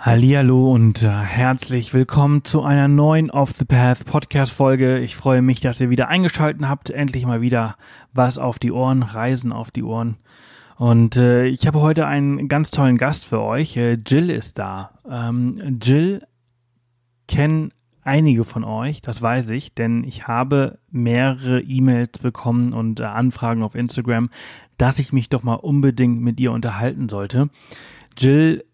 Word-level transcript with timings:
Hallihallo 0.00 0.72
und 0.72 1.02
äh, 1.02 1.08
herzlich 1.08 1.92
willkommen 1.92 2.44
zu 2.44 2.62
einer 2.62 2.86
neuen 2.86 3.32
Off 3.32 3.50
the 3.58 3.64
Path 3.64 4.04
Podcast 4.04 4.52
Folge. 4.52 5.00
Ich 5.00 5.16
freue 5.16 5.42
mich, 5.42 5.58
dass 5.58 5.80
ihr 5.80 5.90
wieder 5.90 6.06
eingeschaltet 6.06 6.68
habt. 6.68 6.90
Endlich 6.90 7.26
mal 7.26 7.40
wieder 7.40 7.74
was 8.12 8.38
auf 8.38 8.60
die 8.60 8.70
Ohren, 8.70 9.02
Reisen 9.02 9.50
auf 9.50 9.72
die 9.72 9.82
Ohren. 9.82 10.16
Und 10.76 11.16
äh, 11.16 11.46
ich 11.46 11.66
habe 11.66 11.80
heute 11.80 12.06
einen 12.06 12.46
ganz 12.46 12.70
tollen 12.70 12.96
Gast 12.96 13.26
für 13.26 13.40
euch. 13.40 13.76
Äh, 13.76 13.94
Jill 13.94 14.30
ist 14.30 14.60
da. 14.60 14.92
Ähm, 15.10 15.58
Jill 15.82 16.22
kennen 17.26 17.72
einige 18.04 18.44
von 18.44 18.62
euch, 18.62 19.00
das 19.00 19.20
weiß 19.20 19.50
ich, 19.50 19.74
denn 19.74 20.04
ich 20.04 20.28
habe 20.28 20.78
mehrere 20.92 21.60
E-Mails 21.60 22.20
bekommen 22.20 22.72
und 22.72 23.00
äh, 23.00 23.04
Anfragen 23.04 23.64
auf 23.64 23.74
Instagram, 23.74 24.30
dass 24.76 25.00
ich 25.00 25.12
mich 25.12 25.28
doch 25.28 25.42
mal 25.42 25.54
unbedingt 25.54 26.20
mit 26.20 26.38
ihr 26.38 26.52
unterhalten 26.52 27.08
sollte. 27.08 27.50
Jill 28.16 28.64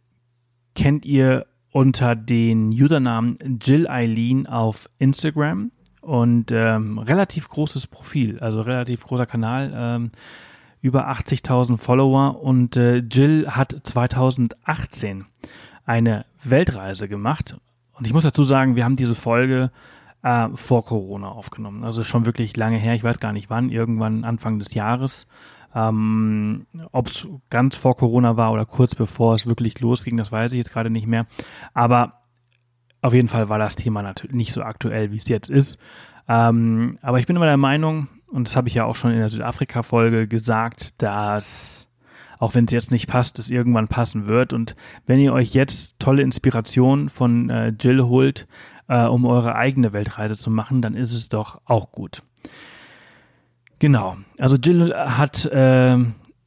kennt 0.75 1.05
ihr 1.05 1.47
unter 1.71 2.14
den 2.14 2.71
Usernamen 2.71 3.39
Jill 3.63 3.89
Eileen 3.89 4.46
auf 4.46 4.89
Instagram? 4.99 5.71
Und 6.01 6.53
ähm, 6.53 6.99
relativ 6.99 7.49
großes 7.49 7.87
Profil, 7.87 8.39
also 8.41 8.61
relativ 8.61 9.05
großer 9.05 9.25
Kanal, 9.25 9.73
ähm, 9.75 10.11
über 10.82 11.11
80.000 11.11 11.79
Follower. 11.79 12.43
Und 12.43 12.77
äh, 12.77 12.96
Jill 12.99 13.49
hat 13.49 13.75
2018 13.82 15.25
eine 15.87 16.27
Weltreise 16.43 17.09
gemacht. 17.09 17.57
Und 17.95 18.07
ich 18.07 18.13
muss 18.13 18.25
dazu 18.25 18.45
sagen, 18.45 18.77
wir 18.77 18.85
haben 18.85 18.96
diese 18.96 19.15
Folge 19.15 19.71
äh, 20.23 20.49
vor 20.54 20.85
Corona 20.85 21.29
aufgenommen, 21.29 21.85
also 21.85 22.03
schon 22.03 22.27
wirklich 22.27 22.57
lange 22.57 22.79
her, 22.79 22.95
ich 22.95 23.04
weiß 23.04 23.21
gar 23.21 23.32
nicht 23.32 23.51
wann, 23.51 23.71
irgendwann 23.71 24.25
Anfang 24.25 24.59
des 24.59 24.75
Jahres 24.75 25.27
ähm, 25.75 26.67
Ob 26.93 27.09
es 27.09 27.27
ganz 27.51 27.77
vor 27.77 27.96
Corona 27.96 28.37
war 28.37 28.53
oder 28.53 28.65
kurz 28.65 28.95
bevor 28.95 29.35
es 29.35 29.46
wirklich 29.46 29.81
losging, 29.81 30.17
das 30.17 30.31
weiß 30.31 30.53
ich 30.53 30.59
jetzt 30.59 30.73
gerade 30.73 30.91
nicht 30.91 31.07
mehr. 31.07 31.27
Aber 31.73 32.20
auf 33.03 33.12
jeden 33.12 33.28
Fall 33.28 33.48
war 33.48 33.59
das 33.59 33.77
Thema 33.77 34.03
natürlich 34.03 34.37
nicht 34.37 34.53
so 34.53 34.63
aktuell, 34.63 35.11
wie 35.11 35.19
es 35.19 35.29
jetzt 35.29 35.51
ist. 35.51 35.79
Ähm, 36.29 36.98
aber 37.03 37.19
ich 37.19 37.27
bin 37.27 37.37
immer 37.37 37.47
der 37.47 37.57
Meinung, 37.57 38.09
und 38.29 38.48
das 38.48 38.57
habe 38.57 38.69
ich 38.69 38.75
ja 38.75 38.85
auch 38.85 38.97
schon 38.97 39.13
in 39.13 39.19
der 39.19 39.31
Südafrika-Folge 39.31 40.27
gesagt, 40.27 41.03
dass 41.03 41.89
auch 42.39 42.55
wenn 42.55 42.65
es 42.65 42.73
jetzt 42.73 42.91
nicht 42.91 43.09
passt, 43.09 43.39
es 43.39 43.51
irgendwann 43.51 43.89
passen 43.89 44.27
wird. 44.29 44.53
Und 44.53 44.75
wenn 45.07 45.20
ihr 45.20 45.33
euch 45.33 45.55
jetzt 45.55 45.98
tolle 45.98 46.23
Inspiration 46.23 47.09
von 47.09 47.48
äh, 47.48 47.69
Jill 47.79 48.03
holt, 48.03 48.47
äh, 48.89 49.05
um 49.05 49.25
eure 49.25 49.55
eigene 49.55 49.93
Weltreise 49.93 50.35
zu 50.35 50.51
machen, 50.51 50.83
dann 50.83 50.95
ist 50.95 51.13
es 51.13 51.29
doch 51.29 51.61
auch 51.65 51.93
gut. 51.93 52.23
Genau. 53.85 54.17
Also 54.39 54.57
Jill 54.57 54.95
hat 54.95 55.45
äh, 55.45 55.99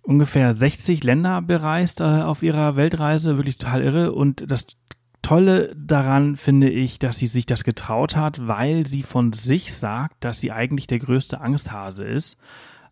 ungefähr 0.02 0.56
60 0.56 1.04
Länder 1.04 1.44
bereist 1.44 2.02
äh, 2.02 2.04
auf 2.04 2.42
ihrer 2.42 2.76
Weltreise, 2.76 3.38
wirklich 3.38 3.60
total 3.60 3.84
irre. 3.84 4.12
Und 4.14 4.50
das 4.50 4.66
Tolle 5.22 5.72
daran 5.76 6.36
finde 6.36 6.72
ich, 6.72 6.98
dass 6.98 7.20
sie 7.20 7.28
sich 7.28 7.46
das 7.46 7.64
getraut 7.64 8.16
hat, 8.16 8.48
weil 8.48 8.88
sie 8.88 9.04
von 9.04 9.34
sich 9.34 9.76
sagt, 9.76 10.24
dass 10.24 10.40
sie 10.40 10.52
eigentlich 10.52 10.88
der 10.88 10.98
größte 10.98 11.40
Angsthase 11.40 12.04
ist 12.06 12.38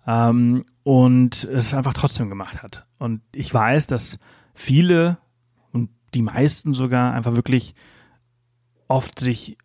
ähm, 0.06 0.66
und 0.84 1.44
es 1.46 1.74
einfach 1.74 1.94
trotzdem 1.94 2.30
gemacht 2.30 2.62
hat. 2.62 2.86
Und 3.00 3.22
ich 3.34 3.52
weiß, 3.52 3.88
dass 3.88 4.20
viele 4.54 5.18
und 5.72 5.90
die 6.14 6.22
meisten 6.22 6.74
sogar 6.74 7.16
einfach 7.16 7.36
wirklich 7.36 7.74
oft 8.88 9.18
sich 9.18 9.58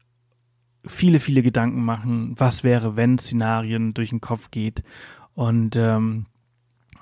viele, 0.87 1.21
viele 1.21 1.43
Gedanken 1.43 1.85
machen, 1.85 2.35
was 2.37 2.65
wäre, 2.65 2.97
wenn 2.97 3.19
Szenarien 3.19 3.95
durch 3.95 4.11
den 4.11 4.21
Kopf 4.21 4.51
geht. 4.51 4.83
Und 5.35 5.77
ähm, 5.77 6.27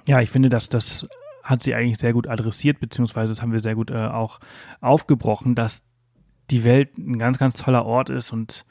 ja, 0.07 0.21
ich 0.21 0.31
finde, 0.31 0.49
dass 0.49 0.69
das 0.69 1.09
hat 1.43 1.63
sie 1.63 1.75
eigentlich 1.75 1.99
sehr 1.99 2.13
gut 2.13 2.29
adressiert, 2.29 2.79
beziehungsweise 2.79 3.29
das 3.29 3.41
haben 3.41 3.53
wir 3.53 3.61
sehr 3.61 3.75
gut 3.75 3.91
äh, 3.91 4.07
auch 4.07 4.39
aufgebrochen, 4.81 5.55
dass 5.55 5.83
die 6.51 6.65
Welt 6.65 6.99
ein 6.99 7.19
ganz, 7.19 7.39
ganz 7.39 7.55
toller 7.55 7.87
Ort 7.87 8.11
ist 8.11 8.33
und 8.33 8.67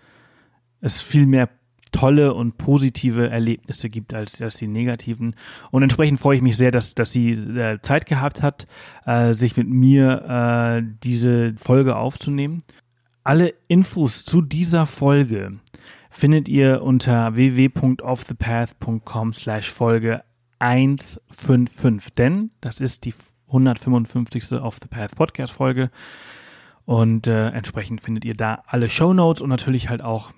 es 0.80 1.02
viel 1.02 1.26
mehr 1.26 1.50
tolle 1.92 2.34
und 2.34 2.58
positive 2.58 3.30
Erlebnisse 3.30 3.90
gibt 3.90 4.14
als, 4.14 4.42
als 4.42 4.56
die 4.56 4.68
negativen. 4.68 5.36
Und 5.72 5.84
entsprechend 5.84 6.20
freue 6.20 6.36
ich 6.36 6.42
mich 6.42 6.58
sehr, 6.58 6.72
dass, 6.72 6.94
dass 6.94 7.12
sie 7.12 7.32
äh, 7.32 7.80
Zeit 7.82 8.06
gehabt 8.06 8.44
hat, 8.44 8.68
äh, 9.06 9.34
sich 9.34 9.58
mit 9.58 9.68
mir 9.68 10.82
äh, 10.82 10.84
diese 11.04 11.54
Folge 11.58 11.96
aufzunehmen. 11.96 12.62
Alle 13.28 13.56
Infos 13.68 14.24
zu 14.24 14.42
dieser 14.42 14.86
Folge 14.86 15.60
findet 16.10 16.48
ihr 16.48 16.82
unter 16.82 17.36
www.offthepath.com 17.36 19.34
slash 19.34 19.70
Folge 19.70 20.24
155, 20.60 22.14
denn 22.14 22.52
das 22.62 22.80
ist 22.80 23.04
die 23.04 23.14
155. 23.48 24.54
Off 24.54 24.80
the 24.82 24.88
Path 24.88 25.18
Podcast 25.18 25.52
Folge 25.52 25.92
und 26.86 27.28
äh, 27.28 27.50
entsprechend 27.50 28.00
findet 28.00 28.24
ihr 28.24 28.34
da 28.34 28.64
alle 28.66 28.90
Show 28.90 29.14
Notes 29.14 29.42
und 29.42 29.50
natürlich 29.50 29.90
halt 29.90 30.02
auch 30.02 30.32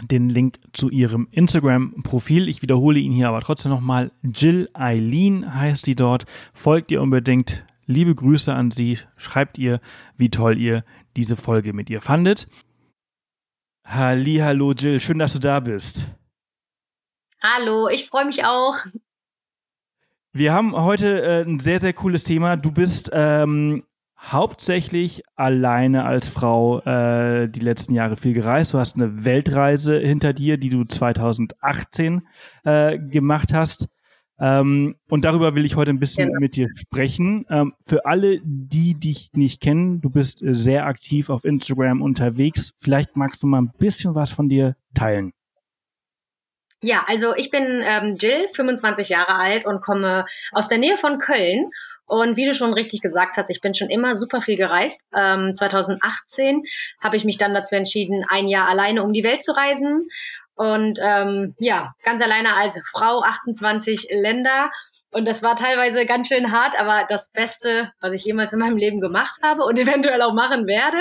den 0.00 0.28
Link 0.28 0.60
zu 0.72 0.88
ihrem 0.88 1.26
Instagram-Profil. 1.32 2.48
Ich 2.48 2.62
wiederhole 2.62 3.00
ihn 3.00 3.10
hier 3.10 3.30
aber 3.30 3.40
trotzdem 3.40 3.72
nochmal. 3.72 4.12
Jill 4.22 4.68
Eileen 4.74 5.56
heißt 5.56 5.84
sie 5.84 5.96
dort. 5.96 6.24
Folgt 6.54 6.92
ihr 6.92 7.02
unbedingt. 7.02 7.64
Liebe 7.88 8.14
Grüße 8.14 8.54
an 8.54 8.70
sie. 8.70 8.98
Schreibt 9.16 9.58
ihr, 9.58 9.80
wie 10.16 10.30
toll 10.30 10.56
ihr 10.56 10.84
diese 11.16 11.36
Folge 11.36 11.72
mit 11.72 11.90
ihr 11.90 12.00
fandet. 12.00 12.48
Halli, 13.84 14.36
hallo 14.36 14.72
Jill, 14.72 15.00
schön, 15.00 15.18
dass 15.18 15.32
du 15.32 15.38
da 15.38 15.60
bist. 15.60 16.06
Hallo, 17.40 17.88
ich 17.88 18.06
freue 18.06 18.24
mich 18.24 18.44
auch. 18.44 18.76
Wir 20.32 20.52
haben 20.52 20.74
heute 20.74 21.22
äh, 21.22 21.42
ein 21.42 21.60
sehr, 21.60 21.80
sehr 21.80 21.92
cooles 21.92 22.24
Thema. 22.24 22.56
Du 22.56 22.70
bist 22.70 23.10
ähm, 23.12 23.84
hauptsächlich 24.18 25.22
alleine 25.36 26.04
als 26.04 26.28
Frau 26.28 26.80
äh, 26.80 27.48
die 27.48 27.60
letzten 27.60 27.94
Jahre 27.94 28.16
viel 28.16 28.34
gereist. 28.34 28.74
Du 28.74 28.78
hast 28.78 28.96
eine 28.96 29.24
Weltreise 29.24 29.98
hinter 29.98 30.32
dir, 30.32 30.58
die 30.58 30.68
du 30.68 30.84
2018 30.84 32.26
äh, 32.64 32.98
gemacht 32.98 33.52
hast. 33.52 33.88
Ähm, 34.38 34.96
und 35.08 35.24
darüber 35.24 35.54
will 35.54 35.64
ich 35.64 35.76
heute 35.76 35.90
ein 35.90 35.98
bisschen 35.98 36.28
genau. 36.28 36.40
mit 36.40 36.56
dir 36.56 36.68
sprechen. 36.74 37.46
Ähm, 37.48 37.72
für 37.84 38.04
alle, 38.04 38.40
die 38.44 38.94
dich 38.94 39.30
nicht 39.32 39.62
kennen, 39.62 40.00
du 40.00 40.10
bist 40.10 40.42
äh, 40.42 40.54
sehr 40.54 40.86
aktiv 40.86 41.30
auf 41.30 41.44
Instagram 41.44 42.02
unterwegs. 42.02 42.72
Vielleicht 42.78 43.16
magst 43.16 43.42
du 43.42 43.46
mal 43.46 43.62
ein 43.62 43.72
bisschen 43.78 44.14
was 44.14 44.30
von 44.30 44.48
dir 44.48 44.76
teilen. 44.94 45.32
Ja, 46.82 47.04
also 47.08 47.34
ich 47.34 47.50
bin 47.50 47.82
ähm, 47.84 48.16
Jill, 48.18 48.48
25 48.52 49.08
Jahre 49.08 49.36
alt 49.36 49.64
und 49.64 49.80
komme 49.80 50.26
aus 50.52 50.68
der 50.68 50.78
Nähe 50.78 50.98
von 50.98 51.18
Köln. 51.18 51.70
Und 52.04 52.36
wie 52.36 52.44
du 52.44 52.54
schon 52.54 52.72
richtig 52.72 53.00
gesagt 53.00 53.36
hast, 53.36 53.50
ich 53.50 53.60
bin 53.60 53.74
schon 53.74 53.88
immer 53.88 54.16
super 54.16 54.40
viel 54.40 54.56
gereist. 54.56 55.00
Ähm, 55.14 55.56
2018 55.56 56.62
habe 57.00 57.16
ich 57.16 57.24
mich 57.24 57.38
dann 57.38 57.54
dazu 57.54 57.74
entschieden, 57.74 58.24
ein 58.28 58.46
Jahr 58.46 58.68
alleine 58.68 59.02
um 59.02 59.12
die 59.12 59.24
Welt 59.24 59.42
zu 59.42 59.52
reisen 59.52 60.08
und 60.56 60.98
ähm, 61.02 61.54
ja, 61.58 61.94
ganz 62.02 62.22
alleine 62.22 62.54
als 62.54 62.80
Frau 62.90 63.22
28 63.22 64.08
Länder. 64.10 64.70
Und 65.10 65.26
das 65.26 65.42
war 65.42 65.54
teilweise 65.54 66.06
ganz 66.06 66.28
schön 66.28 66.50
hart, 66.50 66.78
aber 66.78 67.06
das 67.08 67.30
Beste, 67.30 67.92
was 68.00 68.12
ich 68.12 68.24
jemals 68.24 68.54
in 68.54 68.58
meinem 68.58 68.78
Leben 68.78 69.00
gemacht 69.00 69.38
habe 69.42 69.62
und 69.62 69.78
eventuell 69.78 70.22
auch 70.22 70.32
machen 70.32 70.66
werde. 70.66 70.98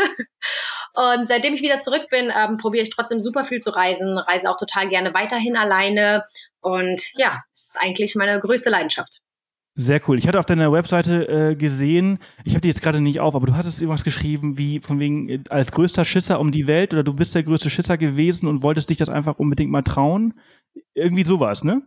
Und 0.94 1.28
seitdem 1.28 1.54
ich 1.54 1.62
wieder 1.62 1.80
zurück 1.80 2.08
bin, 2.10 2.32
ähm, 2.36 2.58
probiere 2.58 2.84
ich 2.84 2.90
trotzdem 2.90 3.22
super 3.22 3.46
viel 3.46 3.62
zu 3.62 3.72
reisen, 3.72 4.18
reise 4.18 4.50
auch 4.50 4.58
total 4.58 4.90
gerne 4.90 5.14
weiterhin 5.14 5.56
alleine. 5.56 6.26
Und 6.60 7.02
ja, 7.16 7.42
es 7.54 7.70
ist 7.70 7.78
eigentlich 7.80 8.16
meine 8.16 8.40
größte 8.40 8.70
Leidenschaft. 8.70 9.22
Sehr 9.78 10.00
cool. 10.08 10.18
Ich 10.18 10.26
hatte 10.26 10.40
auf 10.40 10.46
deiner 10.46 10.72
Webseite 10.72 11.28
äh, 11.28 11.56
gesehen, 11.56 12.20
ich 12.46 12.54
habe 12.54 12.62
die 12.62 12.70
jetzt 12.70 12.82
gerade 12.82 13.02
nicht 13.02 13.20
auf, 13.20 13.36
aber 13.36 13.46
du 13.46 13.56
hattest 13.56 13.82
irgendwas 13.82 14.06
geschrieben, 14.06 14.58
wie 14.58 14.80
von 14.80 15.00
wegen 15.00 15.28
äh, 15.28 15.44
als 15.50 15.74
größter 15.74 16.06
Schisser 16.06 16.40
um 16.40 16.52
die 16.52 16.66
Welt 16.66 16.94
oder 16.94 17.04
du 17.04 17.14
bist 17.14 17.36
der 17.36 17.44
größte 17.44 17.70
Schisser 17.70 17.98
gewesen 17.98 18.48
und 18.48 18.64
wolltest 18.64 18.90
dich 18.90 18.98
das 18.98 19.10
einfach 19.10 19.38
unbedingt 19.38 19.72
mal 19.72 19.82
trauen. 19.82 20.34
Irgendwie 20.94 21.26
sowas, 21.26 21.66
ne? 21.66 21.82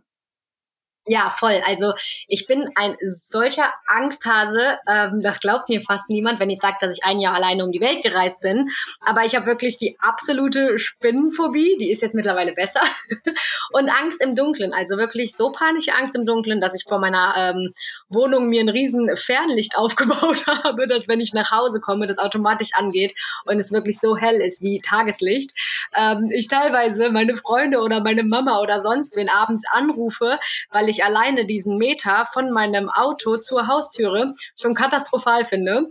Ja, 1.09 1.33
voll. 1.35 1.59
Also 1.65 1.93
ich 2.27 2.45
bin 2.45 2.69
ein 2.75 2.95
solcher 3.27 3.73
Angsthase. 3.87 4.77
Ähm, 4.87 5.23
das 5.23 5.39
glaubt 5.39 5.67
mir 5.67 5.81
fast 5.81 6.07
niemand, 6.07 6.39
wenn 6.39 6.51
ich 6.51 6.59
sage, 6.59 6.77
dass 6.79 6.95
ich 6.95 7.03
ein 7.03 7.19
Jahr 7.19 7.33
alleine 7.33 7.65
um 7.65 7.71
die 7.71 7.81
Welt 7.81 8.03
gereist 8.03 8.39
bin. 8.41 8.69
Aber 9.07 9.25
ich 9.25 9.35
habe 9.35 9.47
wirklich 9.47 9.79
die 9.79 9.97
absolute 9.99 10.77
Spinnenphobie. 10.77 11.77
Die 11.79 11.89
ist 11.89 12.03
jetzt 12.03 12.13
mittlerweile 12.13 12.53
besser. 12.53 12.81
Und 13.71 13.89
Angst 13.89 14.21
im 14.21 14.35
Dunkeln. 14.35 14.71
Also 14.71 14.97
wirklich 14.97 15.35
so 15.35 15.51
panische 15.51 15.95
Angst 15.95 16.13
im 16.13 16.27
Dunkeln, 16.27 16.61
dass 16.61 16.75
ich 16.75 16.83
vor 16.87 16.99
meiner 16.99 17.33
ähm, 17.35 17.73
Wohnung 18.09 18.47
mir 18.47 18.61
ein 18.61 18.69
riesen 18.69 19.09
Fernlicht 19.17 19.75
aufgebaut 19.77 20.45
habe, 20.45 20.85
dass 20.85 21.07
wenn 21.07 21.21
ich 21.21 21.33
nach 21.33 21.49
Hause 21.49 21.79
komme, 21.79 22.05
das 22.05 22.19
automatisch 22.19 22.75
angeht 22.75 23.15
und 23.45 23.57
es 23.57 23.71
wirklich 23.71 23.99
so 23.99 24.15
hell 24.15 24.41
ist 24.41 24.61
wie 24.61 24.79
Tageslicht. 24.79 25.55
Ähm, 25.95 26.29
ich 26.31 26.47
teilweise 26.47 27.09
meine 27.09 27.35
Freunde 27.35 27.79
oder 27.79 27.99
meine 27.99 28.21
Mama 28.23 28.59
oder 28.59 28.79
sonst 28.79 29.15
wen 29.15 29.29
abends 29.29 29.65
anrufe, 29.71 30.37
weil 30.69 30.87
ich 30.87 30.98
ich 30.99 31.03
alleine 31.03 31.45
diesen 31.45 31.77
Meter 31.77 32.27
von 32.33 32.51
meinem 32.51 32.89
Auto 32.89 33.37
zur 33.37 33.67
Haustüre 33.67 34.33
schon 34.59 34.75
katastrophal 34.75 35.45
finde. 35.45 35.87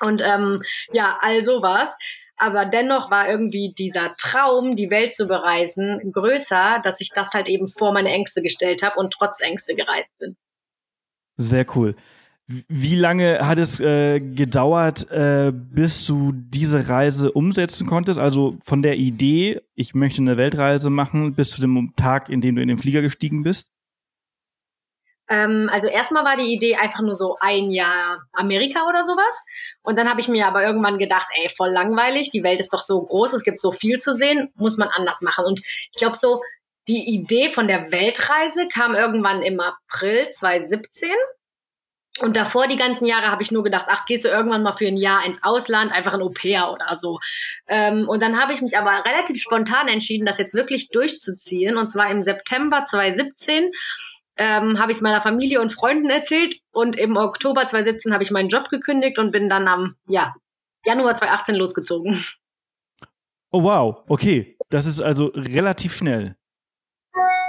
Und 0.00 0.22
ähm, 0.24 0.62
ja, 0.92 1.18
all 1.20 1.42
sowas. 1.42 1.96
Aber 2.36 2.66
dennoch 2.66 3.10
war 3.10 3.28
irgendwie 3.28 3.74
dieser 3.78 4.14
Traum, 4.16 4.74
die 4.74 4.90
Welt 4.90 5.14
zu 5.14 5.28
bereisen, 5.28 6.12
größer, 6.12 6.80
dass 6.82 7.00
ich 7.00 7.10
das 7.10 7.32
halt 7.32 7.48
eben 7.48 7.68
vor 7.68 7.92
meine 7.92 8.10
Ängste 8.10 8.42
gestellt 8.42 8.82
habe 8.82 8.98
und 8.98 9.12
trotz 9.12 9.40
Ängste 9.40 9.74
gereist 9.74 10.10
bin. 10.18 10.36
Sehr 11.36 11.64
cool. 11.76 11.94
Wie 12.46 12.96
lange 12.96 13.46
hat 13.46 13.58
es 13.58 13.80
äh, 13.80 14.20
gedauert, 14.20 15.10
äh, 15.10 15.50
bis 15.54 16.06
du 16.06 16.32
diese 16.34 16.88
Reise 16.88 17.32
umsetzen 17.32 17.86
konntest? 17.86 18.18
Also 18.18 18.58
von 18.64 18.82
der 18.82 18.96
Idee, 18.96 19.62
ich 19.74 19.94
möchte 19.94 20.20
eine 20.20 20.36
Weltreise 20.36 20.90
machen, 20.90 21.34
bis 21.34 21.50
zu 21.50 21.62
dem 21.62 21.94
Tag, 21.96 22.28
in 22.28 22.42
dem 22.42 22.56
du 22.56 22.62
in 22.62 22.68
den 22.68 22.78
Flieger 22.78 23.00
gestiegen 23.00 23.44
bist? 23.44 23.73
Ähm, 25.28 25.70
also 25.72 25.88
erstmal 25.88 26.24
war 26.24 26.36
die 26.36 26.52
Idee 26.52 26.76
einfach 26.76 27.00
nur 27.00 27.14
so 27.14 27.36
ein 27.40 27.70
Jahr 27.70 28.22
Amerika 28.32 28.86
oder 28.88 29.02
sowas. 29.04 29.42
Und 29.82 29.98
dann 29.98 30.08
habe 30.08 30.20
ich 30.20 30.28
mir 30.28 30.46
aber 30.46 30.64
irgendwann 30.64 30.98
gedacht, 30.98 31.28
ey, 31.34 31.48
voll 31.48 31.70
langweilig, 31.70 32.30
die 32.30 32.42
Welt 32.42 32.60
ist 32.60 32.72
doch 32.72 32.82
so 32.82 33.00
groß, 33.02 33.32
es 33.32 33.44
gibt 33.44 33.60
so 33.60 33.72
viel 33.72 33.98
zu 33.98 34.14
sehen, 34.14 34.52
muss 34.54 34.76
man 34.76 34.88
anders 34.88 35.20
machen. 35.22 35.44
Und 35.44 35.60
ich 35.60 35.98
glaube 35.98 36.16
so, 36.16 36.42
die 36.88 37.14
Idee 37.14 37.48
von 37.48 37.66
der 37.66 37.90
Weltreise 37.92 38.68
kam 38.68 38.94
irgendwann 38.94 39.42
im 39.42 39.58
April 39.60 40.28
2017. 40.28 41.10
Und 42.20 42.36
davor 42.36 42.68
die 42.68 42.76
ganzen 42.76 43.06
Jahre 43.06 43.28
habe 43.28 43.42
ich 43.42 43.50
nur 43.50 43.64
gedacht, 43.64 43.86
ach, 43.88 44.06
gehst 44.06 44.24
du 44.24 44.28
irgendwann 44.28 44.62
mal 44.62 44.72
für 44.72 44.86
ein 44.86 44.96
Jahr 44.96 45.26
ins 45.26 45.42
Ausland, 45.42 45.90
einfach 45.90 46.14
ein 46.14 46.22
Au-pair 46.22 46.70
oder 46.70 46.94
so. 46.96 47.18
Ähm, 47.66 48.06
und 48.08 48.22
dann 48.22 48.40
habe 48.40 48.52
ich 48.52 48.60
mich 48.60 48.78
aber 48.78 49.04
relativ 49.04 49.40
spontan 49.42 49.88
entschieden, 49.88 50.24
das 50.24 50.38
jetzt 50.38 50.54
wirklich 50.54 50.90
durchzuziehen. 50.90 51.76
Und 51.76 51.88
zwar 51.88 52.10
im 52.10 52.22
September 52.22 52.84
2017 52.84 53.72
ähm, 54.36 54.78
habe 54.78 54.90
ich 54.90 54.98
es 54.98 55.02
meiner 55.02 55.22
Familie 55.22 55.60
und 55.60 55.72
Freunden 55.72 56.10
erzählt. 56.10 56.60
Und 56.72 56.96
im 56.96 57.16
Oktober 57.16 57.66
2017 57.66 58.12
habe 58.12 58.22
ich 58.22 58.30
meinen 58.30 58.48
Job 58.48 58.68
gekündigt 58.68 59.18
und 59.18 59.30
bin 59.30 59.48
dann 59.48 59.68
am 59.68 59.96
ja, 60.06 60.34
Januar 60.84 61.14
2018 61.14 61.54
losgezogen. 61.54 62.24
Oh 63.50 63.62
wow, 63.62 64.02
okay. 64.08 64.56
Das 64.70 64.86
ist 64.86 65.00
also 65.00 65.26
relativ 65.34 65.94
schnell. 65.94 66.36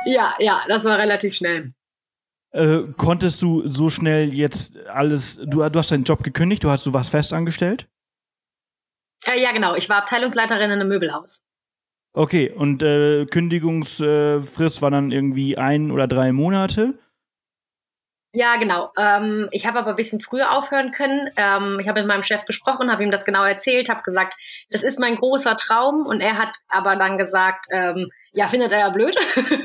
Ja, 0.06 0.36
ja, 0.38 0.62
das 0.68 0.86
war 0.86 1.00
relativ 1.00 1.34
schnell. 1.34 1.74
Äh, 2.52 2.84
konntest 2.96 3.42
du 3.42 3.68
so 3.68 3.90
schnell 3.90 4.34
jetzt 4.34 4.78
alles, 4.86 5.38
du, 5.44 5.68
du 5.68 5.80
hast 5.80 5.92
deinen 5.92 6.04
Job 6.04 6.24
gekündigt, 6.24 6.64
du, 6.64 6.70
hast, 6.70 6.86
du 6.86 6.94
warst 6.94 7.10
festangestellt? 7.10 7.88
Äh, 9.26 9.42
ja, 9.42 9.52
genau. 9.52 9.76
Ich 9.76 9.90
war 9.90 9.98
Abteilungsleiterin 9.98 10.66
in 10.66 10.72
einem 10.72 10.88
Möbelhaus. 10.88 11.42
Okay, 12.17 12.50
und 12.50 12.81
äh, 12.81 13.25
Kündigungsfrist 13.25 14.81
war 14.81 14.89
dann 14.89 15.12
irgendwie 15.12 15.57
ein 15.57 15.91
oder 15.91 16.07
drei 16.07 16.31
Monate? 16.31 16.97
Ja, 18.31 18.56
genau. 18.56 18.91
Ähm, 18.97 19.50
ich 19.51 19.65
habe 19.65 19.79
aber 19.79 19.89
ein 19.91 19.95
bisschen 19.97 20.21
früher 20.21 20.57
aufhören 20.57 20.91
können. 20.91 21.29
Ähm, 21.35 21.77
ich 21.81 21.89
habe 21.89 22.00
mit 22.00 22.07
meinem 22.07 22.23
Chef 22.23 22.45
gesprochen, 22.45 22.89
habe 22.89 23.03
ihm 23.03 23.12
das 23.12 23.25
genau 23.25 23.44
erzählt, 23.44 23.89
habe 23.89 24.01
gesagt, 24.03 24.35
das 24.69 24.83
ist 24.83 24.97
mein 24.97 25.15
großer 25.15 25.57
Traum. 25.57 26.06
Und 26.06 26.21
er 26.21 26.38
hat 26.38 26.56
aber 26.69 26.95
dann 26.95 27.17
gesagt, 27.17 27.65
ähm, 27.71 28.09
ja, 28.31 28.47
findet 28.47 28.71
er 28.71 28.79
ja 28.79 28.89
blöd. 28.89 29.15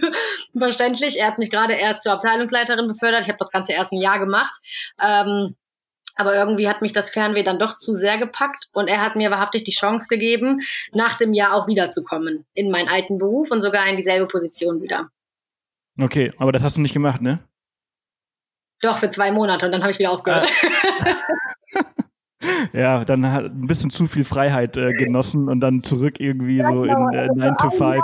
Verständlich. 0.58 1.20
Er 1.20 1.28
hat 1.28 1.38
mich 1.38 1.50
gerade 1.50 1.74
erst 1.74 2.02
zur 2.02 2.12
Abteilungsleiterin 2.12 2.88
befördert. 2.88 3.22
Ich 3.22 3.28
habe 3.28 3.38
das 3.38 3.50
ganze 3.52 3.72
erst 3.72 3.92
ein 3.92 4.00
Jahr 4.00 4.18
gemacht. 4.18 4.56
Ähm, 5.00 5.56
aber 6.16 6.34
irgendwie 6.34 6.68
hat 6.68 6.82
mich 6.82 6.92
das 6.92 7.10
Fernweh 7.10 7.42
dann 7.42 7.58
doch 7.58 7.76
zu 7.76 7.94
sehr 7.94 8.18
gepackt 8.18 8.68
und 8.72 8.88
er 8.88 9.00
hat 9.00 9.16
mir 9.16 9.30
wahrhaftig 9.30 9.64
die 9.64 9.72
Chance 9.72 10.06
gegeben, 10.08 10.60
nach 10.92 11.16
dem 11.16 11.32
Jahr 11.32 11.54
auch 11.54 11.66
wiederzukommen 11.66 12.44
in 12.54 12.70
meinen 12.70 12.88
alten 12.88 13.18
Beruf 13.18 13.50
und 13.50 13.60
sogar 13.60 13.86
in 13.88 13.96
dieselbe 13.96 14.26
Position 14.26 14.82
wieder. 14.82 15.10
Okay, 16.00 16.32
aber 16.38 16.52
das 16.52 16.62
hast 16.62 16.76
du 16.76 16.80
nicht 16.80 16.94
gemacht, 16.94 17.20
ne? 17.20 17.40
Doch, 18.80 18.98
für 18.98 19.10
zwei 19.10 19.30
Monate 19.30 19.66
und 19.66 19.72
dann 19.72 19.82
habe 19.82 19.92
ich 19.92 19.98
wieder 19.98 20.12
aufgehört. 20.12 20.48
Ah. 21.74 21.84
ja, 22.72 23.04
dann 23.04 23.30
hat 23.30 23.44
ein 23.44 23.66
bisschen 23.66 23.90
zu 23.90 24.06
viel 24.06 24.24
Freiheit 24.24 24.76
äh, 24.76 24.92
genossen 24.94 25.48
und 25.48 25.60
dann 25.60 25.82
zurück 25.82 26.18
irgendwie 26.18 26.56
ja, 26.58 26.66
so 26.66 26.82
genau. 26.82 27.08
in 27.08 27.14
äh, 27.14 27.26
9 27.34 27.56
to 27.56 27.70
5. 27.70 28.02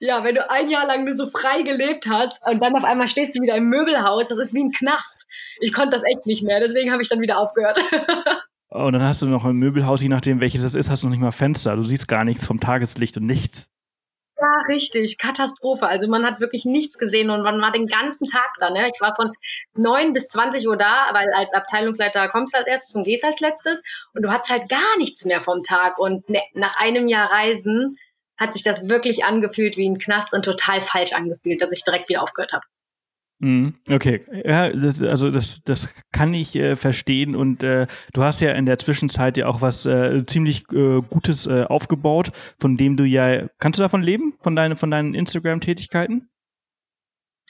Ja, 0.00 0.24
wenn 0.24 0.34
du 0.34 0.50
ein 0.50 0.68
Jahr 0.70 0.86
lang 0.86 1.04
nur 1.04 1.14
so 1.14 1.28
frei 1.28 1.62
gelebt 1.62 2.06
hast 2.08 2.42
und 2.46 2.62
dann 2.62 2.74
auf 2.74 2.84
einmal 2.84 3.08
stehst 3.08 3.36
du 3.36 3.40
wieder 3.40 3.56
im 3.56 3.68
Möbelhaus, 3.68 4.28
das 4.28 4.38
ist 4.38 4.52
wie 4.52 4.64
ein 4.64 4.72
Knast. 4.72 5.26
Ich 5.60 5.72
konnte 5.72 5.90
das 5.96 6.04
echt 6.04 6.26
nicht 6.26 6.42
mehr, 6.42 6.60
deswegen 6.60 6.92
habe 6.92 7.02
ich 7.02 7.08
dann 7.08 7.20
wieder 7.20 7.38
aufgehört. 7.38 7.78
oh, 8.70 8.84
und 8.84 8.92
dann 8.92 9.02
hast 9.02 9.22
du 9.22 9.26
noch 9.26 9.44
ein 9.44 9.56
Möbelhaus, 9.56 10.02
je 10.02 10.08
nachdem 10.08 10.40
welches 10.40 10.62
das 10.62 10.74
ist, 10.74 10.90
hast 10.90 11.02
du 11.02 11.06
noch 11.06 11.12
nicht 11.12 11.22
mal 11.22 11.30
Fenster. 11.30 11.76
Du 11.76 11.82
siehst 11.82 12.08
gar 12.08 12.24
nichts 12.24 12.46
vom 12.46 12.60
Tageslicht 12.60 13.16
und 13.16 13.26
nichts. 13.26 13.70
Ja, 14.36 14.62
richtig. 14.68 15.16
Katastrophe. 15.16 15.86
Also 15.86 16.08
man 16.08 16.26
hat 16.26 16.40
wirklich 16.40 16.64
nichts 16.64 16.98
gesehen 16.98 17.30
und 17.30 17.42
man 17.42 17.60
war 17.62 17.70
den 17.70 17.86
ganzen 17.86 18.26
Tag 18.26 18.50
da. 18.58 18.70
Ne? 18.70 18.90
Ich 18.92 19.00
war 19.00 19.14
von 19.14 19.32
neun 19.74 20.12
bis 20.12 20.28
zwanzig 20.28 20.66
Uhr 20.66 20.76
da, 20.76 21.08
weil 21.12 21.28
als 21.34 21.54
Abteilungsleiter 21.54 22.28
kommst 22.28 22.52
du 22.52 22.58
als 22.58 22.66
erstes 22.66 22.96
und 22.96 23.04
gehst 23.04 23.24
als 23.24 23.40
letztes 23.40 23.82
und 24.12 24.22
du 24.22 24.30
hattest 24.30 24.50
halt 24.50 24.68
gar 24.68 24.98
nichts 24.98 25.24
mehr 25.24 25.40
vom 25.40 25.62
Tag. 25.62 25.98
Und 25.98 26.28
ne, 26.28 26.42
nach 26.52 26.74
einem 26.78 27.06
Jahr 27.06 27.30
Reisen 27.30 27.96
hat 28.36 28.52
sich 28.52 28.62
das 28.62 28.88
wirklich 28.88 29.24
angefühlt 29.24 29.76
wie 29.76 29.88
ein 29.88 29.98
Knast 29.98 30.34
und 30.34 30.44
total 30.44 30.80
falsch 30.80 31.12
angefühlt, 31.12 31.60
dass 31.62 31.72
ich 31.72 31.84
direkt 31.84 32.08
wieder 32.08 32.22
aufgehört 32.22 32.52
habe. 32.52 32.64
Mhm. 33.40 33.74
Okay, 33.90 34.24
ja, 34.44 34.70
das, 34.70 35.02
also 35.02 35.30
das, 35.30 35.62
das 35.64 35.88
kann 36.12 36.32
ich 36.32 36.54
äh, 36.54 36.76
verstehen 36.76 37.34
und 37.34 37.62
äh, 37.62 37.86
du 38.12 38.22
hast 38.22 38.40
ja 38.40 38.52
in 38.52 38.64
der 38.64 38.78
Zwischenzeit 38.78 39.36
ja 39.36 39.46
auch 39.46 39.60
was 39.60 39.86
äh, 39.86 40.24
ziemlich 40.24 40.64
äh, 40.72 41.02
Gutes 41.02 41.46
äh, 41.46 41.64
aufgebaut, 41.64 42.30
von 42.58 42.76
dem 42.76 42.96
du 42.96 43.04
ja, 43.04 43.48
kannst 43.58 43.78
du 43.78 43.82
davon 43.82 44.02
leben, 44.02 44.34
von, 44.38 44.54
deine, 44.54 44.76
von 44.76 44.90
deinen 44.90 45.14
Instagram-Tätigkeiten? 45.14 46.30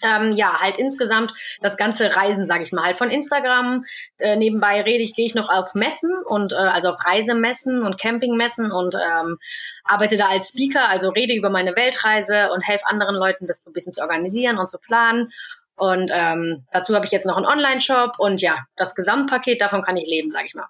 Ähm, 0.04 0.32
ja, 0.32 0.60
halt 0.60 0.78
insgesamt 0.78 1.32
das 1.60 1.76
ganze 1.76 2.14
Reisen, 2.14 2.46
sage 2.46 2.62
ich 2.62 2.72
mal, 2.72 2.84
halt 2.84 2.98
von 2.98 3.10
Instagram. 3.10 3.84
Äh, 4.18 4.36
nebenbei 4.36 4.82
rede 4.82 5.02
ich, 5.02 5.14
gehe 5.14 5.26
ich 5.26 5.34
noch 5.34 5.48
auf 5.48 5.74
Messen 5.74 6.12
und 6.26 6.52
äh, 6.52 6.56
also 6.56 6.90
auf 6.90 7.04
Reisemessen 7.04 7.82
und 7.82 7.98
Campingmessen 7.98 8.70
und 8.70 8.94
ähm, 8.94 9.38
arbeite 9.84 10.16
da 10.16 10.26
als 10.26 10.48
Speaker, 10.48 10.88
also 10.88 11.10
rede 11.10 11.34
über 11.34 11.50
meine 11.50 11.76
Weltreise 11.76 12.50
und 12.52 12.62
helfe 12.62 12.86
anderen 12.86 13.16
Leuten, 13.16 13.46
das 13.46 13.62
so 13.62 13.70
ein 13.70 13.74
bisschen 13.74 13.92
zu 13.92 14.02
organisieren 14.02 14.58
und 14.58 14.70
zu 14.70 14.78
planen. 14.78 15.32
Und 15.76 16.10
ähm, 16.12 16.64
dazu 16.72 16.94
habe 16.94 17.04
ich 17.04 17.12
jetzt 17.12 17.26
noch 17.26 17.36
einen 17.36 17.46
Online-Shop 17.46 18.18
und 18.18 18.40
ja, 18.40 18.66
das 18.76 18.94
Gesamtpaket, 18.94 19.60
davon 19.60 19.82
kann 19.82 19.96
ich 19.96 20.06
leben, 20.06 20.30
sage 20.30 20.46
ich 20.46 20.54
mal. 20.54 20.68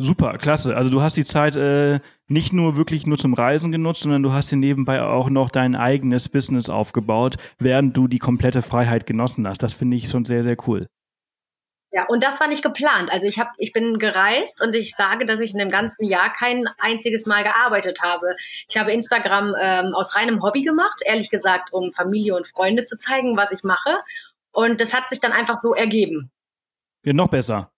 Super, 0.00 0.38
klasse. 0.38 0.76
Also 0.76 0.90
du 0.90 1.02
hast 1.02 1.16
die 1.16 1.24
Zeit 1.24 1.56
äh, 1.56 1.98
nicht 2.28 2.52
nur 2.52 2.76
wirklich 2.76 3.04
nur 3.04 3.18
zum 3.18 3.34
Reisen 3.34 3.72
genutzt, 3.72 4.02
sondern 4.02 4.22
du 4.22 4.32
hast 4.32 4.52
dir 4.52 4.56
nebenbei 4.56 5.02
auch 5.02 5.28
noch 5.28 5.50
dein 5.50 5.74
eigenes 5.74 6.28
Business 6.28 6.68
aufgebaut, 6.68 7.34
während 7.58 7.96
du 7.96 8.06
die 8.06 8.20
komplette 8.20 8.62
Freiheit 8.62 9.06
genossen 9.06 9.46
hast. 9.48 9.60
Das 9.60 9.72
finde 9.72 9.96
ich 9.96 10.08
schon 10.08 10.24
sehr, 10.24 10.44
sehr 10.44 10.56
cool. 10.68 10.86
Ja, 11.90 12.04
und 12.06 12.22
das 12.22 12.38
war 12.38 12.46
nicht 12.46 12.62
geplant. 12.62 13.10
Also 13.10 13.26
ich 13.26 13.40
habe, 13.40 13.50
ich 13.56 13.72
bin 13.72 13.98
gereist 13.98 14.60
und 14.60 14.76
ich 14.76 14.94
sage, 14.94 15.26
dass 15.26 15.40
ich 15.40 15.52
in 15.52 15.58
dem 15.58 15.70
ganzen 15.70 16.04
Jahr 16.04 16.32
kein 16.32 16.68
einziges 16.78 17.26
Mal 17.26 17.42
gearbeitet 17.42 18.00
habe. 18.00 18.36
Ich 18.68 18.76
habe 18.76 18.92
Instagram 18.92 19.52
ähm, 19.60 19.94
aus 19.94 20.14
reinem 20.14 20.42
Hobby 20.44 20.62
gemacht, 20.62 21.00
ehrlich 21.04 21.28
gesagt, 21.28 21.72
um 21.72 21.92
Familie 21.92 22.36
und 22.36 22.46
Freunde 22.46 22.84
zu 22.84 22.98
zeigen, 22.98 23.36
was 23.36 23.50
ich 23.50 23.64
mache. 23.64 23.98
Und 24.52 24.80
das 24.80 24.94
hat 24.94 25.10
sich 25.10 25.18
dann 25.18 25.32
einfach 25.32 25.60
so 25.60 25.74
ergeben. 25.74 26.30
Ja, 27.04 27.14
noch 27.14 27.28
besser. 27.28 27.72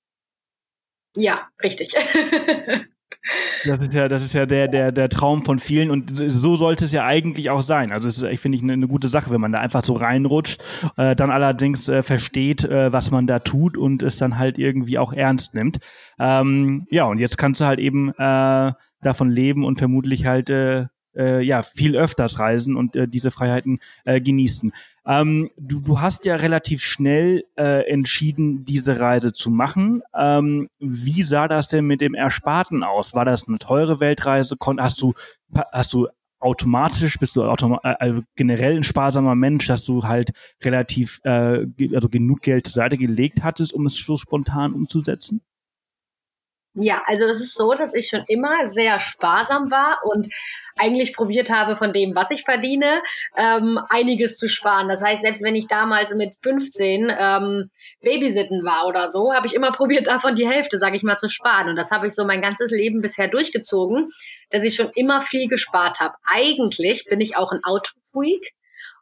Ja, 1.16 1.48
richtig. 1.62 1.94
Das 3.64 3.80
ist 3.80 3.92
ja, 3.92 4.08
das 4.08 4.24
ist 4.24 4.32
ja 4.32 4.46
der, 4.46 4.66
der, 4.66 4.92
der 4.92 5.08
Traum 5.08 5.44
von 5.44 5.58
vielen 5.58 5.90
und 5.90 6.10
so 6.14 6.56
sollte 6.56 6.86
es 6.86 6.92
ja 6.92 7.04
eigentlich 7.04 7.50
auch 7.50 7.60
sein. 7.60 7.92
Also 7.92 8.08
es 8.08 8.16
ist, 8.16 8.22
ich 8.22 8.40
finde 8.40 8.56
ich 8.56 8.62
eine, 8.62 8.72
eine 8.72 8.88
gute 8.88 9.08
Sache, 9.08 9.30
wenn 9.30 9.40
man 9.40 9.52
da 9.52 9.60
einfach 9.60 9.84
so 9.84 9.92
reinrutscht, 9.92 10.62
äh, 10.96 11.14
dann 11.14 11.30
allerdings 11.30 11.88
äh, 11.88 12.02
versteht, 12.02 12.64
äh, 12.64 12.92
was 12.92 13.10
man 13.10 13.26
da 13.26 13.38
tut 13.38 13.76
und 13.76 14.02
es 14.02 14.16
dann 14.16 14.38
halt 14.38 14.58
irgendwie 14.58 14.98
auch 14.98 15.12
ernst 15.12 15.54
nimmt. 15.54 15.80
Ähm, 16.18 16.86
ja, 16.90 17.04
und 17.04 17.18
jetzt 17.18 17.36
kannst 17.36 17.60
du 17.60 17.66
halt 17.66 17.78
eben 17.78 18.08
äh, 18.16 18.72
davon 19.02 19.30
leben 19.30 19.64
und 19.64 19.78
vermutlich 19.78 20.24
halt 20.24 20.48
äh, 20.48 20.86
äh, 21.16 21.42
ja 21.42 21.62
viel 21.62 21.96
öfters 21.96 22.38
reisen 22.38 22.76
und 22.76 22.96
äh, 22.96 23.08
diese 23.08 23.30
Freiheiten 23.30 23.78
äh, 24.04 24.20
genießen. 24.20 24.72
Ähm, 25.06 25.50
du, 25.56 25.80
du 25.80 26.00
hast 26.00 26.24
ja 26.24 26.36
relativ 26.36 26.82
schnell 26.82 27.44
äh, 27.56 27.88
entschieden, 27.90 28.64
diese 28.64 29.00
Reise 29.00 29.32
zu 29.32 29.50
machen. 29.50 30.02
Ähm, 30.16 30.68
wie 30.78 31.22
sah 31.22 31.48
das 31.48 31.68
denn 31.68 31.86
mit 31.86 32.00
dem 32.00 32.14
Ersparten 32.14 32.82
aus? 32.82 33.14
War 33.14 33.24
das 33.24 33.48
eine 33.48 33.58
teure 33.58 34.00
Weltreise? 34.00 34.56
Kon 34.56 34.80
hast 34.80 35.00
du 35.02 35.14
hast 35.72 35.92
du 35.92 36.08
automatisch 36.40 37.18
bist 37.18 37.36
du 37.36 37.44
automa 37.44 37.80
äh, 37.84 37.94
also 37.98 38.22
generell 38.34 38.76
ein 38.76 38.84
sparsamer 38.84 39.34
Mensch, 39.34 39.66
dass 39.66 39.84
du 39.84 40.04
halt 40.04 40.30
relativ 40.62 41.20
äh, 41.24 41.66
also 41.94 42.08
genug 42.08 42.40
Geld 42.40 42.66
zur 42.66 42.82
Seite 42.82 42.96
gelegt 42.96 43.42
hattest, 43.42 43.72
um 43.72 43.86
es 43.86 43.94
so 43.96 44.16
spontan 44.16 44.72
umzusetzen? 44.72 45.42
Ja, 46.74 47.02
also 47.06 47.24
es 47.24 47.40
ist 47.40 47.56
so, 47.56 47.72
dass 47.72 47.94
ich 47.94 48.08
schon 48.08 48.22
immer 48.28 48.70
sehr 48.70 49.00
sparsam 49.00 49.72
war 49.72 49.98
und 50.04 50.28
eigentlich 50.76 51.14
probiert 51.16 51.50
habe, 51.50 51.76
von 51.76 51.92
dem, 51.92 52.14
was 52.14 52.30
ich 52.30 52.44
verdiene, 52.44 53.02
ähm, 53.36 53.80
einiges 53.88 54.36
zu 54.36 54.48
sparen. 54.48 54.88
Das 54.88 55.02
heißt, 55.02 55.22
selbst 55.22 55.42
wenn 55.42 55.56
ich 55.56 55.66
damals 55.66 56.14
mit 56.14 56.34
15 56.42 57.12
ähm, 57.18 57.70
Babysitten 58.02 58.64
war 58.64 58.86
oder 58.86 59.10
so, 59.10 59.32
habe 59.32 59.48
ich 59.48 59.54
immer 59.54 59.72
probiert, 59.76 60.06
davon 60.06 60.36
die 60.36 60.48
Hälfte, 60.48 60.78
sage 60.78 60.94
ich 60.94 61.02
mal, 61.02 61.16
zu 61.16 61.28
sparen. 61.28 61.68
Und 61.68 61.76
das 61.76 61.90
habe 61.90 62.06
ich 62.06 62.14
so 62.14 62.24
mein 62.24 62.40
ganzes 62.40 62.70
Leben 62.70 63.00
bisher 63.00 63.26
durchgezogen, 63.26 64.10
dass 64.50 64.62
ich 64.62 64.76
schon 64.76 64.90
immer 64.94 65.22
viel 65.22 65.48
gespart 65.48 65.98
habe. 65.98 66.14
Eigentlich 66.24 67.04
bin 67.06 67.20
ich 67.20 67.36
auch 67.36 67.50
ein 67.50 67.64
Autofreak 67.64 68.52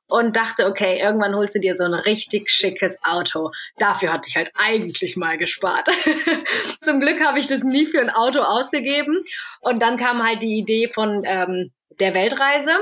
und 0.08 0.36
dachte, 0.36 0.66
okay, 0.66 0.98
irgendwann 1.00 1.34
holst 1.34 1.54
du 1.54 1.60
dir 1.60 1.76
so 1.76 1.84
ein 1.84 1.94
richtig 1.94 2.50
schickes 2.50 2.98
Auto. 3.04 3.50
Dafür 3.76 4.12
hatte 4.12 4.28
ich 4.28 4.36
halt 4.36 4.50
eigentlich 4.54 5.16
mal 5.16 5.38
gespart. 5.38 5.88
Zum 6.82 6.98
Glück 6.98 7.22
habe 7.24 7.38
ich 7.38 7.46
das 7.46 7.62
nie 7.62 7.86
für 7.86 8.00
ein 8.00 8.10
Auto 8.10 8.40
ausgegeben. 8.40 9.22
Und 9.60 9.80
dann 9.80 9.98
kam 9.98 10.26
halt 10.26 10.42
die 10.42 10.58
Idee 10.58 10.90
von 10.92 11.22
ähm, 11.24 11.72
der 12.00 12.14
Weltreise. 12.14 12.72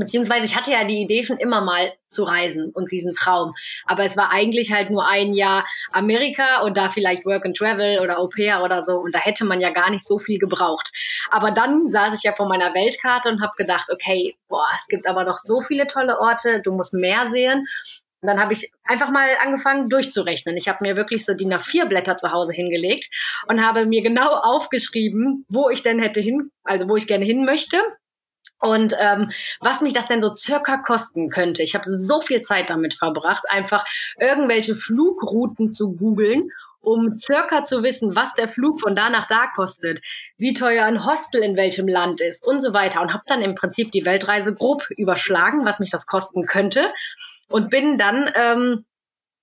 Beziehungsweise 0.00 0.44
ich 0.44 0.56
hatte 0.56 0.70
ja 0.70 0.84
die 0.84 1.00
Idee 1.00 1.22
schon 1.24 1.38
immer 1.38 1.60
mal 1.60 1.92
zu 2.08 2.24
reisen 2.24 2.70
und 2.72 2.92
diesen 2.92 3.14
Traum. 3.14 3.54
Aber 3.86 4.04
es 4.04 4.16
war 4.16 4.30
eigentlich 4.32 4.72
halt 4.72 4.90
nur 4.90 5.08
ein 5.08 5.34
Jahr 5.34 5.66
Amerika 5.92 6.62
und 6.62 6.76
da 6.76 6.90
vielleicht 6.90 7.24
Work 7.24 7.46
and 7.46 7.56
Travel 7.56 8.00
oder 8.00 8.18
Au 8.18 8.28
pair 8.28 8.62
oder 8.62 8.82
so. 8.82 8.96
Und 8.96 9.14
da 9.14 9.18
hätte 9.18 9.44
man 9.44 9.60
ja 9.60 9.70
gar 9.70 9.90
nicht 9.90 10.06
so 10.06 10.18
viel 10.18 10.38
gebraucht. 10.38 10.90
Aber 11.30 11.50
dann 11.50 11.90
saß 11.90 12.16
ich 12.16 12.22
ja 12.22 12.34
vor 12.34 12.48
meiner 12.48 12.74
Weltkarte 12.74 13.28
und 13.30 13.42
habe 13.42 13.54
gedacht, 13.56 13.88
okay, 13.90 14.36
boah, 14.48 14.66
es 14.80 14.86
gibt 14.88 15.06
aber 15.08 15.24
noch 15.24 15.38
so 15.38 15.60
viele 15.60 15.86
tolle 15.86 16.20
Orte, 16.20 16.60
du 16.62 16.72
musst 16.72 16.94
mehr 16.94 17.26
sehen. 17.26 17.66
Und 18.22 18.28
dann 18.28 18.40
habe 18.40 18.54
ich 18.54 18.70
einfach 18.84 19.10
mal 19.10 19.28
angefangen 19.42 19.88
durchzurechnen. 19.88 20.56
Ich 20.56 20.68
habe 20.68 20.78
mir 20.80 20.96
wirklich 20.96 21.24
so 21.24 21.34
die 21.34 21.46
A4-Blätter 21.46 22.16
zu 22.16 22.32
Hause 22.32 22.52
hingelegt 22.52 23.08
und 23.46 23.64
habe 23.64 23.86
mir 23.86 24.02
genau 24.02 24.30
aufgeschrieben, 24.30 25.44
wo 25.48 25.68
ich 25.70 25.82
denn 25.82 25.98
hätte 25.98 26.20
hin, 26.20 26.50
also 26.64 26.88
wo 26.88 26.96
ich 26.96 27.06
gerne 27.06 27.24
hin 27.24 27.44
möchte 27.44 27.78
und 28.60 28.94
ähm, 28.98 29.30
was 29.60 29.80
mich 29.80 29.92
das 29.92 30.06
denn 30.06 30.22
so 30.22 30.34
circa 30.34 30.78
kosten 30.78 31.28
könnte. 31.28 31.62
Ich 31.62 31.74
habe 31.74 31.84
so 31.84 32.20
viel 32.20 32.40
Zeit 32.40 32.70
damit 32.70 32.94
verbracht, 32.94 33.44
einfach 33.48 33.84
irgendwelche 34.18 34.76
Flugrouten 34.76 35.72
zu 35.72 35.94
googeln, 35.94 36.50
um 36.80 37.18
circa 37.18 37.64
zu 37.64 37.82
wissen, 37.82 38.14
was 38.14 38.32
der 38.34 38.48
Flug 38.48 38.80
von 38.80 38.94
da 38.94 39.10
nach 39.10 39.26
da 39.26 39.48
kostet, 39.54 40.00
wie 40.38 40.54
teuer 40.54 40.84
ein 40.84 41.04
Hostel 41.04 41.42
in 41.42 41.56
welchem 41.56 41.88
Land 41.88 42.20
ist 42.20 42.46
und 42.46 42.60
so 42.60 42.72
weiter. 42.72 43.02
Und 43.02 43.12
habe 43.12 43.24
dann 43.26 43.42
im 43.42 43.54
Prinzip 43.56 43.90
die 43.90 44.06
Weltreise 44.06 44.54
grob 44.54 44.88
überschlagen, 44.90 45.64
was 45.64 45.80
mich 45.80 45.90
das 45.90 46.06
kosten 46.06 46.46
könnte. 46.46 46.92
Und 47.48 47.70
bin 47.70 47.98
dann 47.98 48.30
ähm, 48.34 48.84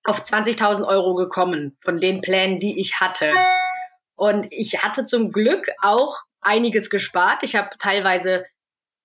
auf 0.04 0.22
20.000 0.22 0.86
Euro 0.86 1.14
gekommen 1.14 1.76
von 1.82 1.98
den 1.98 2.20
Plänen, 2.20 2.58
die 2.58 2.80
ich 2.80 3.00
hatte. 3.00 3.30
Und 4.16 4.46
ich 4.50 4.82
hatte 4.82 5.04
zum 5.04 5.30
Glück 5.30 5.66
auch 5.82 6.18
einiges 6.40 6.90
gespart. 6.90 7.42
Ich 7.42 7.56
habe 7.56 7.70
teilweise 7.78 8.44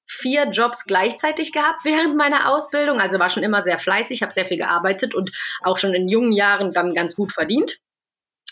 vier 0.09 0.49
Jobs 0.49 0.85
gleichzeitig 0.85 1.53
gehabt 1.53 1.85
während 1.85 2.17
meiner 2.17 2.49
Ausbildung. 2.49 2.99
Also 2.99 3.19
war 3.19 3.29
schon 3.29 3.43
immer 3.43 3.61
sehr 3.61 3.77
fleißig, 3.77 4.23
habe 4.23 4.33
sehr 4.33 4.45
viel 4.45 4.57
gearbeitet 4.57 5.13
und 5.13 5.31
auch 5.61 5.77
schon 5.77 5.93
in 5.93 6.09
jungen 6.09 6.31
Jahren 6.31 6.73
dann 6.73 6.95
ganz 6.95 7.15
gut 7.15 7.31
verdient 7.31 7.77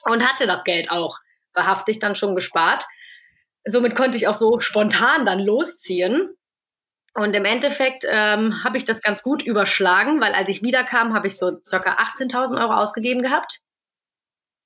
und 0.03 0.23
hatte 0.27 0.45
das 0.45 0.63
Geld 0.63 0.91
auch 0.91 1.17
wahrhaftig 1.53 1.99
dann 1.99 2.15
schon 2.15 2.35
gespart. 2.35 2.85
Somit 3.65 3.95
konnte 3.95 4.17
ich 4.17 4.27
auch 4.27 4.35
so 4.35 4.59
spontan 4.59 5.25
dann 5.25 5.39
losziehen. 5.39 6.35
Und 7.15 7.35
im 7.35 7.45
Endeffekt 7.45 8.05
ähm, 8.07 8.63
habe 8.63 8.77
ich 8.77 8.85
das 8.85 9.01
ganz 9.01 9.23
gut 9.23 9.41
überschlagen, 9.41 10.21
weil 10.21 10.33
als 10.33 10.49
ich 10.49 10.61
wiederkam, 10.61 11.15
habe 11.15 11.25
ich 11.25 11.37
so 11.37 11.59
circa 11.65 11.97
18.000 11.97 12.61
Euro 12.61 12.73
ausgegeben 12.73 13.23
gehabt. 13.23 13.61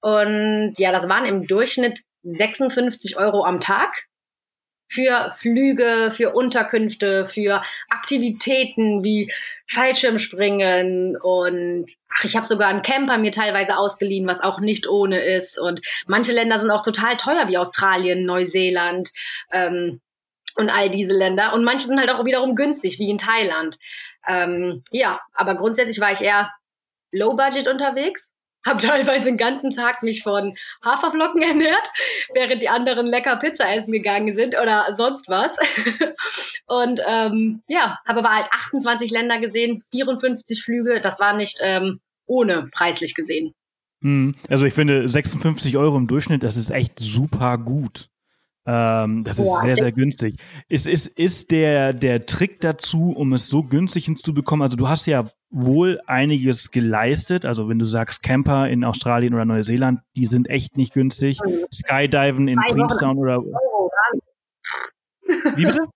Und 0.01 0.73
ja, 0.77 0.91
das 0.91 1.07
waren 1.07 1.23
im 1.23 1.47
Durchschnitt 1.47 1.99
56 2.23 3.17
Euro 3.17 3.45
am 3.45 3.61
Tag 3.61 4.07
für 4.91 5.31
Flüge, 5.37 6.11
für 6.11 6.33
Unterkünfte, 6.33 7.25
für 7.25 7.61
Aktivitäten 7.87 9.03
wie 9.05 9.31
Fallschirmspringen 9.65 11.15
und 11.15 11.85
ach, 12.13 12.25
ich 12.25 12.35
habe 12.35 12.45
sogar 12.45 12.67
einen 12.67 12.81
Camper 12.81 13.17
mir 13.17 13.31
teilweise 13.31 13.77
ausgeliehen, 13.77 14.27
was 14.27 14.41
auch 14.41 14.59
nicht 14.59 14.89
ohne 14.89 15.21
ist. 15.21 15.57
Und 15.57 15.79
manche 16.07 16.33
Länder 16.33 16.59
sind 16.59 16.71
auch 16.71 16.81
total 16.81 17.15
teuer, 17.15 17.47
wie 17.47 17.57
Australien, 17.57 18.25
Neuseeland 18.25 19.11
ähm, 19.53 20.01
und 20.55 20.69
all 20.69 20.89
diese 20.89 21.17
Länder. 21.17 21.53
Und 21.53 21.63
manche 21.63 21.87
sind 21.87 21.97
halt 21.97 22.09
auch 22.09 22.25
wiederum 22.25 22.55
günstig, 22.55 22.99
wie 22.99 23.09
in 23.09 23.17
Thailand. 23.17 23.77
Ähm, 24.27 24.83
ja, 24.91 25.21
aber 25.33 25.55
grundsätzlich 25.55 26.01
war 26.01 26.11
ich 26.11 26.19
eher 26.19 26.51
low 27.13 27.37
budget 27.37 27.69
unterwegs 27.69 28.33
habe 28.65 28.79
teilweise 28.79 29.25
den 29.25 29.37
ganzen 29.37 29.71
Tag 29.71 30.03
mich 30.03 30.23
von 30.23 30.55
Haferflocken 30.83 31.41
ernährt, 31.47 31.87
während 32.33 32.61
die 32.61 32.69
anderen 32.69 33.05
lecker 33.05 33.37
Pizza 33.37 33.73
essen 33.73 33.91
gegangen 33.91 34.33
sind 34.33 34.55
oder 34.55 34.93
sonst 34.95 35.27
was. 35.27 35.55
Und 36.67 37.01
ähm, 37.07 37.61
ja, 37.67 37.99
habe 38.07 38.19
aber 38.19 38.35
halt 38.35 38.47
28 38.51 39.11
Länder 39.11 39.39
gesehen, 39.39 39.83
54 39.91 40.61
Flüge. 40.63 41.01
Das 41.01 41.19
war 41.19 41.35
nicht 41.35 41.59
ähm, 41.61 41.99
ohne 42.25 42.69
preislich 42.71 43.15
gesehen. 43.15 43.53
Hm. 44.01 44.35
Also 44.49 44.65
ich 44.65 44.73
finde 44.73 45.07
56 45.07 45.77
Euro 45.77 45.97
im 45.97 46.07
Durchschnitt, 46.07 46.43
das 46.43 46.57
ist 46.57 46.71
echt 46.71 46.99
super 46.99 47.57
gut. 47.57 48.09
Ähm, 48.65 49.23
das 49.23 49.39
ist 49.39 49.47
ja, 49.47 49.61
sehr, 49.61 49.75
sehr 49.75 49.91
günstig. 49.91 50.35
Ist, 50.69 50.87
ist, 50.87 51.07
ist 51.07 51.51
der, 51.51 51.93
der 51.93 52.25
Trick 52.25 52.61
dazu, 52.61 53.11
um 53.11 53.33
es 53.33 53.47
so 53.47 53.63
günstig 53.63 54.05
hinzubekommen? 54.05 54.63
Also 54.63 54.77
du 54.77 54.87
hast 54.87 55.07
ja 55.07 55.25
wohl 55.51 56.01
einiges 56.07 56.71
geleistet. 56.71 57.45
Also 57.45 57.69
wenn 57.69 57.77
du 57.77 57.85
sagst 57.85 58.23
Camper 58.23 58.69
in 58.69 58.83
Australien 58.83 59.33
oder 59.33 59.45
Neuseeland, 59.45 59.99
die 60.15 60.25
sind 60.25 60.49
echt 60.49 60.77
nicht 60.77 60.93
günstig. 60.93 61.39
Mhm. 61.45 61.65
Skydiven 61.71 62.47
in 62.47 62.59
Queenstown 62.59 63.17
oder... 63.17 63.39
Wie 65.55 65.65
bitte? 65.65 65.85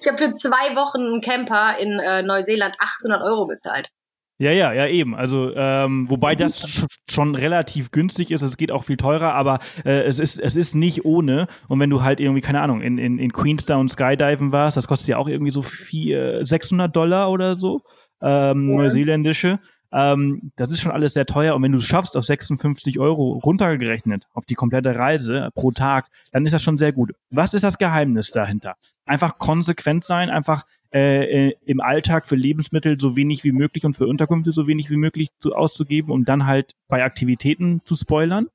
Ich 0.00 0.06
habe 0.06 0.18
für 0.18 0.32
zwei 0.34 0.76
Wochen 0.76 1.00
einen 1.00 1.20
Camper 1.20 1.76
in 1.78 1.98
äh, 1.98 2.22
Neuseeland 2.22 2.76
800 2.78 3.22
Euro 3.22 3.46
bezahlt. 3.46 3.90
Ja, 4.38 4.50
ja, 4.50 4.72
ja, 4.72 4.88
eben. 4.88 5.14
Also, 5.14 5.54
ähm, 5.54 6.10
wobei 6.10 6.34
das 6.34 6.86
schon 7.08 7.36
relativ 7.36 7.92
günstig 7.92 8.32
ist, 8.32 8.42
es 8.42 8.56
geht 8.56 8.72
auch 8.72 8.82
viel 8.82 8.96
teurer, 8.96 9.32
aber 9.32 9.60
äh, 9.84 10.02
es, 10.02 10.18
ist, 10.18 10.40
es 10.40 10.56
ist 10.56 10.74
nicht 10.74 11.04
ohne. 11.04 11.46
Und 11.68 11.78
wenn 11.78 11.88
du 11.88 12.02
halt 12.02 12.18
irgendwie, 12.18 12.40
keine 12.40 12.60
Ahnung, 12.60 12.80
in, 12.80 12.98
in, 12.98 13.18
in 13.18 13.32
Queenstown 13.32 13.88
Skydiven 13.88 14.50
warst, 14.50 14.76
das 14.76 14.88
kostet 14.88 15.08
ja 15.08 15.18
auch 15.18 15.28
irgendwie 15.28 15.52
so 15.52 15.62
vier, 15.62 16.44
600 16.44 16.94
Dollar 16.94 17.30
oder 17.30 17.54
so, 17.54 17.82
ähm, 18.20 18.68
ja. 18.68 18.76
neuseeländische. 18.76 19.58
Ähm, 19.92 20.50
das 20.56 20.72
ist 20.72 20.80
schon 20.80 20.90
alles 20.90 21.14
sehr 21.14 21.24
teuer. 21.24 21.54
Und 21.54 21.62
wenn 21.62 21.72
du 21.72 21.78
es 21.78 21.84
schaffst, 21.84 22.16
auf 22.16 22.24
56 22.24 22.98
Euro 22.98 23.40
runtergerechnet, 23.44 24.26
auf 24.32 24.44
die 24.44 24.54
komplette 24.54 24.96
Reise 24.96 25.50
pro 25.54 25.70
Tag, 25.70 26.08
dann 26.32 26.44
ist 26.44 26.52
das 26.52 26.62
schon 26.62 26.78
sehr 26.78 26.92
gut. 26.92 27.12
Was 27.30 27.54
ist 27.54 27.62
das 27.62 27.78
Geheimnis 27.78 28.32
dahinter? 28.32 28.74
Einfach 29.06 29.38
konsequent 29.38 30.02
sein, 30.02 30.30
einfach 30.30 30.64
äh, 30.92 31.48
äh, 31.48 31.54
im 31.64 31.80
Alltag 31.80 32.26
für 32.26 32.36
Lebensmittel 32.36 32.98
so 33.00 33.16
wenig 33.16 33.44
wie 33.44 33.52
möglich 33.52 33.84
und 33.84 33.94
für 33.94 34.06
Unterkünfte 34.06 34.52
so 34.52 34.66
wenig 34.66 34.90
wie 34.90 34.96
möglich 34.96 35.28
zu, 35.38 35.54
auszugeben 35.54 36.12
und 36.12 36.28
dann 36.28 36.46
halt 36.46 36.74
bei 36.88 37.04
Aktivitäten 37.04 37.80
zu 37.84 37.94
spoilern? 37.94 38.48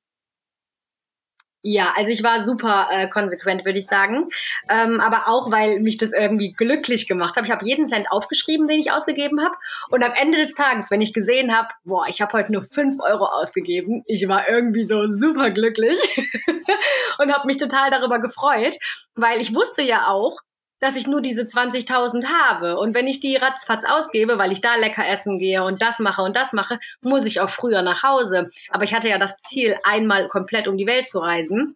Ja, 1.61 1.93
also 1.97 2.11
ich 2.11 2.23
war 2.23 2.41
super 2.43 2.87
äh, 2.89 3.09
konsequent, 3.09 3.65
würde 3.65 3.79
ich 3.79 3.85
sagen. 3.85 4.29
Ähm, 4.69 5.01
aber 5.01 5.27
auch, 5.27 5.51
weil 5.51 5.81
mich 5.81 5.97
das 5.97 6.13
irgendwie 6.13 6.53
glücklich 6.53 7.05
gemacht 7.05 7.35
hat. 7.35 7.43
Ich 7.43 7.51
habe 7.51 7.65
jeden 7.65 7.85
Cent 7.85 8.09
aufgeschrieben, 8.11 8.67
den 8.69 8.79
ich 8.79 8.91
ausgegeben 8.91 9.41
habe. 9.41 9.55
Und 9.89 10.01
am 10.03 10.13
Ende 10.13 10.37
des 10.37 10.55
Tages, 10.55 10.89
wenn 10.89 11.01
ich 11.01 11.13
gesehen 11.13 11.55
habe, 11.55 11.67
boah, 11.83 12.05
ich 12.07 12.21
habe 12.21 12.31
heute 12.31 12.53
nur 12.53 12.63
fünf 12.63 13.01
Euro 13.01 13.25
ausgegeben, 13.25 14.03
ich 14.07 14.27
war 14.29 14.47
irgendwie 14.49 14.85
so 14.85 15.07
super 15.11 15.51
glücklich 15.51 15.97
und 17.17 17.33
habe 17.33 17.45
mich 17.45 17.57
total 17.57 17.91
darüber 17.91 18.19
gefreut, 18.19 18.77
weil 19.15 19.41
ich 19.41 19.53
wusste 19.53 19.81
ja 19.81 20.07
auch, 20.07 20.39
dass 20.79 20.95
ich 20.95 21.07
nur 21.07 21.21
diese 21.21 21.43
20.000 21.43 22.25
habe. 22.25 22.77
Und 22.77 22.93
wenn 22.93 23.07
ich 23.07 23.19
die 23.19 23.35
ratzfatz 23.35 23.83
ausgebe, 23.85 24.37
weil 24.37 24.51
ich 24.51 24.61
da 24.61 24.75
lecker 24.75 25.07
essen 25.07 25.39
gehe 25.39 25.63
und 25.63 25.81
das 25.81 25.99
mache 25.99 26.21
und 26.21 26.35
das 26.35 26.53
mache, 26.53 26.79
muss 27.01 27.25
ich 27.25 27.41
auch 27.41 27.49
früher 27.49 27.81
nach 27.81 28.03
Hause. 28.03 28.49
Aber 28.69 28.83
ich 28.83 28.93
hatte 28.93 29.09
ja 29.09 29.17
das 29.17 29.37
Ziel, 29.39 29.75
einmal 29.83 30.29
komplett 30.29 30.67
um 30.67 30.77
die 30.77 30.87
Welt 30.87 31.07
zu 31.07 31.19
reisen. 31.19 31.75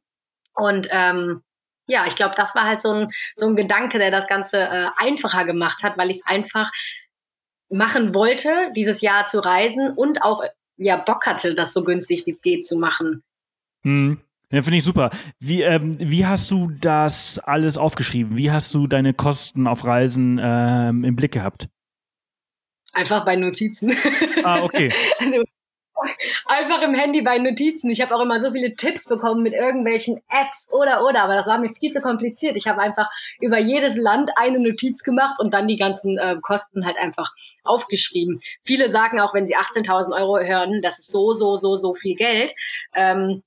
Und 0.53 0.87
ähm, 0.91 1.43
ja, 1.87 2.05
ich 2.07 2.15
glaube, 2.15 2.35
das 2.35 2.55
war 2.55 2.63
halt 2.63 2.81
so 2.81 2.91
ein, 2.91 3.11
so 3.35 3.45
ein 3.45 3.55
Gedanke, 3.55 3.99
der 3.99 4.11
das 4.11 4.27
Ganze 4.27 4.57
äh, 4.57 4.87
einfacher 4.95 5.45
gemacht 5.45 5.83
hat, 5.83 5.97
weil 5.97 6.09
ich 6.09 6.17
es 6.17 6.25
einfach 6.25 6.71
machen 7.69 8.13
wollte, 8.13 8.71
dieses 8.75 9.01
Jahr 9.01 9.27
zu 9.27 9.39
reisen 9.39 9.91
und 9.91 10.21
auch 10.21 10.43
ja 10.77 10.95
Bock 10.97 11.25
hatte, 11.25 11.53
das 11.53 11.73
so 11.73 11.83
günstig 11.83 12.25
wie 12.25 12.31
es 12.31 12.41
geht 12.41 12.67
zu 12.67 12.77
machen. 12.77 13.23
Hm. 13.81 14.21
Ja, 14.53 14.61
finde 14.61 14.77
ich 14.77 14.83
super. 14.83 15.09
Wie, 15.39 15.63
ähm, 15.63 15.95
wie 15.97 16.27
hast 16.27 16.51
du 16.51 16.69
das 16.79 17.39
alles 17.39 17.75
aufgeschrieben? 17.75 18.37
Wie 18.37 18.51
hast 18.51 18.71
du 18.75 18.85
deine 18.85 19.15
Kosten 19.15 19.65
auf 19.65 19.83
Reisen 19.83 20.39
ähm, 20.39 21.03
im 21.03 21.15
Blick 21.15 21.31
gehabt? 21.31 21.69
Einfach 22.93 23.25
bei 23.25 23.35
Notizen. 23.35 23.91
Ah, 24.43 24.61
okay. 24.61 24.93
also 25.19 25.41
einfach 26.45 26.83
im 26.83 26.93
Handy 26.93 27.23
bei 27.23 27.39
Notizen. 27.39 27.89
Ich 27.89 27.99
habe 27.99 28.13
auch 28.13 28.21
immer 28.21 28.39
so 28.39 28.51
viele 28.51 28.73
Tipps 28.73 29.07
bekommen 29.07 29.41
mit 29.41 29.53
irgendwelchen 29.53 30.21
Apps 30.29 30.69
oder 30.71 31.03
oder, 31.03 31.23
aber 31.23 31.35
das 31.35 31.47
war 31.47 31.57
mir 31.57 31.71
viel 31.71 31.91
zu 31.91 32.01
kompliziert. 32.01 32.55
Ich 32.55 32.67
habe 32.67 32.79
einfach 32.79 33.09
über 33.41 33.57
jedes 33.57 33.97
Land 33.97 34.29
eine 34.35 34.59
Notiz 34.59 35.01
gemacht 35.01 35.39
und 35.39 35.55
dann 35.55 35.67
die 35.67 35.77
ganzen 35.77 36.19
äh, 36.19 36.35
Kosten 36.41 36.85
halt 36.85 36.97
einfach 36.97 37.31
aufgeschrieben. 37.63 38.39
Viele 38.63 38.91
sagen 38.91 39.19
auch, 39.19 39.33
wenn 39.33 39.47
sie 39.47 39.55
18.000 39.55 40.15
Euro 40.15 40.37
hören, 40.37 40.83
das 40.83 40.99
ist 40.99 41.11
so 41.11 41.33
so 41.33 41.57
so 41.57 41.77
so 41.77 41.95
viel 41.95 42.15
Geld. 42.15 42.53
Ähm, 42.93 43.41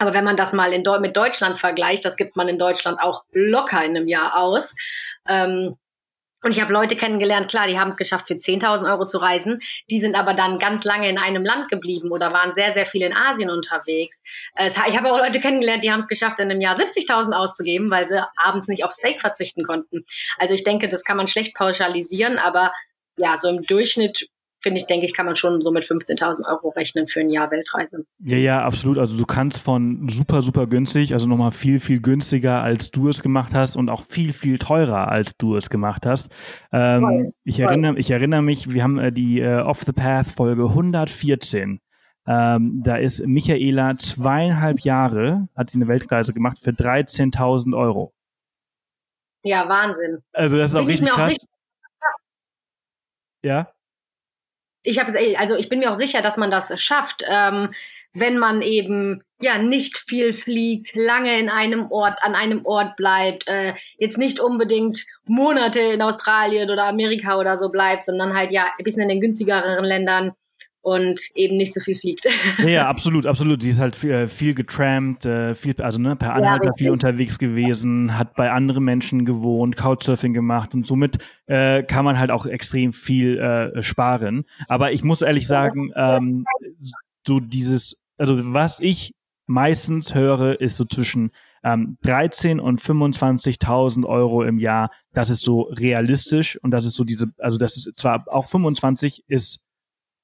aber 0.00 0.14
wenn 0.14 0.24
man 0.24 0.36
das 0.36 0.54
mal 0.54 0.72
in, 0.72 0.82
mit 1.02 1.14
Deutschland 1.14 1.58
vergleicht, 1.58 2.06
das 2.06 2.16
gibt 2.16 2.34
man 2.34 2.48
in 2.48 2.58
Deutschland 2.58 2.98
auch 3.00 3.22
locker 3.32 3.84
in 3.84 3.96
einem 3.96 4.08
Jahr 4.08 4.34
aus. 4.34 4.74
Ähm, 5.28 5.76
und 6.42 6.52
ich 6.52 6.62
habe 6.62 6.72
Leute 6.72 6.96
kennengelernt, 6.96 7.50
klar, 7.50 7.66
die 7.66 7.78
haben 7.78 7.90
es 7.90 7.98
geschafft, 7.98 8.28
für 8.28 8.34
10.000 8.34 8.90
Euro 8.90 9.04
zu 9.04 9.18
reisen. 9.18 9.60
Die 9.90 10.00
sind 10.00 10.16
aber 10.16 10.32
dann 10.32 10.58
ganz 10.58 10.84
lange 10.84 11.06
in 11.10 11.18
einem 11.18 11.44
Land 11.44 11.68
geblieben 11.68 12.12
oder 12.12 12.32
waren 12.32 12.54
sehr, 12.54 12.72
sehr 12.72 12.86
viel 12.86 13.02
in 13.02 13.14
Asien 13.14 13.50
unterwegs. 13.50 14.22
ich 14.56 14.96
habe 14.96 15.12
auch 15.12 15.18
Leute 15.18 15.38
kennengelernt, 15.38 15.84
die 15.84 15.92
haben 15.92 16.00
es 16.00 16.08
geschafft, 16.08 16.38
in 16.38 16.50
einem 16.50 16.62
Jahr 16.62 16.78
70.000 16.78 17.32
auszugeben, 17.32 17.90
weil 17.90 18.06
sie 18.06 18.26
abends 18.36 18.68
nicht 18.68 18.84
auf 18.84 18.92
Steak 18.92 19.20
verzichten 19.20 19.64
konnten. 19.64 20.06
Also 20.38 20.54
ich 20.54 20.64
denke, 20.64 20.88
das 20.88 21.04
kann 21.04 21.18
man 21.18 21.28
schlecht 21.28 21.54
pauschalisieren, 21.54 22.38
aber 22.38 22.72
ja, 23.18 23.36
so 23.36 23.50
im 23.50 23.62
Durchschnitt 23.64 24.30
finde 24.60 24.80
ich, 24.80 24.86
denke 24.86 25.06
ich, 25.06 25.14
kann 25.14 25.26
man 25.26 25.36
schon 25.36 25.62
so 25.62 25.70
mit 25.70 25.84
15.000 25.84 26.46
Euro 26.48 26.68
rechnen 26.70 27.08
für 27.08 27.20
ein 27.20 27.30
Jahr 27.30 27.50
Weltreise. 27.50 28.04
Ja, 28.18 28.36
ja, 28.36 28.62
absolut. 28.62 28.98
Also 28.98 29.16
du 29.16 29.24
kannst 29.24 29.60
von 29.60 30.08
super, 30.08 30.42
super 30.42 30.66
günstig, 30.66 31.12
also 31.12 31.28
nochmal 31.28 31.50
viel, 31.50 31.80
viel 31.80 32.00
günstiger, 32.00 32.62
als 32.62 32.90
du 32.90 33.08
es 33.08 33.22
gemacht 33.22 33.54
hast 33.54 33.76
und 33.76 33.90
auch 33.90 34.04
viel, 34.04 34.32
viel 34.32 34.58
teurer, 34.58 35.08
als 35.08 35.36
du 35.36 35.56
es 35.56 35.70
gemacht 35.70 36.06
hast. 36.06 36.30
Ähm, 36.72 37.32
ich, 37.44 37.60
erinnere, 37.60 37.98
ich 37.98 38.10
erinnere 38.10 38.42
mich, 38.42 38.72
wir 38.72 38.82
haben 38.82 38.98
äh, 38.98 39.12
die 39.12 39.40
äh, 39.40 39.60
Off 39.60 39.80
the 39.80 39.92
Path 39.92 40.26
Folge 40.26 40.64
114. 40.64 41.80
Ähm, 42.26 42.82
da 42.84 42.96
ist 42.96 43.26
Michaela 43.26 43.96
zweieinhalb 43.96 44.80
Jahre, 44.80 45.48
hat 45.56 45.70
sie 45.70 45.78
eine 45.78 45.88
Weltreise 45.88 46.34
gemacht 46.34 46.58
für 46.62 46.70
13.000 46.70 47.76
Euro. 47.76 48.12
Ja, 49.42 49.66
Wahnsinn. 49.68 50.18
Also 50.32 50.58
das 50.58 50.74
ist 50.74 50.74
Bin 50.74 50.84
auch 50.84 50.86
richtig 50.86 51.08
krass. 51.08 51.48
Auch 51.48 51.50
ja? 53.42 53.72
Ich 54.82 54.98
habe 54.98 55.12
also 55.38 55.56
ich 55.56 55.68
bin 55.68 55.80
mir 55.80 55.90
auch 55.90 55.96
sicher, 55.96 56.22
dass 56.22 56.36
man 56.36 56.50
das 56.50 56.80
schafft, 56.80 57.24
ähm, 57.28 57.70
wenn 58.12 58.38
man 58.38 58.62
eben 58.62 59.22
ja 59.40 59.58
nicht 59.58 59.96
viel 59.98 60.34
fliegt, 60.34 60.94
lange 60.94 61.38
in 61.38 61.48
einem 61.48 61.90
Ort, 61.90 62.18
an 62.22 62.34
einem 62.34 62.66
Ort 62.66 62.96
bleibt, 62.96 63.46
äh, 63.46 63.74
jetzt 63.98 64.18
nicht 64.18 64.40
unbedingt 64.40 65.06
Monate 65.24 65.80
in 65.80 66.02
Australien 66.02 66.70
oder 66.70 66.84
Amerika 66.86 67.38
oder 67.38 67.58
so 67.58 67.70
bleibt, 67.70 68.04
sondern 68.04 68.34
halt 68.34 68.50
ja 68.50 68.64
ein 68.78 68.84
bisschen 68.84 69.02
in 69.02 69.08
den 69.08 69.20
günstigeren 69.20 69.84
Ländern 69.84 70.32
und 70.82 71.20
eben 71.34 71.56
nicht 71.56 71.74
so 71.74 71.80
viel 71.80 71.96
fliegt. 71.96 72.26
Ja, 72.66 72.88
absolut, 72.88 73.26
absolut. 73.26 73.62
Sie 73.62 73.70
ist 73.70 73.78
halt 73.78 73.96
viel, 73.96 74.28
viel 74.28 74.54
getrampt, 74.54 75.24
äh, 75.26 75.54
viel, 75.54 75.74
also 75.80 75.98
ne, 75.98 76.16
per 76.16 76.34
Anhalter 76.34 76.66
ja, 76.66 76.72
viel 76.76 76.90
unterwegs 76.90 77.38
gewesen, 77.38 78.16
hat 78.16 78.34
bei 78.34 78.50
anderen 78.50 78.84
Menschen 78.84 79.24
gewohnt, 79.24 79.76
Couchsurfing 79.76 80.32
gemacht 80.32 80.74
und 80.74 80.86
somit 80.86 81.18
äh, 81.46 81.82
kann 81.82 82.04
man 82.04 82.18
halt 82.18 82.30
auch 82.30 82.46
extrem 82.46 82.92
viel 82.92 83.38
äh, 83.38 83.82
sparen. 83.82 84.44
Aber 84.68 84.92
ich 84.92 85.02
muss 85.04 85.22
ehrlich 85.22 85.46
sagen, 85.46 85.92
ähm, 85.96 86.44
so 87.26 87.40
dieses, 87.40 88.02
also 88.16 88.38
was 88.52 88.80
ich 88.80 89.14
meistens 89.46 90.14
höre, 90.14 90.60
ist 90.60 90.76
so 90.76 90.84
zwischen 90.84 91.32
ähm, 91.62 91.98
13 92.02 92.60
und 92.60 92.80
25.000 92.80 94.06
Euro 94.06 94.44
im 94.44 94.58
Jahr. 94.58 94.90
Das 95.12 95.28
ist 95.28 95.42
so 95.42 95.62
realistisch 95.62 96.56
und 96.62 96.70
das 96.70 96.84
ist 96.86 96.94
so 96.94 97.04
diese, 97.04 97.26
also 97.38 97.58
das 97.58 97.76
ist 97.76 97.98
zwar 97.98 98.24
auch 98.28 98.48
25 98.48 99.24
ist 99.28 99.60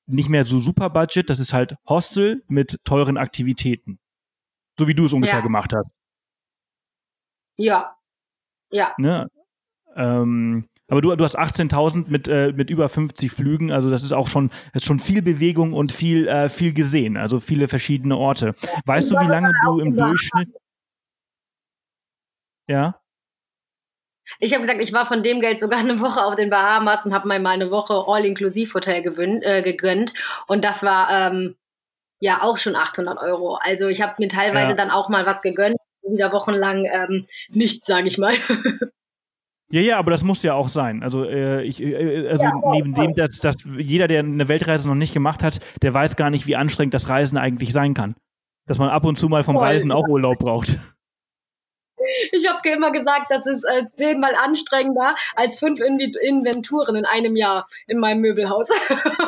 nicht 0.06 0.28
mehr 0.28 0.44
so 0.44 0.58
super 0.58 0.90
Budget, 0.90 1.28
das 1.30 1.38
ist 1.38 1.52
halt 1.52 1.76
Hostel 1.88 2.42
mit 2.48 2.78
teuren 2.84 3.16
Aktivitäten. 3.16 3.98
So 4.78 4.88
wie 4.88 4.94
du 4.94 5.06
es 5.06 5.12
ungefähr 5.12 5.38
ja. 5.38 5.42
gemacht 5.42 5.72
hast. 5.74 5.90
Ja. 7.56 7.96
Ja. 8.70 8.94
Ne? 8.98 9.28
Ähm, 9.94 10.68
aber 10.88 11.00
du, 11.00 11.16
du 11.16 11.24
hast 11.24 11.38
18.000 11.38 12.08
mit, 12.08 12.28
äh, 12.28 12.52
mit 12.52 12.70
über 12.70 12.88
50 12.88 13.32
Flügen, 13.32 13.72
also 13.72 13.90
das 13.90 14.04
ist 14.04 14.12
auch 14.12 14.28
schon, 14.28 14.50
das 14.72 14.82
ist 14.82 14.86
schon 14.86 15.00
viel 15.00 15.22
Bewegung 15.22 15.72
und 15.72 15.90
viel, 15.90 16.28
äh, 16.28 16.48
viel 16.48 16.72
gesehen, 16.72 17.16
also 17.16 17.40
viele 17.40 17.66
verschiedene 17.66 18.16
Orte. 18.16 18.54
Weißt 18.84 19.10
du, 19.10 19.16
wie 19.16 19.26
lange 19.26 19.50
du 19.64 19.80
im 19.80 19.96
Durchschnitt. 19.96 20.48
Ja? 22.68 23.00
Ich 24.38 24.52
habe 24.52 24.62
gesagt, 24.62 24.82
ich 24.82 24.92
war 24.92 25.06
von 25.06 25.22
dem 25.22 25.40
Geld 25.40 25.60
sogar 25.60 25.78
eine 25.80 26.00
Woche 26.00 26.22
auf 26.22 26.34
den 26.34 26.50
Bahamas 26.50 27.06
und 27.06 27.14
habe 27.14 27.28
mir 27.28 27.38
mal 27.38 27.50
eine 27.50 27.70
Woche 27.70 28.04
All-Inclusive-Hotel 28.06 29.04
äh, 29.42 29.62
gegönnt. 29.62 30.12
Und 30.46 30.64
das 30.64 30.82
war 30.82 31.08
ähm, 31.10 31.56
ja 32.20 32.38
auch 32.42 32.58
schon 32.58 32.76
800 32.76 33.18
Euro. 33.18 33.58
Also 33.62 33.88
ich 33.88 34.02
habe 34.02 34.14
mir 34.18 34.28
teilweise 34.28 34.70
ja. 34.70 34.74
dann 34.74 34.90
auch 34.90 35.08
mal 35.08 35.26
was 35.26 35.42
gegönnt, 35.42 35.76
wieder 36.02 36.32
wochenlang 36.32 36.84
ähm, 36.84 37.26
nichts, 37.48 37.86
sage 37.86 38.08
ich 38.08 38.18
mal. 38.18 38.34
Ja, 39.68 39.80
ja, 39.80 39.98
aber 39.98 40.12
das 40.12 40.22
muss 40.22 40.44
ja 40.44 40.54
auch 40.54 40.68
sein. 40.68 41.02
Also, 41.02 41.24
äh, 41.24 41.64
ich, 41.64 41.82
äh, 41.82 42.28
also 42.28 42.44
ja, 42.44 42.52
neben 42.70 42.94
dem, 42.94 43.14
dass, 43.14 43.40
dass 43.40 43.56
jeder, 43.76 44.06
der 44.06 44.20
eine 44.20 44.46
Weltreise 44.46 44.88
noch 44.88 44.94
nicht 44.94 45.12
gemacht 45.12 45.42
hat, 45.42 45.58
der 45.82 45.92
weiß 45.92 46.14
gar 46.14 46.30
nicht, 46.30 46.46
wie 46.46 46.54
anstrengend 46.54 46.94
das 46.94 47.08
Reisen 47.08 47.36
eigentlich 47.36 47.72
sein 47.72 47.92
kann. 47.92 48.14
Dass 48.68 48.78
man 48.78 48.90
ab 48.90 49.04
und 49.04 49.18
zu 49.18 49.28
mal 49.28 49.42
vom 49.42 49.56
Reisen 49.56 49.90
auch 49.90 50.06
Urlaub 50.06 50.38
braucht. 50.38 50.78
Ich 52.32 52.48
habe 52.48 52.68
immer 52.68 52.92
gesagt, 52.92 53.26
das 53.30 53.46
ist 53.46 53.64
äh, 53.64 53.84
zehnmal 53.96 54.34
anstrengender 54.34 55.14
als 55.34 55.58
fünf 55.58 55.80
In 55.80 55.98
Inventuren 55.98 56.96
in 56.96 57.04
einem 57.04 57.36
Jahr 57.36 57.66
in 57.86 57.98
meinem 57.98 58.20
Möbelhaus. 58.20 58.70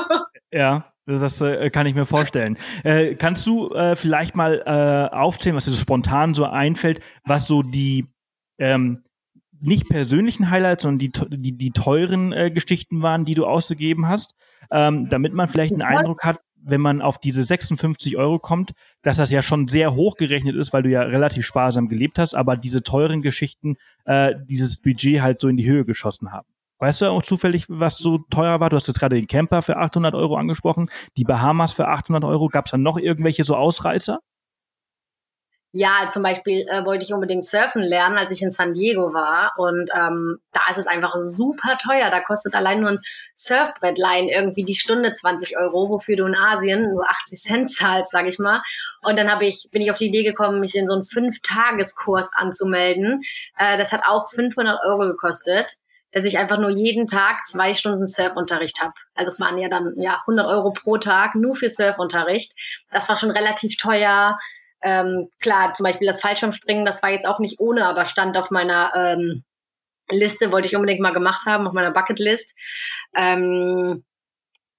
ja. 0.53 0.93
Das 1.07 1.41
äh, 1.41 1.71
kann 1.71 1.87
ich 1.87 1.95
mir 1.95 2.05
vorstellen. 2.05 2.59
Äh, 2.85 3.15
kannst 3.15 3.47
du 3.47 3.71
äh, 3.71 3.97
vielleicht 3.97 4.37
mal 4.37 4.63
äh, 4.67 5.17
aufzählen, 5.17 5.57
was 5.57 5.65
dir 5.65 5.71
so 5.71 5.81
spontan 5.81 6.35
so 6.35 6.45
einfällt, 6.45 7.01
was 7.25 7.47
so 7.47 7.63
die 7.63 8.07
ähm, 8.59 9.05
nicht 9.61 9.89
persönlichen 9.89 10.51
Highlights, 10.51 10.83
sondern 10.83 10.99
die, 10.99 11.11
die, 11.31 11.57
die 11.57 11.71
teuren 11.71 12.33
äh, 12.33 12.51
Geschichten 12.51 13.03
waren, 13.03 13.25
die 13.25 13.35
du 13.35 13.47
ausgegeben 13.47 14.07
hast, 14.07 14.35
ähm, 14.71 15.09
damit 15.09 15.33
man 15.33 15.49
vielleicht 15.49 15.73
einen 15.73 15.83
Eindruck 15.83 16.25
hat, 16.25 16.41
wenn 16.63 16.81
man 16.81 17.01
auf 17.03 17.19
diese 17.19 17.45
56 17.45 18.17
Euro 18.17 18.39
kommt, 18.39 18.73
dass 19.03 19.17
das 19.17 19.31
ja 19.31 19.43
schon 19.43 19.67
sehr 19.67 19.95
hoch 19.95 20.17
gerechnet 20.17 20.57
ist, 20.57 20.73
weil 20.73 20.83
du 20.83 20.91
ja 20.91 21.03
relativ 21.03 21.47
sparsam 21.47 21.89
gelebt 21.89 22.19
hast, 22.19 22.35
aber 22.35 22.57
diese 22.57 22.83
teuren 22.83 23.23
Geschichten 23.23 23.77
äh, 24.05 24.35
dieses 24.45 24.81
Budget 24.81 25.23
halt 25.23 25.41
so 25.41 25.49
in 25.49 25.57
die 25.57 25.69
Höhe 25.69 25.85
geschossen 25.85 26.33
haben. 26.33 26.49
Weißt 26.81 27.01
du 27.01 27.07
auch 27.07 27.23
zufällig, 27.23 27.67
was 27.69 27.99
so 27.99 28.19
teuer 28.31 28.61
war? 28.61 28.71
Du 28.71 28.77
hast 28.77 28.87
jetzt 28.87 29.01
gerade 29.01 29.17
den 29.17 29.27
Camper 29.27 29.63
für 29.63 29.77
800 29.77 30.15
Euro 30.15 30.37
angesprochen, 30.37 30.89
die 31.17 31.25
Bahamas 31.25 31.73
für 31.73 31.89
800 31.89 32.23
Euro. 32.25 32.49
Gab 32.49 32.67
es 32.67 32.71
dann 32.71 32.83
noch 32.83 32.99
irgendwelche 32.99 33.43
so 33.43 33.57
Ausreißer? 33.57 34.21
Ja, 35.73 36.09
zum 36.11 36.23
Beispiel 36.23 36.67
äh, 36.69 36.87
wollte 36.87 37.05
ich 37.05 37.13
unbedingt 37.13 37.45
surfen 37.45 37.83
lernen, 37.83 38.17
als 38.17 38.31
ich 38.31 38.41
in 38.41 38.51
San 38.51 38.73
Diego 38.73 39.13
war. 39.13 39.53
Und 39.59 39.91
ähm, 39.95 40.39
da 40.53 40.63
ist 40.71 40.79
es 40.79 40.87
einfach 40.87 41.15
super 41.19 41.77
teuer. 41.77 42.11
Da 42.11 42.21
kostet 42.21 42.55
allein 42.55 42.81
nur 42.81 42.91
ein 42.91 43.01
Surfbrettlein 43.35 44.29
irgendwie 44.29 44.65
die 44.65 44.75
Stunde 44.75 45.13
20 45.13 45.59
Euro, 45.59 45.91
wofür 45.91 46.17
du 46.17 46.25
in 46.25 46.35
Asien 46.35 46.91
nur 46.91 47.05
80 47.11 47.43
Cent 47.43 47.71
zahlst, 47.71 48.13
sag 48.13 48.27
ich 48.27 48.39
mal. 48.39 48.63
Und 49.03 49.19
dann 49.19 49.31
hab 49.31 49.43
ich, 49.43 49.69
bin 49.71 49.83
ich 49.83 49.91
auf 49.91 49.99
die 49.99 50.07
Idee 50.07 50.25
gekommen, 50.25 50.61
mich 50.61 50.75
in 50.75 50.87
so 50.87 50.95
einen 50.95 51.05
Fünf-Tageskurs 51.05 52.31
anzumelden. 52.35 53.21
Äh, 53.59 53.77
das 53.77 53.93
hat 53.93 54.03
auch 54.07 54.31
500 54.31 54.79
Euro 54.87 55.01
gekostet 55.01 55.77
dass 56.13 56.25
ich 56.25 56.39
einfach 56.39 56.59
nur 56.59 56.71
jeden 56.71 57.07
Tag 57.07 57.47
zwei 57.47 57.75
Stunden 57.75 58.07
Surfunterricht 58.07 58.81
habe. 58.81 58.95
Also 59.15 59.31
es 59.31 59.41
waren 59.41 59.59
ja 59.59 59.69
dann 59.69 59.93
ja 59.99 60.21
100 60.21 60.47
Euro 60.47 60.73
pro 60.73 60.97
Tag 60.97 61.35
nur 61.35 61.55
für 61.55 61.69
Surfunterricht. 61.69 62.55
Das 62.91 63.09
war 63.09 63.19
schon 63.19 63.31
relativ 63.31 63.77
teuer. 63.77 64.39
Ähm, 64.83 65.29
klar, 65.41 65.73
zum 65.75 65.85
Beispiel 65.85 66.07
das 66.07 66.21
Fallschirmspringen, 66.21 66.85
das 66.85 67.03
war 67.03 67.11
jetzt 67.11 67.27
auch 67.27 67.41
nicht 67.41 67.59
ohne, 67.59 67.87
aber 67.87 68.07
stand 68.07 68.37
auf 68.37 68.51
meiner 68.51 68.93
ähm, 68.95 69.45
Liste, 70.11 70.53
wollte 70.53 70.69
ich 70.69 70.77
unbedingt 70.77 71.01
mal 71.01 71.13
gemacht 71.13 71.47
haben, 71.47 71.67
auf 71.67 71.73
meiner 71.73 71.91
Bucketlist. 71.91 72.55
Ähm, 73.15 74.05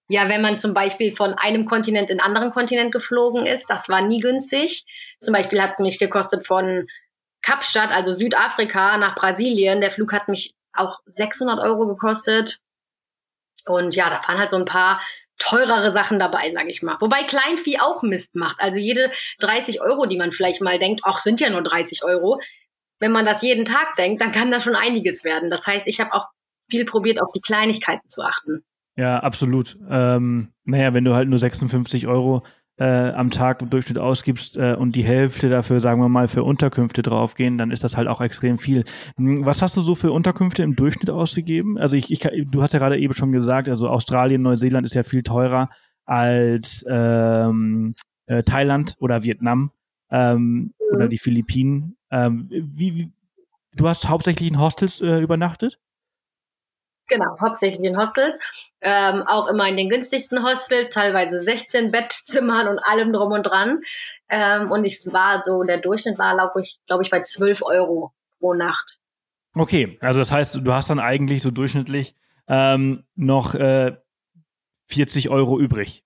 ja, 0.07 0.27
wenn 0.27 0.41
man 0.41 0.57
zum 0.57 0.73
Beispiel 0.73 1.15
von 1.15 1.33
einem 1.33 1.65
Kontinent 1.65 2.09
in 2.09 2.19
einen 2.19 2.25
anderen 2.25 2.51
Kontinent 2.51 2.91
geflogen 2.91 3.45
ist, 3.45 3.69
das 3.69 3.89
war 3.89 4.01
nie 4.01 4.19
günstig. 4.19 4.85
Zum 5.21 5.33
Beispiel 5.33 5.61
hat 5.61 5.79
mich 5.79 5.99
gekostet 5.99 6.47
von 6.47 6.87
Kapstadt, 7.43 7.91
also 7.91 8.11
Südafrika, 8.11 8.97
nach 8.97 9.13
Brasilien. 9.15 9.81
Der 9.81 9.91
Flug 9.91 10.11
hat 10.11 10.27
mich 10.27 10.55
auch 10.73 10.99
600 11.05 11.59
Euro 11.59 11.87
gekostet. 11.87 12.59
Und 13.65 13.95
ja, 13.95 14.09
da 14.09 14.19
fahren 14.21 14.39
halt 14.39 14.49
so 14.49 14.57
ein 14.57 14.65
paar 14.65 14.99
teurere 15.39 15.91
Sachen 15.91 16.19
dabei, 16.19 16.51
sage 16.51 16.69
ich 16.69 16.83
mal. 16.83 16.97
Wobei 16.99 17.23
Kleinvieh 17.23 17.79
auch 17.79 18.03
Mist 18.03 18.35
macht. 18.35 18.59
Also 18.59 18.77
jede 18.77 19.11
30 19.39 19.81
Euro, 19.81 20.05
die 20.05 20.17
man 20.17 20.31
vielleicht 20.31 20.61
mal 20.61 20.77
denkt, 20.77 21.01
ach, 21.03 21.19
sind 21.19 21.39
ja 21.39 21.49
nur 21.49 21.63
30 21.63 22.03
Euro. 22.03 22.39
Wenn 22.99 23.11
man 23.11 23.25
das 23.25 23.41
jeden 23.41 23.65
Tag 23.65 23.95
denkt, 23.97 24.21
dann 24.21 24.31
kann 24.31 24.51
da 24.51 24.61
schon 24.61 24.75
einiges 24.75 25.23
werden. 25.23 25.49
Das 25.49 25.65
heißt, 25.65 25.87
ich 25.87 25.99
habe 25.99 26.13
auch 26.13 26.27
viel 26.69 26.85
probiert, 26.85 27.21
auf 27.21 27.31
die 27.33 27.41
Kleinigkeiten 27.41 28.07
zu 28.07 28.21
achten. 28.21 28.63
Ja, 28.95 29.19
absolut. 29.19 29.77
Ähm, 29.89 30.51
naja, 30.65 30.93
wenn 30.93 31.05
du 31.05 31.15
halt 31.15 31.29
nur 31.29 31.39
56 31.39 32.05
Euro 32.07 32.43
äh, 32.79 33.11
am 33.11 33.29
Tag 33.29 33.61
im 33.61 33.69
Durchschnitt 33.69 33.99
ausgibst 33.99 34.57
äh, 34.57 34.73
und 34.73 34.95
die 34.95 35.03
Hälfte 35.03 35.49
dafür, 35.49 35.81
sagen 35.81 36.01
wir 36.01 36.07
mal, 36.07 36.29
für 36.29 36.43
Unterkünfte 36.43 37.01
draufgehen, 37.01 37.57
dann 37.57 37.71
ist 37.71 37.83
das 37.83 37.97
halt 37.97 38.07
auch 38.07 38.21
extrem 38.21 38.57
viel. 38.57 38.85
Hm, 39.17 39.45
was 39.45 39.61
hast 39.61 39.75
du 39.75 39.81
so 39.81 39.95
für 39.95 40.11
Unterkünfte 40.11 40.63
im 40.63 40.75
Durchschnitt 40.75 41.09
ausgegeben? 41.09 41.77
Also 41.77 41.97
ich, 41.97 42.09
ich 42.09 42.19
du 42.19 42.61
hast 42.61 42.73
ja 42.73 42.79
gerade 42.79 42.97
eben 42.97 43.13
schon 43.13 43.31
gesagt, 43.33 43.67
also 43.67 43.89
Australien, 43.89 44.41
Neuseeland 44.41 44.85
ist 44.85 44.95
ja 44.95 45.03
viel 45.03 45.23
teurer 45.23 45.69
als 46.05 46.85
ähm, 46.89 47.93
äh, 48.27 48.43
Thailand 48.43 48.95
oder 48.99 49.23
Vietnam 49.23 49.71
ähm, 50.09 50.41
mhm. 50.43 50.71
oder 50.95 51.07
die 51.09 51.17
Philippinen. 51.17 51.97
Ähm, 52.11 52.47
wie, 52.49 52.95
wie, 52.95 53.11
du 53.75 53.87
hast 53.87 54.07
hauptsächlich 54.07 54.49
in 54.49 54.59
Hostels 54.59 55.01
äh, 55.01 55.19
übernachtet? 55.19 55.79
Genau, 57.09 57.35
hauptsächlich 57.41 57.83
in 57.83 57.97
Hostels. 57.97 58.37
Ähm, 58.81 59.23
auch 59.25 59.47
immer 59.47 59.67
in 59.67 59.75
den 59.75 59.89
günstigsten 59.89 60.43
Hostels, 60.43 60.89
teilweise 60.89 61.43
16 61.43 61.91
Bettzimmern 61.91 62.67
und 62.67 62.79
allem 62.79 63.11
drum 63.11 63.33
und 63.33 63.43
dran. 63.43 63.81
Ähm, 64.29 64.71
und 64.71 64.85
ich 64.85 64.97
war 65.11 65.43
so, 65.43 65.63
der 65.63 65.81
Durchschnitt 65.81 66.17
war, 66.17 66.35
glaube 66.35 66.61
ich, 66.61 66.79
glaube 66.87 67.03
ich, 67.03 67.09
bei 67.09 67.21
12 67.21 67.63
Euro 67.63 68.13
pro 68.39 68.53
Nacht. 68.53 68.99
Okay, 69.55 69.97
also 70.01 70.19
das 70.19 70.31
heißt, 70.31 70.59
du 70.63 70.73
hast 70.73 70.89
dann 70.89 70.99
eigentlich 70.99 71.41
so 71.41 71.51
durchschnittlich 71.51 72.15
ähm, 72.47 73.03
noch 73.15 73.55
äh, 73.55 73.97
40 74.85 75.29
Euro 75.29 75.59
übrig. 75.59 76.03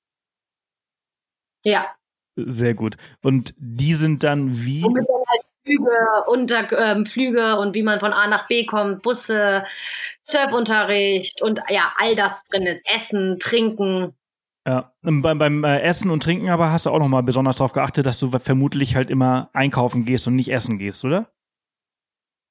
Ja. 1.63 1.93
Sehr 2.35 2.73
gut. 2.73 2.97
Und 3.21 3.53
die 3.57 3.93
sind 3.93 4.23
dann 4.23 4.65
wie? 4.65 4.83
Womit 4.83 5.07
dann 5.07 5.23
halt 5.27 5.45
Flüge, 5.63 6.23
unter, 6.27 6.67
ähm, 6.77 7.05
Flüge 7.05 7.57
und 7.57 7.73
wie 7.73 7.83
man 7.83 7.99
von 7.99 8.13
A 8.13 8.27
nach 8.27 8.47
B 8.47 8.65
kommt, 8.65 9.01
Busse, 9.01 9.63
Surfunterricht 10.21 11.41
und 11.41 11.61
ja, 11.69 11.93
all 11.97 12.15
das 12.15 12.43
drin 12.45 12.63
ist. 12.63 12.83
Essen, 12.93 13.39
Trinken. 13.39 14.13
Ja, 14.67 14.93
beim, 15.01 15.37
beim 15.37 15.63
äh, 15.63 15.81
Essen 15.81 16.09
und 16.09 16.23
Trinken 16.23 16.49
aber 16.49 16.71
hast 16.71 16.85
du 16.85 16.89
auch 16.89 16.99
nochmal 16.99 17.23
besonders 17.23 17.57
darauf 17.57 17.73
geachtet, 17.73 18.05
dass 18.05 18.19
du 18.19 18.31
vermutlich 18.31 18.95
halt 18.95 19.09
immer 19.09 19.49
einkaufen 19.53 20.05
gehst 20.05 20.27
und 20.27 20.35
nicht 20.35 20.51
essen 20.51 20.77
gehst, 20.79 21.03
oder? 21.03 21.29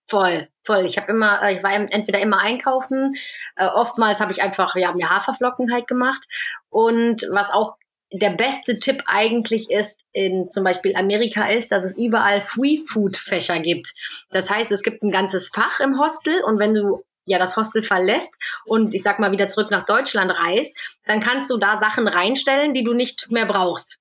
Voll, 0.09 0.49
voll. 0.65 0.85
Ich 0.85 0.99
habe 0.99 1.11
immer, 1.11 1.43
äh, 1.43 1.57
ich 1.57 1.63
war 1.63 1.73
entweder 1.73 2.21
immer 2.21 2.39
einkaufen, 2.39 3.15
äh, 3.57 3.67
oftmals 3.67 4.21
habe 4.21 4.33
ich 4.33 4.43
einfach 4.43 4.75
ja 4.77 4.93
mir 4.93 5.09
Haferflocken 5.09 5.73
halt 5.73 5.87
gemacht 5.87 6.27
und 6.69 7.27
was 7.31 7.51
auch 7.51 7.77
der 8.13 8.31
beste 8.31 8.79
Tipp 8.79 9.03
eigentlich 9.07 9.71
ist 9.71 10.01
in 10.13 10.51
zum 10.51 10.65
Beispiel 10.65 10.95
Amerika 10.97 11.47
ist, 11.47 11.73
dass 11.73 11.85
es 11.85 11.97
überall 11.97 12.43
Free 12.43 12.79
Food 12.87 13.17
Fächer 13.17 13.61
gibt. 13.61 13.93
Das 14.31 14.51
heißt, 14.51 14.71
es 14.73 14.83
gibt 14.83 15.03
ein 15.03 15.11
ganzes 15.11 15.49
Fach 15.49 15.81
im 15.81 15.99
Hostel 15.99 16.43
und 16.45 16.59
wenn 16.59 16.75
du 16.75 17.05
ja 17.25 17.39
das 17.39 17.57
Hostel 17.57 17.83
verlässt 17.83 18.35
und 18.65 18.95
ich 18.95 19.03
sag 19.03 19.19
mal 19.19 19.33
wieder 19.33 19.49
zurück 19.49 19.71
nach 19.71 19.87
Deutschland 19.87 20.31
reist, 20.31 20.77
dann 21.07 21.21
kannst 21.21 21.51
du 21.51 21.57
da 21.57 21.79
Sachen 21.79 22.09
reinstellen, 22.09 22.75
die 22.75 22.85
du 22.85 22.93
nicht 22.93 23.31
mehr 23.31 23.47
brauchst. 23.47 23.99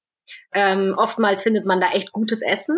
Ähm, 0.54 0.95
oftmals 0.97 1.43
findet 1.43 1.65
man 1.65 1.80
da 1.80 1.91
echt 1.91 2.12
gutes 2.12 2.41
Essen 2.41 2.78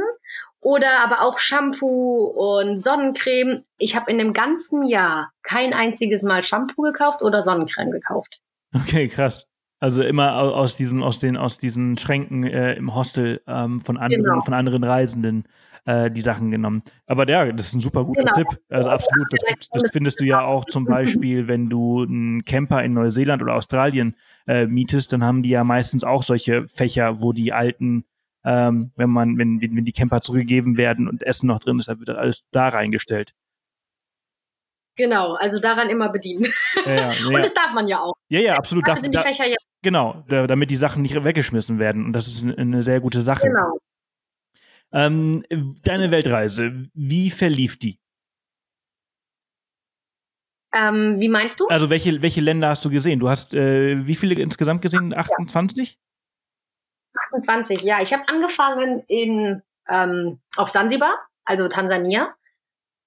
oder 0.59 0.99
aber 0.99 1.21
auch 1.21 1.39
Shampoo 1.39 2.25
und 2.25 2.79
Sonnencreme. 2.79 3.63
Ich 3.77 3.95
habe 3.95 4.11
in 4.11 4.17
dem 4.17 4.33
ganzen 4.33 4.83
Jahr 4.83 5.31
kein 5.41 5.73
einziges 5.73 6.23
Mal 6.23 6.43
Shampoo 6.43 6.83
gekauft 6.83 7.21
oder 7.21 7.41
Sonnencreme 7.41 7.91
gekauft. 7.91 8.39
Okay, 8.73 9.07
krass. 9.07 9.47
Also 9.83 10.01
immer 10.01 10.35
aus 10.37 10.77
diesen, 10.77 11.03
aus 11.03 11.19
den, 11.19 11.35
aus 11.35 11.59
diesen 11.59 11.97
Schränken 11.97 12.45
äh, 12.45 12.73
im 12.75 12.95
Hostel 12.95 13.41
ähm, 13.47 13.81
von 13.81 13.97
anderen, 13.97 14.23
genau. 14.23 14.39
von 14.39 14.53
anderen 14.53 14.81
Reisenden 14.81 15.43
äh, 15.83 16.09
die 16.09 16.21
Sachen 16.21 16.51
genommen. 16.51 16.83
Aber 17.05 17.27
ja, 17.27 17.51
das 17.51 17.67
ist 17.67 17.73
ein 17.73 17.79
super 17.81 18.05
guter 18.05 18.21
genau. 18.21 18.31
Tipp. 18.33 18.61
Also 18.69 18.89
absolut. 18.89 19.27
Das, 19.29 19.69
das, 19.73 19.91
findest 19.91 20.21
du 20.21 20.23
ja 20.23 20.39
auch 20.39 20.63
zum 20.63 20.85
Beispiel, 20.85 21.49
wenn 21.49 21.69
du 21.69 22.03
einen 22.03 22.45
Camper 22.45 22.81
in 22.81 22.93
Neuseeland 22.93 23.43
oder 23.43 23.55
Australien 23.55 24.15
äh, 24.47 24.67
mietest, 24.67 25.11
dann 25.11 25.21
haben 25.21 25.43
die 25.43 25.49
ja 25.49 25.65
meistens 25.65 26.05
auch 26.05 26.23
solche 26.23 26.65
Fächer, 26.69 27.21
wo 27.21 27.33
die 27.33 27.51
alten 27.51 28.05
ähm, 28.45 28.93
wenn 28.95 29.09
man, 29.09 29.37
wenn, 29.37 29.59
wenn 29.59 29.83
die 29.83 29.91
Camper 29.91 30.21
zurückgegeben 30.21 30.77
werden 30.77 31.09
und 31.09 31.23
Essen 31.23 31.47
noch 31.47 31.59
drin 31.59 31.79
ist, 31.79 31.89
dann 31.89 31.99
wird 31.99 32.07
das 32.07 32.17
alles 32.17 32.45
da 32.51 32.69
reingestellt. 32.69 33.33
Genau, 34.95 35.33
also 35.33 35.59
daran 35.59 35.89
immer 35.89 36.07
bedienen. 36.07 36.45
Ja, 36.85 36.93
ja, 36.93 37.11
ja. 37.11 37.27
Und 37.27 37.33
das 37.33 37.53
darf 37.53 37.73
man 37.73 37.89
ja 37.89 37.99
auch. 37.99 38.13
Ja, 38.29 38.39
ja, 38.39 38.55
absolut. 38.55 38.87
Dafür 38.87 39.01
sind 39.01 39.15
die 39.15 39.19
Fächer 39.19 39.45
ja. 39.45 39.57
Genau, 39.83 40.23
da, 40.29 40.47
damit 40.47 40.71
die 40.71 40.77
Sachen 40.77 41.01
nicht 41.01 41.21
weggeschmissen 41.21 41.77
werden. 41.77 42.05
Und 42.05 42.13
das 42.13 42.27
ist 42.27 42.43
eine 42.57 42.81
sehr 42.83 43.01
gute 43.01 43.21
Sache. 43.21 43.47
Genau. 43.47 43.77
Ähm, 44.93 45.43
deine 45.83 46.09
Weltreise, 46.09 46.87
wie 46.93 47.29
verlief 47.29 47.77
die? 47.77 47.99
Ähm, 50.73 51.19
wie 51.19 51.29
meinst 51.29 51.59
du? 51.59 51.67
Also 51.67 51.89
welche, 51.89 52.21
welche 52.21 52.41
Länder 52.41 52.69
hast 52.69 52.85
du 52.85 52.89
gesehen? 52.89 53.19
Du 53.19 53.29
hast 53.29 53.53
äh, 53.53 54.07
wie 54.07 54.15
viele 54.15 54.41
insgesamt 54.41 54.81
gesehen? 54.81 55.13
28? 55.13 55.99
28, 57.31 57.81
ja. 57.81 58.01
Ich 58.01 58.13
habe 58.13 58.27
angefangen 58.27 59.03
in 59.07 59.61
ähm, 59.89 60.39
auf 60.55 60.69
Sansibar, 60.69 61.13
also 61.43 61.67
Tansania. 61.67 62.33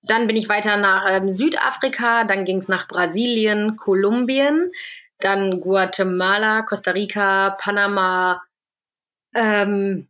Dann 0.03 0.27
bin 0.27 0.37
ich 0.37 0.49
weiter 0.49 0.77
nach 0.77 1.07
ähm, 1.09 1.35
Südafrika, 1.35 2.25
dann 2.25 2.45
ging 2.45 2.59
es 2.59 2.69
nach 2.69 2.87
Brasilien, 2.87 3.77
Kolumbien, 3.77 4.71
dann 5.21 5.61
Guatemala, 5.61 6.63
Costa 6.63 6.91
Rica, 6.91 7.51
Panama, 7.59 8.43
ähm, 9.35 10.09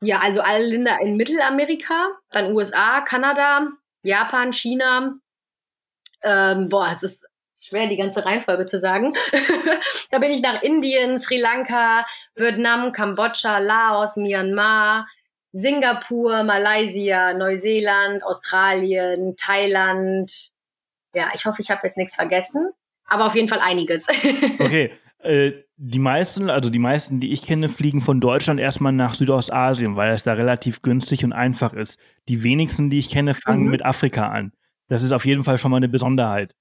ja, 0.00 0.20
also 0.20 0.40
alle 0.40 0.64
Länder 0.64 0.98
in 1.00 1.16
Mittelamerika, 1.16 2.10
dann 2.30 2.54
USA, 2.54 3.00
Kanada, 3.00 3.68
Japan, 4.02 4.52
China. 4.52 5.14
Ähm, 6.22 6.68
boah, 6.68 6.90
es 6.92 7.02
ist 7.02 7.24
schwer, 7.60 7.86
die 7.88 7.96
ganze 7.96 8.24
Reihenfolge 8.24 8.66
zu 8.66 8.78
sagen. 8.78 9.14
da 10.10 10.18
bin 10.18 10.32
ich 10.32 10.42
nach 10.42 10.62
Indien, 10.62 11.18
Sri 11.18 11.38
Lanka, 11.38 12.06
Vietnam, 12.34 12.92
Kambodscha, 12.92 13.58
Laos, 13.58 14.16
Myanmar, 14.16 15.06
Singapur, 15.52 16.42
Malaysia, 16.42 17.32
Neuseeland, 17.32 18.22
Australien, 18.22 19.36
Thailand. 19.36 20.50
Ja, 21.14 21.30
ich 21.34 21.46
hoffe, 21.46 21.62
ich 21.62 21.70
habe 21.70 21.80
jetzt 21.84 21.96
nichts 21.96 22.14
vergessen, 22.14 22.72
aber 23.06 23.26
auf 23.26 23.34
jeden 23.34 23.48
Fall 23.48 23.60
einiges. 23.60 24.06
okay. 24.58 24.92
Äh, 25.18 25.52
die 25.78 25.98
meisten, 25.98 26.48
also 26.48 26.70
die 26.70 26.78
meisten, 26.78 27.20
die 27.20 27.32
ich 27.32 27.42
kenne, 27.42 27.68
fliegen 27.68 28.00
von 28.00 28.20
Deutschland 28.20 28.60
erstmal 28.60 28.92
nach 28.92 29.14
Südostasien, 29.14 29.96
weil 29.96 30.12
es 30.12 30.22
da 30.22 30.32
relativ 30.32 30.80
günstig 30.82 31.24
und 31.24 31.32
einfach 31.32 31.74
ist. 31.74 31.98
Die 32.28 32.42
wenigsten, 32.42 32.88
die 32.88 32.98
ich 32.98 33.10
kenne, 33.10 33.34
fangen 33.34 33.64
mhm. 33.64 33.70
mit 33.70 33.84
Afrika 33.84 34.28
an. 34.28 34.52
Das 34.88 35.02
ist 35.02 35.12
auf 35.12 35.26
jeden 35.26 35.44
Fall 35.44 35.58
schon 35.58 35.70
mal 35.70 35.78
eine 35.78 35.88
Besonderheit. 35.88 36.54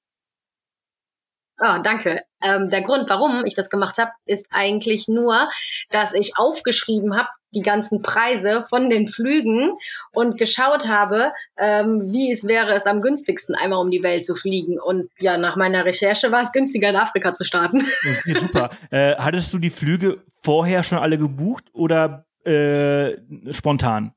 Oh, 1.60 1.78
danke. 1.82 2.22
Ähm, 2.44 2.70
der 2.70 2.82
Grund, 2.82 3.10
warum 3.10 3.46
ich 3.46 3.54
das 3.54 3.70
gemacht 3.70 3.98
habe, 3.98 4.12
ist 4.26 4.46
eigentlich 4.50 5.08
nur, 5.08 5.50
dass 5.90 6.14
ich 6.14 6.34
aufgeschrieben 6.38 7.16
habe, 7.16 7.30
die 7.56 7.62
ganzen 7.62 8.02
Preise 8.02 8.66
von 8.70 8.90
den 8.90 9.08
Flügen 9.08 9.72
und 10.12 10.38
geschaut 10.38 10.88
habe, 10.88 11.32
ähm, 11.58 12.02
wie 12.12 12.32
es 12.32 12.46
wäre, 12.46 12.74
es 12.74 12.86
am 12.86 13.02
günstigsten 13.02 13.56
einmal 13.56 13.80
um 13.80 13.90
die 13.90 14.04
Welt 14.04 14.26
zu 14.26 14.36
fliegen. 14.36 14.80
Und 14.80 15.10
ja, 15.18 15.38
nach 15.38 15.56
meiner 15.56 15.86
Recherche 15.86 16.32
war 16.32 16.42
es 16.42 16.52
günstiger, 16.52 16.90
in 16.90 16.96
Afrika 16.96 17.34
zu 17.34 17.44
starten. 17.44 17.86
Okay, 18.20 18.40
super. 18.40 18.70
äh, 18.92 19.16
hattest 19.16 19.54
du 19.54 19.60
die 19.60 19.70
Flüge 19.70 20.24
vorher 20.44 20.84
schon 20.84 21.00
alle 21.00 21.18
gebucht 21.18 21.66
oder 21.74 22.26
äh, 22.44 23.18
spontan? 23.52 24.14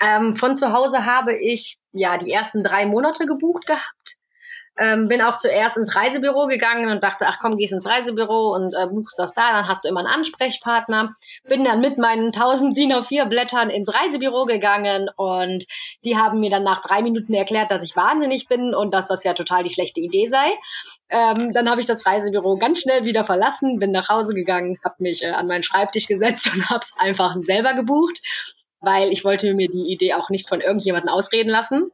Ähm, 0.00 0.34
von 0.34 0.56
zu 0.56 0.72
Hause 0.72 1.06
habe 1.06 1.36
ich 1.36 1.78
ja 1.92 2.18
die 2.18 2.32
ersten 2.32 2.64
drei 2.64 2.84
Monate 2.84 3.26
gebucht 3.26 3.66
gehabt 3.66 4.18
ähm, 4.76 5.08
bin 5.08 5.22
auch 5.22 5.36
zuerst 5.36 5.76
ins 5.76 5.94
Reisebüro 5.94 6.46
gegangen 6.46 6.90
und 6.90 7.02
dachte, 7.04 7.26
ach 7.28 7.38
komm, 7.40 7.56
gehst 7.56 7.72
ins 7.72 7.86
Reisebüro 7.86 8.54
und 8.54 8.74
äh, 8.74 8.86
buchst 8.86 9.18
das 9.18 9.34
da, 9.34 9.52
dann 9.52 9.68
hast 9.68 9.84
du 9.84 9.88
immer 9.88 10.00
einen 10.00 10.08
Ansprechpartner. 10.08 11.14
Bin 11.44 11.64
dann 11.64 11.80
mit 11.80 11.98
meinen 11.98 12.26
1000 12.26 12.76
DIN 12.76 12.92
A4 12.92 13.26
Blättern 13.26 13.70
ins 13.70 13.92
Reisebüro 13.92 14.46
gegangen 14.46 15.08
und 15.16 15.64
die 16.04 16.16
haben 16.16 16.40
mir 16.40 16.50
dann 16.50 16.64
nach 16.64 16.80
drei 16.80 17.02
Minuten 17.02 17.34
erklärt, 17.34 17.70
dass 17.70 17.84
ich 17.84 17.96
wahnsinnig 17.96 18.48
bin 18.48 18.74
und 18.74 18.92
dass 18.92 19.06
das 19.06 19.22
ja 19.24 19.34
total 19.34 19.62
die 19.62 19.70
schlechte 19.70 20.00
Idee 20.00 20.26
sei. 20.26 20.52
Ähm, 21.08 21.52
dann 21.52 21.70
habe 21.70 21.80
ich 21.80 21.86
das 21.86 22.04
Reisebüro 22.04 22.56
ganz 22.56 22.80
schnell 22.80 23.04
wieder 23.04 23.24
verlassen, 23.24 23.78
bin 23.78 23.92
nach 23.92 24.08
Hause 24.08 24.34
gegangen, 24.34 24.78
habe 24.84 24.96
mich 24.98 25.22
äh, 25.22 25.28
an 25.28 25.46
meinen 25.46 25.62
Schreibtisch 25.62 26.06
gesetzt 26.06 26.50
und 26.54 26.68
habe 26.68 26.80
es 26.80 26.94
einfach 26.98 27.34
selber 27.34 27.74
gebucht, 27.74 28.20
weil 28.80 29.12
ich 29.12 29.24
wollte 29.24 29.54
mir 29.54 29.68
die 29.68 29.92
Idee 29.92 30.14
auch 30.14 30.30
nicht 30.30 30.48
von 30.48 30.60
irgendjemandem 30.60 31.10
ausreden 31.10 31.50
lassen. 31.50 31.92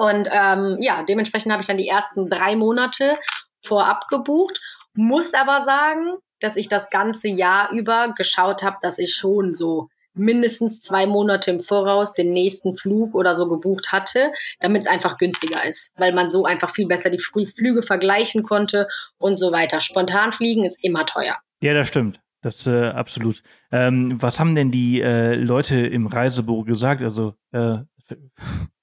Und 0.00 0.30
ähm, 0.32 0.78
ja, 0.80 1.02
dementsprechend 1.06 1.52
habe 1.52 1.60
ich 1.60 1.66
dann 1.66 1.76
die 1.76 1.86
ersten 1.86 2.30
drei 2.30 2.56
Monate 2.56 3.18
vorab 3.62 4.08
gebucht, 4.08 4.58
muss 4.94 5.34
aber 5.34 5.60
sagen, 5.60 6.14
dass 6.40 6.56
ich 6.56 6.68
das 6.68 6.88
ganze 6.88 7.28
Jahr 7.28 7.70
über 7.70 8.14
geschaut 8.16 8.62
habe, 8.62 8.78
dass 8.80 8.98
ich 8.98 9.12
schon 9.12 9.54
so 9.54 9.88
mindestens 10.14 10.80
zwei 10.80 11.06
Monate 11.06 11.50
im 11.50 11.60
Voraus 11.60 12.14
den 12.14 12.32
nächsten 12.32 12.78
Flug 12.78 13.14
oder 13.14 13.34
so 13.34 13.46
gebucht 13.46 13.92
hatte, 13.92 14.32
damit 14.58 14.80
es 14.80 14.86
einfach 14.86 15.18
günstiger 15.18 15.68
ist, 15.68 15.92
weil 15.98 16.14
man 16.14 16.30
so 16.30 16.44
einfach 16.44 16.70
viel 16.70 16.88
besser 16.88 17.10
die 17.10 17.20
Flüge 17.20 17.82
vergleichen 17.82 18.42
konnte 18.42 18.88
und 19.18 19.36
so 19.36 19.52
weiter. 19.52 19.82
Spontan 19.82 20.32
fliegen 20.32 20.64
ist 20.64 20.82
immer 20.82 21.04
teuer. 21.04 21.36
Ja, 21.60 21.74
das 21.74 21.86
stimmt. 21.86 22.22
Das 22.40 22.66
äh, 22.66 22.86
absolut. 22.86 23.42
Ähm, 23.70 24.16
was 24.18 24.40
haben 24.40 24.54
denn 24.54 24.70
die 24.70 25.02
äh, 25.02 25.34
Leute 25.34 25.76
im 25.76 26.06
Reisebüro 26.06 26.62
gesagt? 26.64 27.02
Also 27.02 27.34
äh, 27.52 27.80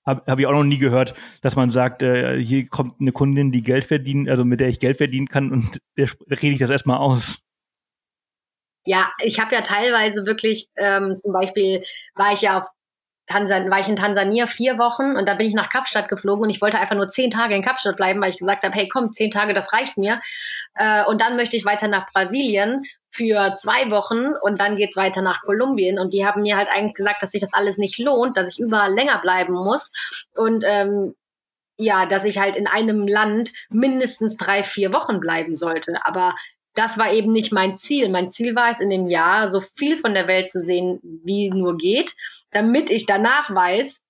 habe 0.07 0.23
hab 0.25 0.39
ich 0.39 0.47
auch 0.47 0.53
noch 0.53 0.63
nie 0.63 0.79
gehört, 0.79 1.13
dass 1.41 1.55
man 1.55 1.69
sagt, 1.69 2.01
äh, 2.01 2.41
hier 2.41 2.67
kommt 2.67 2.99
eine 2.99 3.11
Kundin, 3.11 3.51
die 3.51 3.61
Geld 3.61 3.83
verdienen, 3.83 4.27
also 4.29 4.43
mit 4.45 4.59
der 4.59 4.69
ich 4.69 4.79
Geld 4.79 4.97
verdienen 4.97 5.27
kann 5.27 5.51
und 5.51 5.79
der 5.97 6.07
rede 6.31 6.53
ich 6.53 6.59
das 6.59 6.71
erstmal 6.71 6.97
aus. 6.97 7.39
Ja, 8.85 9.11
ich 9.21 9.39
habe 9.39 9.53
ja 9.53 9.61
teilweise 9.61 10.25
wirklich, 10.25 10.69
ähm, 10.77 11.17
zum 11.17 11.33
Beispiel 11.33 11.83
war 12.15 12.31
ich 12.31 12.41
ja 12.41 12.61
auf 12.61 12.67
Tansan 13.29 13.69
war 13.69 13.81
ich 13.81 13.89
in 13.89 13.97
Tansania 13.97 14.47
vier 14.47 14.77
Wochen 14.77 15.17
und 15.17 15.27
da 15.27 15.33
bin 15.33 15.47
ich 15.47 15.53
nach 15.53 15.69
Kapstadt 15.69 16.07
geflogen 16.07 16.43
und 16.43 16.49
ich 16.49 16.61
wollte 16.61 16.79
einfach 16.79 16.95
nur 16.95 17.09
zehn 17.09 17.29
Tage 17.29 17.55
in 17.55 17.61
Kapstadt 17.61 17.97
bleiben, 17.97 18.21
weil 18.21 18.29
ich 18.29 18.37
gesagt 18.37 18.63
habe, 18.63 18.73
hey 18.73 18.87
komm, 18.87 19.11
zehn 19.11 19.31
Tage, 19.31 19.53
das 19.53 19.73
reicht 19.73 19.97
mir. 19.97 20.21
Äh, 20.75 21.03
und 21.05 21.19
dann 21.19 21.35
möchte 21.35 21.57
ich 21.57 21.65
weiter 21.65 21.89
nach 21.89 22.09
Brasilien 22.13 22.85
für 23.17 23.55
zwei 23.57 23.89
Wochen 23.89 24.35
und 24.41 24.59
dann 24.59 24.77
geht's 24.77 24.95
weiter 24.95 25.21
nach 25.21 25.41
Kolumbien. 25.41 25.99
Und 25.99 26.13
die 26.13 26.25
haben 26.25 26.43
mir 26.43 26.55
halt 26.55 26.69
eigentlich 26.69 26.93
gesagt, 26.93 27.21
dass 27.21 27.31
sich 27.31 27.41
das 27.41 27.53
alles 27.53 27.77
nicht 27.77 27.97
lohnt, 27.97 28.37
dass 28.37 28.53
ich 28.53 28.59
überall 28.59 28.93
länger 28.93 29.19
bleiben 29.19 29.53
muss. 29.53 29.91
Und 30.35 30.63
ähm, 30.65 31.15
ja, 31.77 32.05
dass 32.05 32.25
ich 32.25 32.37
halt 32.37 32.55
in 32.55 32.67
einem 32.67 33.07
Land 33.07 33.51
mindestens 33.69 34.37
drei, 34.37 34.63
vier 34.63 34.93
Wochen 34.93 35.19
bleiben 35.19 35.55
sollte. 35.55 35.93
Aber 36.05 36.35
das 36.73 36.97
war 36.97 37.11
eben 37.11 37.33
nicht 37.33 37.51
mein 37.51 37.75
Ziel. 37.75 38.09
Mein 38.09 38.29
Ziel 38.29 38.55
war 38.55 38.71
es, 38.71 38.79
in 38.79 38.89
dem 38.89 39.07
Jahr 39.07 39.49
so 39.49 39.61
viel 39.61 39.97
von 39.97 40.13
der 40.13 40.27
Welt 40.27 40.49
zu 40.49 40.59
sehen, 40.59 40.99
wie 41.23 41.49
nur 41.49 41.75
geht, 41.77 42.15
damit 42.51 42.91
ich 42.91 43.07
danach 43.07 43.53
weiß, 43.53 44.03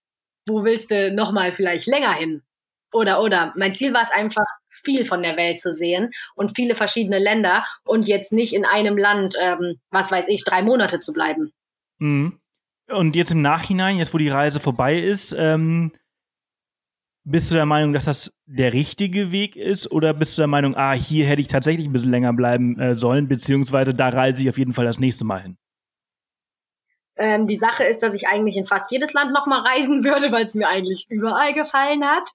wo 0.48 0.64
willst 0.64 0.92
du 0.92 1.12
nochmal 1.12 1.54
vielleicht 1.54 1.88
länger 1.88 2.14
hin? 2.14 2.44
Oder, 2.92 3.22
oder. 3.22 3.54
Mein 3.56 3.74
Ziel 3.74 3.94
war 3.94 4.04
es 4.04 4.12
einfach, 4.12 4.46
viel 4.84 5.06
von 5.06 5.22
der 5.22 5.38
Welt 5.38 5.60
zu 5.60 5.74
sehen 5.74 6.12
und 6.36 6.56
viele 6.56 6.76
verschiedene 6.76 7.20
Länder 7.20 7.66
und 7.84 8.08
jetzt 8.08 8.34
nicht 8.34 8.54
in 8.54 8.66
einem 8.66 8.98
Land, 8.98 9.36
ähm, 9.42 9.80
was 9.92 10.12
weiß 10.12 10.26
ich, 10.28 10.44
drei 10.44 10.62
Monate 10.62 11.00
zu 11.00 11.14
bleiben. 11.14 11.52
Mhm. 12.00 12.40
Und 12.90 13.16
jetzt 13.16 13.32
im 13.32 13.42
Nachhinein, 13.42 13.98
jetzt 13.98 14.14
wo 14.14 14.18
die 14.18 14.30
Reise 14.30 14.60
vorbei 14.60 14.98
ist, 14.98 15.36
ähm, 15.38 15.92
bist 17.26 17.52
du 17.52 17.56
der 17.56 17.66
Meinung, 17.66 17.92
dass 17.92 18.06
das 18.06 18.34
der 18.46 18.72
richtige 18.72 19.34
Weg 19.34 19.58
ist 19.58 19.92
oder 19.92 20.14
bist 20.14 20.38
du 20.38 20.42
der 20.42 20.48
Meinung, 20.48 20.76
ah, 20.76 20.94
hier 20.94 21.26
hätte 21.26 21.42
ich 21.42 21.48
tatsächlich 21.48 21.86
ein 21.86 21.92
bisschen 21.92 22.12
länger 22.12 22.32
bleiben 22.32 22.80
äh, 22.80 22.96
sollen, 22.96 23.28
beziehungsweise 23.28 23.94
da 23.94 24.08
reise 24.08 24.42
ich 24.42 24.50
auf 24.50 24.58
jeden 24.58 24.72
Fall 24.72 24.86
das 24.86 25.00
nächste 25.00 25.26
Mal 25.26 25.42
hin? 25.42 25.58
Ähm, 27.18 27.48
die 27.48 27.58
Sache 27.58 27.84
ist, 27.84 28.04
dass 28.04 28.14
ich 28.14 28.28
eigentlich 28.28 28.58
in 28.58 28.66
fast 28.66 28.92
jedes 28.92 29.14
Land 29.14 29.34
nochmal 29.34 29.62
reisen 29.62 30.04
würde, 30.04 30.32
weil 30.32 30.46
es 30.46 30.56
mir 30.56 30.68
eigentlich 30.68 31.08
überall 31.10 31.54
gefallen 31.54 32.06
hat. 32.06 32.30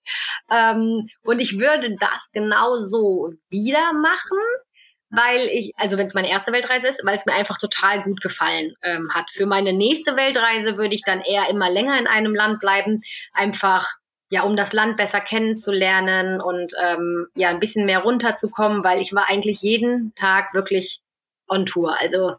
Ähm, 0.50 1.08
und 1.22 1.40
ich 1.40 1.58
würde 1.58 1.96
das 1.98 2.30
genau 2.32 2.76
so 2.76 3.32
wieder 3.48 3.92
machen, 3.92 4.38
weil 5.10 5.40
ich, 5.52 5.72
also 5.76 5.98
wenn 5.98 6.06
es 6.06 6.14
meine 6.14 6.30
erste 6.30 6.52
Weltreise 6.52 6.88
ist, 6.88 7.02
weil 7.04 7.16
es 7.16 7.26
mir 7.26 7.34
einfach 7.34 7.58
total 7.58 8.02
gut 8.02 8.20
gefallen 8.22 8.74
ähm, 8.82 9.10
hat. 9.12 9.30
Für 9.30 9.46
meine 9.46 9.72
nächste 9.72 10.16
Weltreise 10.16 10.78
würde 10.78 10.94
ich 10.94 11.02
dann 11.04 11.20
eher 11.20 11.48
immer 11.50 11.70
länger 11.70 11.98
in 11.98 12.06
einem 12.06 12.34
Land 12.34 12.60
bleiben, 12.60 13.02
einfach 13.32 13.92
ja, 14.30 14.44
um 14.44 14.56
das 14.56 14.72
Land 14.72 14.96
besser 14.96 15.20
kennenzulernen 15.20 16.40
und 16.40 16.72
ähm, 16.82 17.26
ja, 17.34 17.50
ein 17.50 17.60
bisschen 17.60 17.84
mehr 17.84 17.98
runterzukommen, 17.98 18.82
weil 18.82 19.02
ich 19.02 19.12
war 19.12 19.28
eigentlich 19.28 19.60
jeden 19.60 20.14
Tag 20.14 20.54
wirklich 20.54 21.02
on 21.48 21.66
Tour. 21.66 22.00
Also 22.00 22.36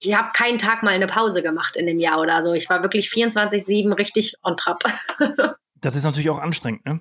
ich 0.00 0.14
habe 0.14 0.30
keinen 0.32 0.58
Tag 0.58 0.82
mal 0.82 0.94
eine 0.94 1.06
Pause 1.06 1.42
gemacht 1.42 1.76
in 1.76 1.86
dem 1.86 1.98
Jahr 1.98 2.20
oder 2.20 2.42
so. 2.42 2.52
Ich 2.52 2.68
war 2.70 2.82
wirklich 2.82 3.08
24-7 3.08 3.96
richtig 3.96 4.34
on 4.42 4.56
trap. 4.56 4.82
das 5.80 5.94
ist 5.94 6.04
natürlich 6.04 6.30
auch 6.30 6.38
anstrengend, 6.38 6.84
ne? 6.84 7.00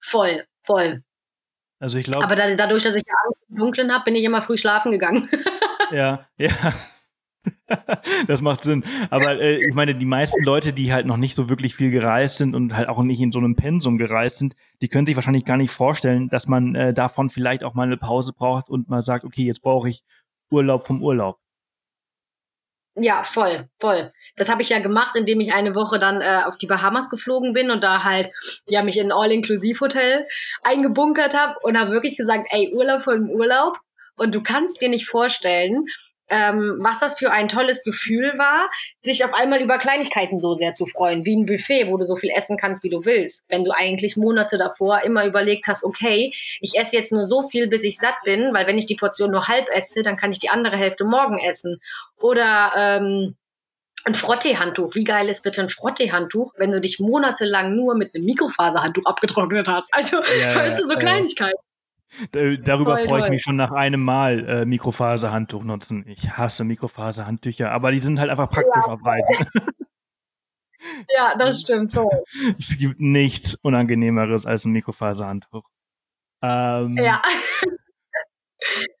Voll, 0.00 0.44
voll. 0.64 1.02
Also 1.78 1.98
ich 1.98 2.04
glaube. 2.04 2.24
Aber 2.24 2.36
da, 2.36 2.54
dadurch, 2.54 2.82
dass 2.82 2.94
ich 2.94 3.02
Angst 3.24 3.40
im 3.48 3.56
Dunkeln 3.56 3.92
habe, 3.92 4.04
bin 4.04 4.14
ich 4.14 4.24
immer 4.24 4.42
früh 4.42 4.58
schlafen 4.58 4.92
gegangen. 4.92 5.28
ja, 5.90 6.26
ja. 6.36 6.50
das 8.28 8.40
macht 8.40 8.62
Sinn. 8.62 8.84
Aber 9.10 9.40
äh, 9.40 9.66
ich 9.66 9.74
meine, 9.74 9.94
die 9.94 10.06
meisten 10.06 10.44
Leute, 10.44 10.72
die 10.72 10.92
halt 10.92 11.06
noch 11.06 11.16
nicht 11.16 11.34
so 11.34 11.48
wirklich 11.48 11.74
viel 11.74 11.90
gereist 11.90 12.36
sind 12.36 12.54
und 12.54 12.76
halt 12.76 12.88
auch 12.88 13.02
nicht 13.02 13.20
in 13.20 13.32
so 13.32 13.38
einem 13.38 13.56
Pensum 13.56 13.98
gereist 13.98 14.38
sind, 14.38 14.54
die 14.80 14.88
können 14.88 15.06
sich 15.06 15.16
wahrscheinlich 15.16 15.44
gar 15.44 15.56
nicht 15.56 15.72
vorstellen, 15.72 16.28
dass 16.28 16.46
man 16.46 16.74
äh, 16.74 16.94
davon 16.94 17.30
vielleicht 17.30 17.64
auch 17.64 17.74
mal 17.74 17.86
eine 17.86 17.96
Pause 17.96 18.32
braucht 18.32 18.68
und 18.68 18.88
mal 18.88 19.02
sagt, 19.02 19.24
okay, 19.24 19.44
jetzt 19.44 19.62
brauche 19.62 19.88
ich 19.88 20.04
Urlaub 20.50 20.86
vom 20.86 21.02
Urlaub. 21.02 21.40
Ja, 22.94 23.24
voll, 23.24 23.68
voll. 23.80 24.12
Das 24.36 24.50
habe 24.50 24.60
ich 24.60 24.68
ja 24.68 24.78
gemacht, 24.78 25.16
indem 25.16 25.40
ich 25.40 25.54
eine 25.54 25.74
Woche 25.74 25.98
dann 25.98 26.20
äh, 26.20 26.42
auf 26.44 26.58
die 26.58 26.66
Bahamas 26.66 27.08
geflogen 27.08 27.54
bin 27.54 27.70
und 27.70 27.82
da 27.82 28.04
halt 28.04 28.30
ja 28.66 28.82
mich 28.82 28.98
in 28.98 29.06
ein 29.06 29.12
All-Inclusive-Hotel 29.12 30.26
eingebunkert 30.62 31.34
habe 31.34 31.58
und 31.62 31.78
habe 31.78 31.92
wirklich 31.92 32.18
gesagt, 32.18 32.48
ey, 32.50 32.72
Urlaub 32.74 33.02
vom 33.02 33.30
Urlaub. 33.30 33.78
Und 34.16 34.34
du 34.34 34.42
kannst 34.42 34.80
dir 34.82 34.90
nicht 34.90 35.06
vorstellen, 35.06 35.86
ähm, 36.32 36.78
was 36.80 36.98
das 36.98 37.18
für 37.18 37.30
ein 37.30 37.48
tolles 37.48 37.84
Gefühl 37.84 38.32
war, 38.38 38.70
sich 39.02 39.24
auf 39.24 39.34
einmal 39.34 39.60
über 39.60 39.76
Kleinigkeiten 39.76 40.40
so 40.40 40.54
sehr 40.54 40.72
zu 40.72 40.86
freuen, 40.86 41.26
wie 41.26 41.36
ein 41.36 41.44
Buffet, 41.44 41.88
wo 41.88 41.98
du 41.98 42.06
so 42.06 42.16
viel 42.16 42.30
essen 42.34 42.56
kannst, 42.56 42.82
wie 42.82 42.90
du 42.90 43.04
willst. 43.04 43.44
Wenn 43.48 43.64
du 43.64 43.70
eigentlich 43.70 44.16
Monate 44.16 44.56
davor 44.56 45.02
immer 45.02 45.26
überlegt 45.26 45.66
hast, 45.66 45.84
okay, 45.84 46.32
ich 46.60 46.78
esse 46.78 46.96
jetzt 46.96 47.12
nur 47.12 47.26
so 47.26 47.48
viel, 47.48 47.68
bis 47.68 47.84
ich 47.84 47.98
satt 47.98 48.16
bin, 48.24 48.54
weil 48.54 48.66
wenn 48.66 48.78
ich 48.78 48.86
die 48.86 48.96
Portion 48.96 49.30
nur 49.30 49.46
halb 49.46 49.68
esse, 49.68 50.02
dann 50.02 50.16
kann 50.16 50.32
ich 50.32 50.38
die 50.38 50.48
andere 50.48 50.78
Hälfte 50.78 51.04
morgen 51.04 51.38
essen. 51.38 51.80
Oder 52.16 52.72
ähm, 52.76 53.36
ein 54.04 54.14
Frottee-Handtuch. 54.14 54.94
Wie 54.94 55.04
geil 55.04 55.28
ist 55.28 55.42
bitte 55.42 55.60
ein 55.60 55.68
Frottee-Handtuch, 55.68 56.54
wenn 56.56 56.72
du 56.72 56.80
dich 56.80 56.98
monatelang 56.98 57.76
nur 57.76 57.94
mit 57.94 58.14
einem 58.14 58.24
Mikrofaserhandtuch 58.24 59.04
abgetrocknet 59.04 59.68
hast? 59.68 59.92
Also, 59.92 60.16
ja, 60.40 60.54
weißt 60.54 60.80
du, 60.80 60.84
so 60.84 60.96
Kleinigkeiten. 60.96 61.60
Darüber 62.32 62.98
freue 62.98 63.24
ich 63.24 63.30
mich 63.30 63.42
schon 63.42 63.56
nach 63.56 63.70
einem 63.70 64.02
Mal 64.02 64.48
äh, 64.48 64.64
Mikrofaserhandtuch 64.64 65.64
nutzen. 65.64 66.04
Ich 66.06 66.36
hasse 66.36 66.64
Mikrofaserhandtücher, 66.64 67.70
aber 67.70 67.90
die 67.90 68.00
sind 68.00 68.20
halt 68.20 68.30
einfach 68.30 68.50
praktisch 68.50 68.82
ja. 68.86 68.92
auf 68.92 69.04
Reisen. 69.04 69.46
ja, 71.16 71.34
das 71.38 71.60
stimmt 71.60 71.92
voll. 71.92 72.22
Es 72.58 72.76
gibt 72.78 73.00
nichts 73.00 73.54
Unangenehmeres 73.62 74.46
als 74.46 74.64
ein 74.64 74.72
Mikrofaserhandtuch. 74.72 75.64
Ähm, 76.42 76.98
ja. 76.98 77.22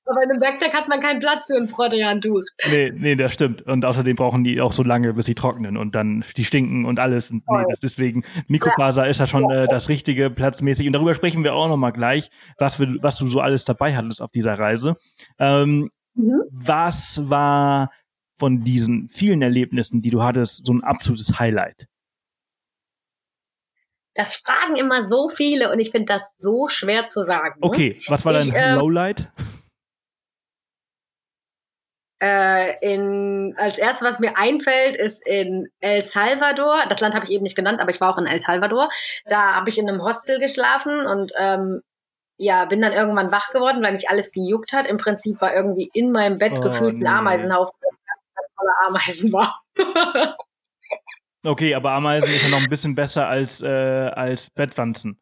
Aber 0.04 0.22
in 0.22 0.30
einem 0.30 0.40
Backpack 0.40 0.74
hat 0.74 0.88
man 0.88 1.00
keinen 1.00 1.20
Platz 1.20 1.46
für 1.46 1.56
ein 1.56 1.68
Frottehandtuch. 1.68 2.42
Nee, 2.70 2.92
nee, 2.94 3.16
das 3.16 3.32
stimmt. 3.32 3.62
Und 3.62 3.84
außerdem 3.84 4.16
brauchen 4.16 4.44
die 4.44 4.60
auch 4.60 4.72
so 4.72 4.82
lange, 4.82 5.14
bis 5.14 5.26
sie 5.26 5.34
trocknen 5.34 5.76
und 5.76 5.94
dann 5.94 6.24
die 6.36 6.44
stinken 6.44 6.84
und 6.84 6.98
alles. 6.98 7.30
Und 7.30 7.44
nee, 7.48 7.64
das 7.68 7.80
deswegen, 7.80 8.24
Mikrofaser 8.48 9.04
ja. 9.04 9.10
ist 9.10 9.20
ja 9.20 9.26
schon 9.26 9.50
äh, 9.50 9.66
das 9.68 9.88
richtige 9.88 10.30
platzmäßig. 10.30 10.86
Und 10.86 10.92
darüber 10.92 11.14
sprechen 11.14 11.44
wir 11.44 11.54
auch 11.54 11.68
nochmal 11.68 11.92
gleich, 11.92 12.30
was, 12.58 12.80
wir, 12.80 12.96
was 13.00 13.16
du 13.16 13.26
so 13.26 13.40
alles 13.40 13.64
dabei 13.64 13.96
hattest 13.96 14.20
auf 14.20 14.30
dieser 14.30 14.58
Reise. 14.58 14.96
Ähm, 15.38 15.90
mhm. 16.14 16.42
Was 16.50 17.30
war 17.30 17.90
von 18.36 18.64
diesen 18.64 19.08
vielen 19.08 19.40
Erlebnissen, 19.42 20.02
die 20.02 20.10
du 20.10 20.22
hattest, 20.22 20.66
so 20.66 20.72
ein 20.72 20.82
absolutes 20.82 21.38
Highlight? 21.38 21.86
Das 24.14 24.36
fragen 24.36 24.76
immer 24.76 25.02
so 25.02 25.28
viele 25.30 25.72
und 25.72 25.80
ich 25.80 25.90
finde 25.90 26.06
das 26.06 26.34
so 26.38 26.68
schwer 26.68 27.06
zu 27.06 27.22
sagen. 27.22 27.58
Okay, 27.62 28.00
was 28.08 28.24
war 28.24 28.34
dein 28.34 28.52
äh, 28.52 28.74
Lowlight? 28.74 29.30
Äh, 32.22 32.76
in, 32.80 33.52
als 33.58 33.78
erstes, 33.78 34.06
was 34.06 34.20
mir 34.20 34.38
einfällt, 34.38 34.94
ist 34.94 35.26
in 35.26 35.68
El 35.80 36.04
Salvador. 36.04 36.84
Das 36.88 37.00
Land 37.00 37.16
habe 37.16 37.24
ich 37.24 37.32
eben 37.32 37.42
nicht 37.42 37.56
genannt, 37.56 37.80
aber 37.80 37.90
ich 37.90 38.00
war 38.00 38.14
auch 38.14 38.18
in 38.18 38.26
El 38.26 38.38
Salvador. 38.38 38.90
Da 39.24 39.56
habe 39.56 39.68
ich 39.70 39.76
in 39.76 39.88
einem 39.88 40.00
Hostel 40.02 40.38
geschlafen 40.38 41.04
und 41.04 41.32
ähm, 41.36 41.80
ja, 42.36 42.64
bin 42.66 42.80
dann 42.80 42.92
irgendwann 42.92 43.32
wach 43.32 43.50
geworden, 43.50 43.82
weil 43.82 43.92
mich 43.92 44.08
alles 44.08 44.30
gejuckt 44.30 44.72
hat. 44.72 44.86
Im 44.86 44.98
Prinzip 44.98 45.40
war 45.40 45.52
irgendwie 45.52 45.90
in 45.92 46.12
meinem 46.12 46.38
Bett 46.38 46.54
oh, 46.58 46.60
gefühlt 46.60 46.94
ein 46.94 47.00
nee. 47.00 47.08
Ameisenhaufen, 47.08 47.74
der 47.80 48.44
voller 48.54 48.86
Ameisen 48.86 49.32
war. 49.32 49.60
Okay, 51.44 51.74
aber 51.74 51.90
Ameisen 51.90 52.30
ist 52.30 52.44
ja 52.44 52.50
noch 52.50 52.60
ein 52.62 52.68
bisschen 52.68 52.94
besser 52.94 53.26
als, 53.26 53.60
äh, 53.60 53.66
als 53.66 54.48
Bettwanzen. 54.50 55.20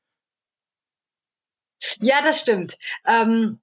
Ja, 2.01 2.21
das 2.21 2.41
stimmt. 2.41 2.77
Ähm, 3.07 3.59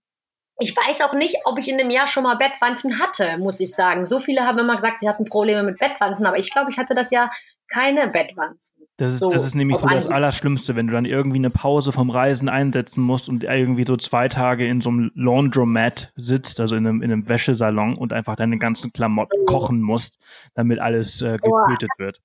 ich 0.60 0.76
weiß 0.76 1.02
auch 1.02 1.14
nicht, 1.14 1.36
ob 1.46 1.60
ich 1.60 1.70
in 1.70 1.78
dem 1.78 1.90
Jahr 1.90 2.08
schon 2.08 2.24
mal 2.24 2.36
Bettwanzen 2.36 3.00
hatte, 3.00 3.38
muss 3.38 3.60
ich 3.60 3.74
sagen. 3.74 4.06
So 4.06 4.20
viele 4.20 4.42
haben 4.42 4.58
immer 4.58 4.76
gesagt, 4.76 5.00
sie 5.00 5.08
hatten 5.08 5.26
Probleme 5.26 5.64
mit 5.64 5.78
Bettwanzen, 5.78 6.26
aber 6.26 6.38
ich 6.38 6.52
glaube, 6.52 6.72
ich 6.72 6.78
hatte 6.78 6.96
das 6.96 7.12
Jahr 7.12 7.32
keine 7.70 8.08
Bettwanzen. 8.08 8.88
Das 8.98 9.14
ist, 9.14 9.20
so 9.20 9.30
das 9.30 9.46
ist 9.46 9.54
nämlich 9.54 9.78
so 9.78 9.88
das 9.88 10.08
Allerschlimmste, 10.08 10.76
wenn 10.76 10.88
du 10.88 10.94
dann 10.94 11.06
irgendwie 11.06 11.38
eine 11.38 11.52
Pause 11.52 11.92
vom 11.92 12.10
Reisen 12.10 12.50
einsetzen 12.50 13.02
musst 13.02 13.30
und 13.30 13.44
irgendwie 13.44 13.86
so 13.86 13.98
zwei 13.98 14.30
Tage 14.30 14.68
in 14.68 14.82
so 14.82 14.90
einem 14.90 15.12
Laundromat 15.14 16.12
sitzt, 16.16 16.60
also 16.60 16.76
in 16.76 16.88
einem, 16.88 17.02
in 17.04 17.12
einem 17.12 17.30
Wäschesalon 17.30 17.96
und 17.96 18.14
einfach 18.14 18.36
deine 18.36 18.58
ganzen 18.58 18.94
Klamotten 18.94 19.42
mhm. 19.42 19.46
kochen 19.46 19.82
musst, 19.82 20.18
damit 20.56 20.80
alles 20.80 21.22
äh, 21.22 21.38
getötet 21.38 21.92
wird. 21.98 22.20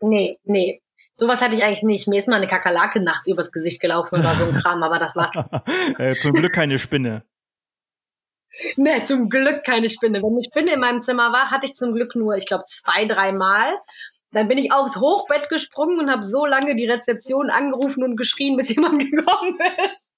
Nee, 0.00 0.38
nee. 0.44 0.80
Sowas 1.16 1.40
hatte 1.40 1.56
ich 1.56 1.62
eigentlich 1.62 1.82
nicht. 1.82 2.08
Mir 2.08 2.18
ist 2.18 2.28
mal 2.28 2.36
eine 2.36 2.48
Kakerlake 2.48 3.02
nachts 3.02 3.28
übers 3.28 3.52
Gesicht 3.52 3.80
gelaufen 3.80 4.18
oder 4.18 4.34
so 4.34 4.44
ein 4.44 4.54
Kram, 4.54 4.82
aber 4.82 4.98
das 4.98 5.14
war's. 5.14 5.32
äh, 5.98 6.14
zum 6.16 6.32
Glück 6.32 6.52
keine 6.52 6.78
Spinne. 6.78 7.24
Nee, 8.76 9.02
zum 9.02 9.30
Glück 9.30 9.64
keine 9.64 9.88
Spinne. 9.88 10.22
Wenn 10.22 10.34
eine 10.34 10.44
Spinne 10.44 10.74
in 10.74 10.80
meinem 10.80 11.00
Zimmer 11.00 11.32
war, 11.32 11.50
hatte 11.50 11.64
ich 11.64 11.74
zum 11.74 11.94
Glück 11.94 12.14
nur, 12.14 12.36
ich 12.36 12.44
glaube, 12.44 12.64
zwei, 12.66 13.06
drei 13.06 13.32
Mal. 13.32 13.78
Dann 14.32 14.46
bin 14.46 14.58
ich 14.58 14.72
aufs 14.72 14.96
Hochbett 14.96 15.48
gesprungen 15.48 15.98
und 15.98 16.10
habe 16.10 16.22
so 16.22 16.44
lange 16.44 16.76
die 16.76 16.84
Rezeption 16.84 17.48
angerufen 17.48 18.04
und 18.04 18.16
geschrien, 18.16 18.58
bis 18.58 18.68
jemand 18.74 18.98
gekommen 18.98 19.58
ist 19.94 20.12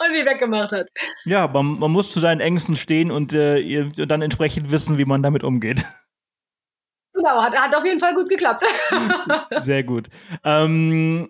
und 0.00 0.14
die 0.14 0.26
weggemacht 0.26 0.72
hat. 0.72 0.88
Ja, 1.24 1.46
man, 1.46 1.78
man 1.78 1.90
muss 1.90 2.12
zu 2.12 2.20
seinen 2.20 2.40
Ängsten 2.40 2.76
stehen 2.76 3.10
und 3.10 3.32
äh, 3.32 3.88
dann 4.06 4.22
entsprechend 4.22 4.70
wissen, 4.70 4.98
wie 4.98 5.04
man 5.04 5.22
damit 5.22 5.44
umgeht. 5.44 5.84
Genau, 7.18 7.42
hat, 7.42 7.56
hat 7.58 7.74
auf 7.74 7.84
jeden 7.84 7.98
Fall 7.98 8.14
gut 8.14 8.28
geklappt. 8.28 8.62
Sehr 9.58 9.82
gut. 9.82 10.08
Ähm, 10.44 11.28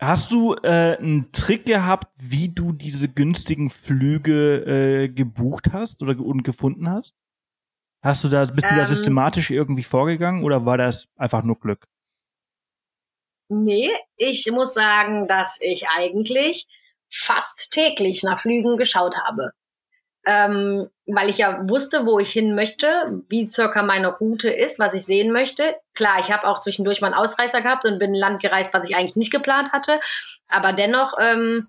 hast 0.00 0.32
du 0.32 0.54
äh, 0.54 0.96
einen 0.98 1.30
Trick 1.30 1.66
gehabt, 1.66 2.12
wie 2.16 2.48
du 2.48 2.72
diese 2.72 3.08
günstigen 3.08 3.70
Flüge 3.70 4.56
äh, 5.04 5.08
gebucht 5.08 5.72
hast 5.72 6.02
oder 6.02 6.18
und 6.18 6.42
gefunden 6.42 6.90
hast? 6.90 7.14
Hast 8.02 8.24
du 8.24 8.28
da, 8.28 8.40
bist 8.40 8.64
ähm, 8.64 8.70
du 8.70 8.74
da 8.74 8.80
ähm. 8.80 8.86
systematisch 8.88 9.52
irgendwie 9.52 9.84
vorgegangen 9.84 10.42
oder 10.42 10.66
war 10.66 10.78
das 10.78 11.06
einfach 11.14 11.44
nur 11.44 11.60
Glück? 11.60 11.86
Nee, 13.48 13.90
ich 14.16 14.50
muss 14.50 14.74
sagen, 14.74 15.28
dass 15.28 15.60
ich 15.62 15.86
eigentlich 15.96 16.66
fast 17.08 17.70
täglich 17.70 18.24
nach 18.24 18.40
Flügen 18.40 18.76
geschaut 18.76 19.16
habe 19.16 19.52
ähm, 20.28 20.90
weil 21.06 21.30
ich 21.30 21.38
ja 21.38 21.66
wusste, 21.70 22.04
wo 22.04 22.18
ich 22.18 22.30
hin 22.30 22.54
möchte, 22.54 23.22
wie 23.30 23.50
circa 23.50 23.82
meine 23.82 24.14
Route 24.18 24.50
ist, 24.50 24.78
was 24.78 24.92
ich 24.92 25.06
sehen 25.06 25.32
möchte. 25.32 25.74
Klar, 25.94 26.20
ich 26.20 26.30
habe 26.30 26.46
auch 26.46 26.60
zwischendurch 26.60 27.00
mal 27.00 27.06
einen 27.06 27.16
Ausreißer 27.16 27.62
gehabt 27.62 27.86
und 27.86 27.98
bin 27.98 28.10
ein 28.10 28.14
Land 28.14 28.42
gereist, 28.42 28.74
was 28.74 28.88
ich 28.88 28.94
eigentlich 28.94 29.16
nicht 29.16 29.32
geplant 29.32 29.72
hatte. 29.72 30.00
Aber 30.46 30.74
dennoch, 30.74 31.14
ähm, 31.18 31.68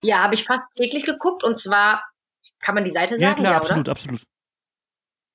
ja, 0.00 0.22
habe 0.22 0.34
ich 0.34 0.44
fast 0.44 0.62
täglich 0.76 1.04
geguckt 1.04 1.42
und 1.42 1.58
zwar, 1.58 2.04
kann 2.60 2.76
man 2.76 2.84
die 2.84 2.92
Seite 2.92 3.14
sagen? 3.14 3.22
Ja, 3.22 3.34
klar, 3.34 3.52
ja, 3.52 3.56
absolut, 3.56 3.88
absolut. 3.88 4.22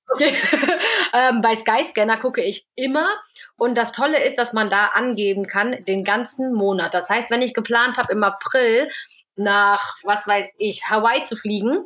Okay. 0.08 0.34
ähm, 1.14 1.42
bei 1.42 1.56
Skyscanner 1.56 2.18
gucke 2.18 2.42
ich 2.42 2.66
immer. 2.76 3.10
Und 3.58 3.78
das 3.78 3.92
Tolle 3.92 4.24
ist, 4.24 4.38
dass 4.38 4.54
man 4.54 4.70
da 4.70 4.88
angeben 4.94 5.48
kann, 5.48 5.84
den 5.84 6.06
ganzen 6.06 6.54
Monat. 6.54 6.94
Das 6.94 7.10
heißt, 7.10 7.30
wenn 7.30 7.42
ich 7.42 7.54
geplant 7.54 7.98
habe, 7.98 8.14
im 8.14 8.24
April 8.24 8.90
nach, 9.36 9.98
was 10.04 10.28
weiß 10.28 10.54
ich, 10.60 10.90
Hawaii 10.90 11.24
zu 11.24 11.36
fliegen, 11.36 11.86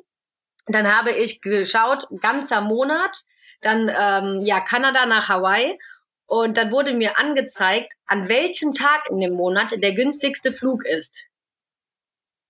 dann 0.68 0.94
habe 0.94 1.12
ich 1.12 1.42
geschaut, 1.42 2.08
ganzer 2.22 2.62
Monat, 2.62 3.24
dann 3.62 3.90
ähm, 3.90 4.46
ja 4.46 4.60
Kanada 4.60 5.06
nach 5.06 5.30
Hawaii. 5.30 5.78
Und 6.26 6.58
dann 6.58 6.72
wurde 6.72 6.94
mir 6.94 7.18
angezeigt, 7.18 7.94
an 8.06 8.28
welchem 8.28 8.74
Tag 8.74 9.04
in 9.10 9.20
dem 9.20 9.34
Monat 9.34 9.72
der 9.72 9.94
günstigste 9.94 10.52
Flug 10.52 10.86
ist. 10.86 11.30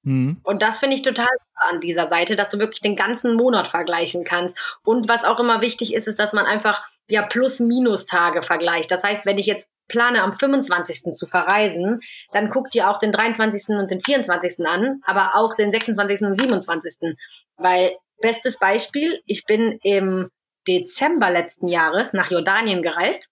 Mhm. 0.01 0.39
Und 0.43 0.62
das 0.62 0.77
finde 0.77 0.95
ich 0.95 1.03
total 1.03 1.27
an 1.53 1.80
dieser 1.80 2.08
Seite, 2.08 2.36
dass 2.36 2.49
du 2.49 2.60
wirklich 2.60 2.82
den 2.82 2.95
ganzen 2.95 3.36
Monat 3.36 3.67
vergleichen 3.67 4.23
kannst. 4.23 4.58
Und 4.84 5.08
was 5.08 5.23
auch 5.23 5.39
immer 5.39 5.62
wichtig 5.62 5.93
ist, 5.93 6.08
ist, 6.08 6.17
dass 6.17 6.34
man 6.34 6.45
einfach 6.45 6.82
ja 7.08 7.23
Plus-Minus-Tage 7.23 8.41
vergleicht. 8.41 8.89
Das 8.89 9.03
heißt, 9.03 9.25
wenn 9.25 9.38
ich 9.38 9.45
jetzt 9.45 9.69
plane, 9.88 10.21
am 10.23 10.34
25. 10.34 11.15
zu 11.15 11.27
verreisen, 11.27 12.01
dann 12.32 12.49
guckt 12.49 12.75
ihr 12.75 12.89
auch 12.89 12.99
den 12.99 13.12
23. 13.12 13.75
und 13.77 13.91
den 13.91 14.01
24. 14.01 14.65
an, 14.65 15.01
aber 15.06 15.36
auch 15.36 15.56
den 15.56 15.71
26. 15.71 16.21
und 16.27 16.39
27. 16.39 17.17
Weil, 17.58 17.95
bestes 18.21 18.60
Beispiel, 18.60 19.21
ich 19.25 19.45
bin 19.45 19.80
im 19.84 20.30
Dezember 20.67 21.30
letzten 21.30 21.67
Jahres 21.67 22.13
nach 22.13 22.32
Jordanien 22.32 22.82
gereist 22.82 23.30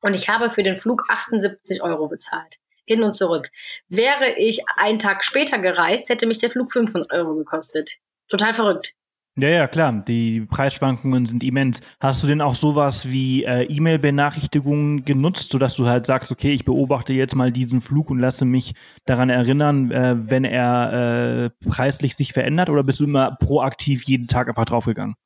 und 0.00 0.14
ich 0.14 0.28
habe 0.28 0.50
für 0.50 0.62
den 0.62 0.76
Flug 0.76 1.04
78 1.08 1.82
Euro 1.82 2.08
bezahlt. 2.08 2.56
Hin 2.84 3.02
und 3.02 3.14
zurück. 3.14 3.50
Wäre 3.88 4.36
ich 4.36 4.62
einen 4.76 4.98
Tag 4.98 5.24
später 5.24 5.58
gereist, 5.58 6.08
hätte 6.08 6.26
mich 6.26 6.38
der 6.38 6.50
Flug 6.50 6.72
500 6.72 7.12
Euro 7.12 7.34
gekostet. 7.34 7.96
Total 8.28 8.54
verrückt. 8.54 8.94
Ja, 9.38 9.50
ja, 9.50 9.68
klar. 9.68 9.92
Die 9.92 10.40
Preisschwankungen 10.40 11.26
sind 11.26 11.44
immens. 11.44 11.80
Hast 12.00 12.22
du 12.22 12.26
denn 12.26 12.40
auch 12.40 12.54
sowas 12.54 13.10
wie 13.10 13.44
äh, 13.44 13.64
E-Mail-Benachrichtigungen 13.64 15.04
genutzt, 15.04 15.50
sodass 15.50 15.74
du 15.74 15.86
halt 15.86 16.06
sagst, 16.06 16.32
okay, 16.32 16.52
ich 16.52 16.64
beobachte 16.64 17.12
jetzt 17.12 17.36
mal 17.36 17.52
diesen 17.52 17.82
Flug 17.82 18.08
und 18.08 18.18
lasse 18.18 18.46
mich 18.46 18.74
daran 19.04 19.28
erinnern, 19.28 19.90
äh, 19.90 20.14
wenn 20.16 20.44
er 20.44 21.50
äh, 21.62 21.68
preislich 21.68 22.16
sich 22.16 22.32
verändert? 22.32 22.70
Oder 22.70 22.82
bist 22.82 23.00
du 23.00 23.04
immer 23.04 23.36
proaktiv 23.36 24.04
jeden 24.04 24.26
Tag 24.26 24.48
einfach 24.48 24.64
draufgegangen? 24.64 25.16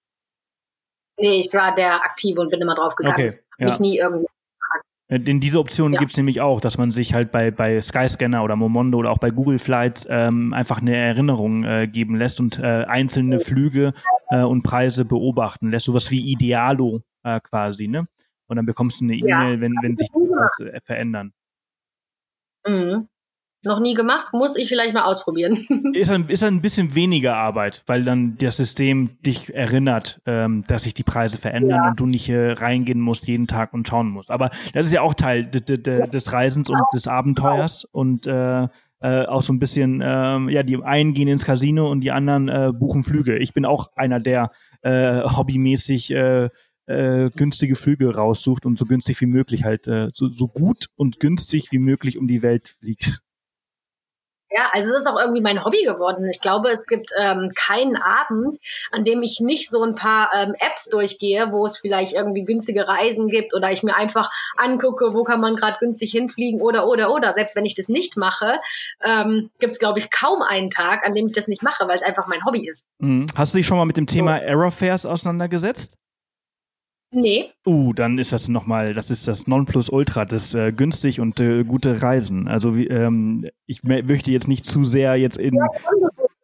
Nee, 1.17 1.39
ich 1.41 1.55
war 1.55 1.73
der 1.77 2.03
Aktive 2.03 2.41
und 2.41 2.51
bin 2.51 2.61
immer 2.61 2.75
draufgegangen. 2.75 3.15
Okay, 3.15 3.39
ja. 3.59 3.67
Mich 3.67 3.79
nie 3.79 3.99
irgendwie 3.99 4.27
in 5.11 5.41
diese 5.41 5.59
Option 5.59 5.93
ja. 5.93 5.99
gibt 5.99 6.13
es 6.13 6.17
nämlich 6.17 6.41
auch, 6.41 6.61
dass 6.61 6.79
man 6.79 6.93
sich 6.93 7.15
halt 7.15 7.33
bei, 7.33 7.51
bei 7.51 7.81
Skyscanner 7.81 8.45
oder 8.45 8.55
Momondo 8.55 8.99
oder 8.99 9.11
auch 9.11 9.19
bei 9.19 9.31
Google 9.31 9.59
Flights 9.59 10.07
ähm, 10.09 10.53
einfach 10.53 10.81
eine 10.81 10.97
Erinnerung 10.97 11.65
äh, 11.65 11.89
geben 11.89 12.17
lässt 12.17 12.39
und 12.39 12.59
äh, 12.59 12.85
einzelne 12.87 13.41
Flüge 13.41 13.93
äh, 14.31 14.43
und 14.43 14.63
Preise 14.63 15.05
beobachten 15.05 15.71
lässt. 15.71 15.87
Sowas 15.87 16.11
wie 16.13 16.31
Idealo 16.31 17.03
äh, 17.25 17.41
quasi, 17.41 17.89
ne? 17.89 18.07
Und 18.47 18.57
dann 18.57 18.67
bekommst 18.67 19.01
du 19.01 19.05
eine 19.05 19.15
E-Mail, 19.15 19.55
ja. 19.55 19.61
wenn, 19.61 19.75
wenn 19.83 19.97
sich 19.97 20.09
die 20.09 20.29
Preise 20.29 20.81
verändern. 20.85 21.33
Mhm 22.67 23.09
noch 23.63 23.81
nie 23.81 23.95
gemacht, 23.95 24.33
muss 24.33 24.57
ich 24.57 24.69
vielleicht 24.69 24.95
mal 24.95 25.05
ausprobieren. 25.05 25.67
ist, 25.95 26.11
ein, 26.11 26.29
ist 26.29 26.43
ein 26.43 26.63
bisschen 26.63 26.95
weniger 26.95 27.37
Arbeit, 27.37 27.83
weil 27.87 28.05
dann 28.05 28.37
das 28.39 28.57
System 28.57 29.19
dich 29.25 29.55
erinnert, 29.55 30.21
ähm, 30.27 30.65
dass 30.67 30.85
sich 30.85 30.95
die 30.95 31.03
Preise 31.03 31.39
verändern 31.39 31.81
ja. 31.83 31.89
und 31.91 32.01
du 32.01 32.07
nicht 32.07 32.29
äh, 32.29 32.53
reingehen 32.53 33.01
musst 33.01 33.29
jeden 33.29 33.47
Tag 33.47 33.75
und 33.75 33.87
schauen 33.87 34.09
musst. 34.09 34.31
Aber 34.31 34.51
das 34.73 34.87
ist 34.87 34.93
ja 34.93 35.03
auch 35.03 35.15
Teil 35.15 35.47
des 35.47 36.33
Reisens 36.33 36.71
und 36.71 36.81
des 36.95 37.07
Abenteuers 37.07 37.85
und 37.85 38.27
äh, 38.27 38.69
äh, 39.03 39.25
auch 39.27 39.43
so 39.43 39.53
ein 39.53 39.59
bisschen, 39.59 40.03
ähm, 40.05 40.49
ja, 40.49 40.63
die 40.63 40.83
einen 40.83 41.15
gehen 41.15 41.29
ins 41.29 41.45
Casino 41.45 41.91
und 41.91 42.01
die 42.01 42.13
anderen 42.13 42.49
äh, 42.49 42.73
buchen 42.73 43.03
Flüge. 43.03 43.39
Ich 43.39 43.55
bin 43.55 43.65
auch 43.65 43.91
einer, 43.97 44.21
der 44.21 44.51
äh, 44.83 45.23
hobbymäßig 45.23 46.11
äh, 46.13 46.51
äh, 46.87 47.31
günstige 47.31 47.77
Flüge 47.77 48.15
raussucht 48.15 48.67
und 48.67 48.79
so 48.79 48.85
günstig 48.85 49.21
wie 49.21 49.27
möglich 49.27 49.65
halt, 49.65 49.87
äh, 49.87 50.09
so, 50.13 50.31
so 50.31 50.49
gut 50.49 50.87
und 50.97 51.21
günstig 51.21 51.73
wie 51.73 51.79
möglich 51.79 52.19
um 52.19 52.27
die 52.27 52.43
Welt 52.43 52.77
fliegt. 52.79 53.21
Ja, 54.51 54.69
also 54.73 54.91
es 54.91 55.01
ist 55.01 55.07
auch 55.07 55.19
irgendwie 55.19 55.41
mein 55.41 55.65
Hobby 55.65 55.85
geworden. 55.85 56.27
Ich 56.29 56.41
glaube, 56.41 56.71
es 56.71 56.85
gibt 56.87 57.11
ähm, 57.17 57.53
keinen 57.55 57.97
Abend, 57.97 58.59
an 58.91 59.05
dem 59.05 59.23
ich 59.23 59.39
nicht 59.41 59.71
so 59.71 59.83
ein 59.83 59.95
paar 59.95 60.31
ähm, 60.35 60.55
Apps 60.59 60.89
durchgehe, 60.89 61.53
wo 61.53 61.65
es 61.67 61.79
vielleicht 61.79 62.15
irgendwie 62.15 62.45
günstige 62.45 62.89
Reisen 62.89 63.29
gibt 63.29 63.55
oder 63.55 63.71
ich 63.71 63.85
mir 63.85 63.97
einfach 63.97 64.31
angucke, 64.57 65.15
wo 65.15 65.23
kann 65.23 65.41
man 65.41 65.55
gerade 65.55 65.79
günstig 65.79 66.11
hinfliegen 66.11 66.61
oder 66.61 66.89
oder 66.89 67.13
oder. 67.13 67.33
Selbst 67.33 67.55
wenn 67.55 67.65
ich 67.65 67.75
das 67.75 67.89
nicht 67.89 68.17
mache, 68.17 68.59
ähm, 69.05 69.51
gibt 69.61 69.73
es, 69.73 69.79
glaube 69.79 70.01
ich, 70.01 70.11
kaum 70.11 70.43
einen 70.43 70.71
Tag, 70.71 71.07
an 71.07 71.15
dem 71.15 71.29
ich 71.29 71.33
das 71.33 71.47
nicht 71.47 71.63
mache, 71.63 71.87
weil 71.87 71.97
es 71.97 72.03
einfach 72.03 72.27
mein 72.27 72.45
Hobby 72.45 72.69
ist. 72.69 72.85
Mhm. 72.99 73.27
Hast 73.37 73.55
du 73.55 73.59
dich 73.59 73.67
schon 73.67 73.79
mal 73.79 73.85
mit 73.85 73.97
dem 73.97 74.07
Thema 74.07 74.39
so. 74.39 74.45
Aerofares 74.45 75.07
auseinandergesetzt? 75.07 75.97
Nee. 77.13 77.51
Uh, 77.67 77.93
dann 77.93 78.19
ist 78.19 78.33
das 78.33 78.49
nochmal, 78.49 78.95
das 78.95 79.11
ist 79.11 79.27
das 79.27 79.49
Nonplusultra, 79.49 80.25
das 80.25 80.55
äh, 80.55 80.73
günstig 80.73 81.21
und 81.21 81.41
äh, 81.41 81.65
gute 81.65 82.03
Reisen. 82.03 82.47
Also 82.47 82.77
wie, 82.77 82.87
ähm, 82.87 83.49
ich 83.67 83.83
möchte 83.83 84.31
jetzt 84.31 84.47
nicht 84.47 84.65
zu 84.65 84.85
sehr 84.85 85.17
jetzt 85.17 85.37
in 85.37 85.57
ja, 85.57 85.67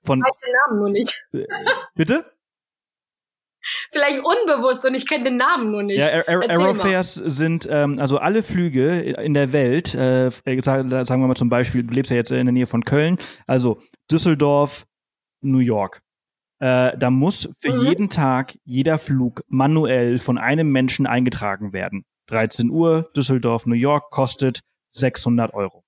von. 0.02 0.24
Ich 0.26 0.40
den 0.44 0.52
Namen 0.66 0.79
nur 0.81 0.90
nicht. 0.90 1.24
Äh, 1.33 1.46
bitte? 1.94 2.24
Vielleicht 3.92 4.20
unbewusst 4.20 4.85
und 4.87 4.94
ich 4.94 5.09
kenne 5.09 5.24
den 5.24 5.37
Namen 5.37 5.70
nur 5.70 5.83
nicht. 5.83 5.98
Ja, 5.98 6.22
Aerofares 6.26 7.14
sind 7.14 7.68
ähm, 7.70 7.98
also 7.98 8.18
alle 8.18 8.42
Flüge 8.42 9.00
in 9.00 9.35
der 9.35 9.52
Welt, 9.52 9.94
äh, 9.94 10.31
sagen 10.31 10.90
wir 10.90 11.26
mal 11.26 11.35
zum 11.35 11.48
Beispiel, 11.48 11.83
du 11.83 11.92
lebst 11.92 12.11
ja 12.11 12.16
jetzt 12.16 12.31
in 12.31 12.46
der 12.46 12.52
Nähe 12.52 12.68
von 12.68 12.85
Köln, 12.85 13.18
also 13.46 13.81
Düsseldorf, 14.11 14.87
New 15.40 15.59
York. 15.59 16.02
Äh, 16.58 16.96
da 16.96 17.10
muss 17.10 17.48
für 17.60 17.72
mhm. 17.72 17.84
jeden 17.84 18.08
Tag 18.08 18.58
jeder 18.64 18.98
Flug 18.98 19.42
manuell 19.48 20.18
von 20.18 20.38
einem 20.38 20.70
Menschen 20.70 21.06
eingetragen 21.06 21.72
werden. 21.72 22.04
13 22.28 22.70
Uhr, 22.70 23.10
Düsseldorf, 23.14 23.66
New 23.66 23.74
York 23.74 24.10
kostet 24.10 24.60
600 24.90 25.54
Euro. 25.54 25.84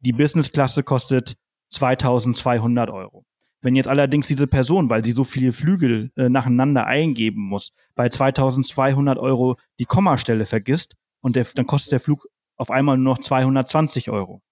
Die 0.00 0.12
Business-Klasse 0.12 0.82
kostet 0.82 1.36
2200 1.70 2.90
Euro. 2.90 3.24
Wenn 3.62 3.76
jetzt 3.76 3.88
allerdings 3.88 4.26
diese 4.26 4.46
Person, 4.46 4.88
weil 4.88 5.04
sie 5.04 5.12
so 5.12 5.22
viele 5.22 5.52
Flügel 5.52 6.10
äh, 6.16 6.28
nacheinander 6.28 6.86
eingeben 6.86 7.42
muss, 7.42 7.72
bei 7.94 8.08
2200 8.08 9.18
Euro 9.18 9.56
die 9.78 9.84
Kommastelle 9.84 10.46
vergisst 10.46 10.96
und 11.20 11.36
der, 11.36 11.46
dann 11.54 11.66
kostet 11.66 11.92
der 11.92 12.00
Flug 12.00 12.26
auf 12.56 12.70
einmal 12.70 12.96
nur 12.96 13.14
noch 13.14 13.18
220 13.18 14.10
Euro. 14.10 14.42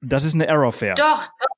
Das 0.00 0.24
ist 0.24 0.34
eine 0.34 0.46
Error-Fare. 0.46 0.94
Doch, 0.94 1.24
doch, 1.24 1.51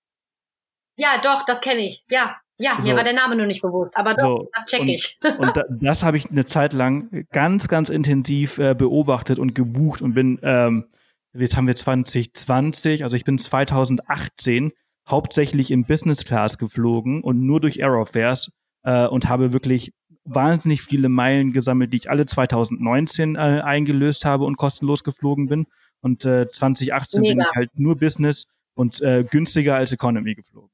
ja, 0.96 1.20
doch, 1.22 1.44
das 1.44 1.61
kenne 1.61 1.80
ich. 1.80 2.04
Ja, 2.11 2.37
ja, 2.57 2.76
so. 2.78 2.88
mir 2.88 2.96
war 2.96 3.04
der 3.04 3.14
Name 3.14 3.37
nur 3.37 3.46
nicht 3.46 3.62
bewusst, 3.62 3.96
aber 3.96 4.14
doch, 4.14 4.42
so. 4.42 4.50
das 4.54 4.64
check 4.66 4.88
ich. 4.88 5.18
Und, 5.38 5.57
da, 5.57 5.64
das 5.68 6.04
habe 6.04 6.16
ich 6.16 6.30
eine 6.30 6.44
Zeit 6.44 6.72
lang 6.72 7.26
ganz, 7.33 7.68
ganz 7.68 7.88
intensiv 7.88 8.59
äh, 8.59 8.74
beobachtet 8.74 9.38
und 9.38 9.54
gebucht 9.54 10.02
und 10.02 10.14
bin, 10.14 10.38
ähm, 10.42 10.87
jetzt 11.33 11.57
haben 11.57 11.66
wir 11.66 11.74
2020, 11.74 13.02
also 13.02 13.16
ich 13.16 13.24
bin 13.24 13.38
2018 13.38 14.72
hauptsächlich 15.09 15.70
in 15.70 15.85
Business 15.85 16.24
Class 16.24 16.59
geflogen 16.59 17.22
und 17.22 17.44
nur 17.44 17.61
durch 17.61 17.83
Aerofares 17.83 18.52
äh, 18.85 19.07
und 19.07 19.28
habe 19.28 19.52
wirklich 19.52 19.92
wahnsinnig 20.24 20.83
viele 20.83 21.09
Meilen 21.09 21.52
gesammelt, 21.52 21.92
die 21.92 21.98
ich 21.98 22.11
alle 22.11 22.24
2019 22.24 23.37
äh, 23.37 23.38
eingelöst 23.38 24.24
habe 24.24 24.44
und 24.44 24.57
kostenlos 24.57 25.04
geflogen 25.04 25.48
bin. 25.48 25.66
Und 26.00 26.24
äh, 26.24 26.48
2018 26.48 27.20
Mega. 27.20 27.35
bin 27.35 27.40
ich 27.42 27.57
halt 27.57 27.78
nur 27.78 27.96
Business 27.96 28.46
und 28.74 29.00
äh, 29.02 29.24
günstiger 29.24 29.76
als 29.76 29.92
Economy 29.92 30.35
geflogen. 30.35 30.70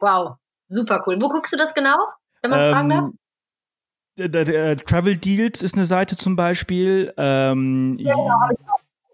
Wow, 0.00 0.36
super 0.66 1.02
cool. 1.06 1.20
Wo 1.20 1.28
guckst 1.28 1.52
du 1.52 1.56
das 1.56 1.74
genau, 1.74 1.96
wenn 2.42 2.50
man 2.50 2.60
ähm, 2.60 2.72
fragen 2.72 2.88
darf? 2.88 3.10
Der, 4.18 4.44
der, 4.44 4.76
Travel 4.76 5.16
Deals 5.16 5.62
ist 5.62 5.74
eine 5.74 5.84
Seite 5.84 6.16
zum 6.16 6.34
Beispiel. 6.34 7.12
Ähm, 7.16 7.96
ja, 8.00 8.14
genau, 8.14 8.48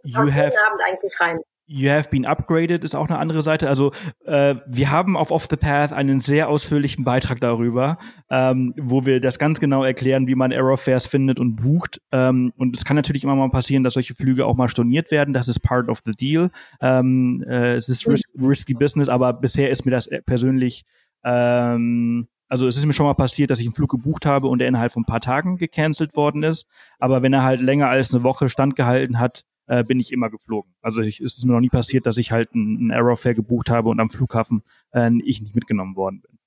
you, 0.03 0.25
you 0.25 0.33
have, 0.33 0.55
Abend 0.67 0.81
eigentlich 0.83 1.21
rein. 1.21 1.41
You 1.67 1.91
Have 1.91 2.11
Been 2.11 2.27
Upgraded 2.27 2.85
ist 2.85 2.95
auch 2.95 3.09
eine 3.09 3.19
andere 3.19 3.43
Seite. 3.43 3.69
Also 3.69 3.93
äh, 4.25 4.57
wir 4.67 4.91
haben 4.91 5.17
auf 5.17 5.31
Off 5.31 5.47
the 5.49 5.57
Path 5.57 5.93
einen 5.93 6.21
sehr 6.21 6.49
ausführlichen 6.49 7.05
Beitrag 7.05 7.41
darüber, 7.41 7.97
ähm, 8.31 8.75
wo 8.79 9.07
wir 9.07 9.21
das 9.21 9.39
ganz 9.39 9.61
genau 9.61 9.83
erklären, 9.83 10.27
wie 10.27 10.35
man 10.35 10.53
Aerofares 10.53 11.07
findet 11.07 11.41
und 11.41 11.57
bucht. 11.57 12.03
Ähm, 12.13 12.53
und 12.57 12.77
es 12.77 12.85
kann 12.85 12.97
natürlich 12.97 13.25
immer 13.25 13.35
mal 13.35 13.51
passieren, 13.51 13.83
dass 13.83 13.95
solche 13.95 14.15
Flüge 14.15 14.45
auch 14.45 14.57
mal 14.57 14.69
storniert 14.69 15.11
werden. 15.11 15.33
Das 15.33 15.49
ist 15.49 15.61
part 15.61 15.89
of 15.89 16.01
the 16.05 16.13
deal. 16.13 16.51
Ähm, 16.81 17.43
äh, 17.47 17.75
es 17.75 17.89
ist 17.89 18.07
ris 18.07 18.23
risky 18.41 18.75
business, 18.75 19.09
aber 19.09 19.33
bisher 19.33 19.71
ist 19.71 19.85
mir 19.87 19.93
das 19.93 20.09
persönlich 20.27 20.85
ähm, 21.25 22.29
also 22.49 22.67
es 22.69 22.77
ist 22.77 22.87
mir 22.87 22.93
schon 22.93 23.07
mal 23.07 23.15
passiert, 23.15 23.51
dass 23.51 23.59
ich 23.59 23.67
einen 23.67 23.75
Flug 23.75 23.91
gebucht 23.91 24.27
habe 24.27 24.49
und 24.49 24.59
der 24.59 24.69
innerhalb 24.69 24.93
von 24.93 25.03
ein 25.03 25.07
paar 25.07 25.21
Tagen 25.21 25.57
gecancelt 25.57 26.15
worden 26.15 26.43
ist. 26.43 26.67
Aber 26.99 27.23
wenn 27.23 27.33
er 27.33 27.43
halt 27.43 27.61
länger 27.61 27.89
als 27.89 28.15
eine 28.15 28.23
Woche 28.23 28.49
standgehalten 28.49 29.19
hat, 29.19 29.45
äh, 29.67 29.85
bin 29.85 30.01
ich 30.01 30.13
immer 30.13 30.31
geflogen. 30.31 30.75
Also 30.83 31.01
ich, 31.01 31.21
es 31.21 31.37
ist 31.37 31.45
mir 31.45 31.53
noch 31.53 31.61
nie 31.61 31.69
passiert, 31.69 32.07
dass 32.07 32.17
ich 32.17 32.33
halt 32.33 32.55
einen 32.55 32.91
Aerofare 32.91 33.35
gebucht 33.35 33.71
habe 33.71 33.89
und 33.89 34.01
am 34.01 34.11
Flughafen 34.11 34.63
äh, 34.93 35.11
ich 35.25 35.41
nicht 35.41 35.55
mitgenommen 35.55 35.97
worden 35.97 36.21
bin. 36.21 36.39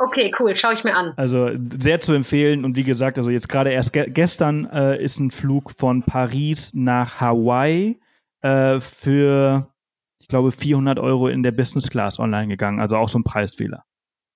Okay, 0.00 0.32
cool, 0.38 0.54
schaue 0.54 0.74
ich 0.74 0.84
mir 0.84 0.94
an. 0.94 1.12
Also 1.16 1.50
sehr 1.76 1.98
zu 1.98 2.12
empfehlen 2.12 2.64
und 2.64 2.76
wie 2.76 2.84
gesagt, 2.84 3.18
also 3.18 3.30
jetzt 3.30 3.48
gerade 3.48 3.70
erst 3.70 3.92
ge 3.92 4.08
gestern 4.08 4.66
äh, 4.66 5.02
ist 5.02 5.18
ein 5.18 5.32
Flug 5.32 5.72
von 5.72 6.04
Paris 6.04 6.72
nach 6.72 7.20
Hawaii 7.20 7.98
äh, 8.42 8.78
für, 8.78 9.74
ich 10.20 10.28
glaube, 10.28 10.52
400 10.52 11.00
Euro 11.00 11.26
in 11.26 11.42
der 11.42 11.50
Business 11.50 11.90
Class 11.90 12.20
online 12.20 12.46
gegangen. 12.46 12.78
Also 12.78 12.96
auch 12.96 13.08
so 13.08 13.18
ein 13.18 13.24
Preisfehler. 13.24 13.84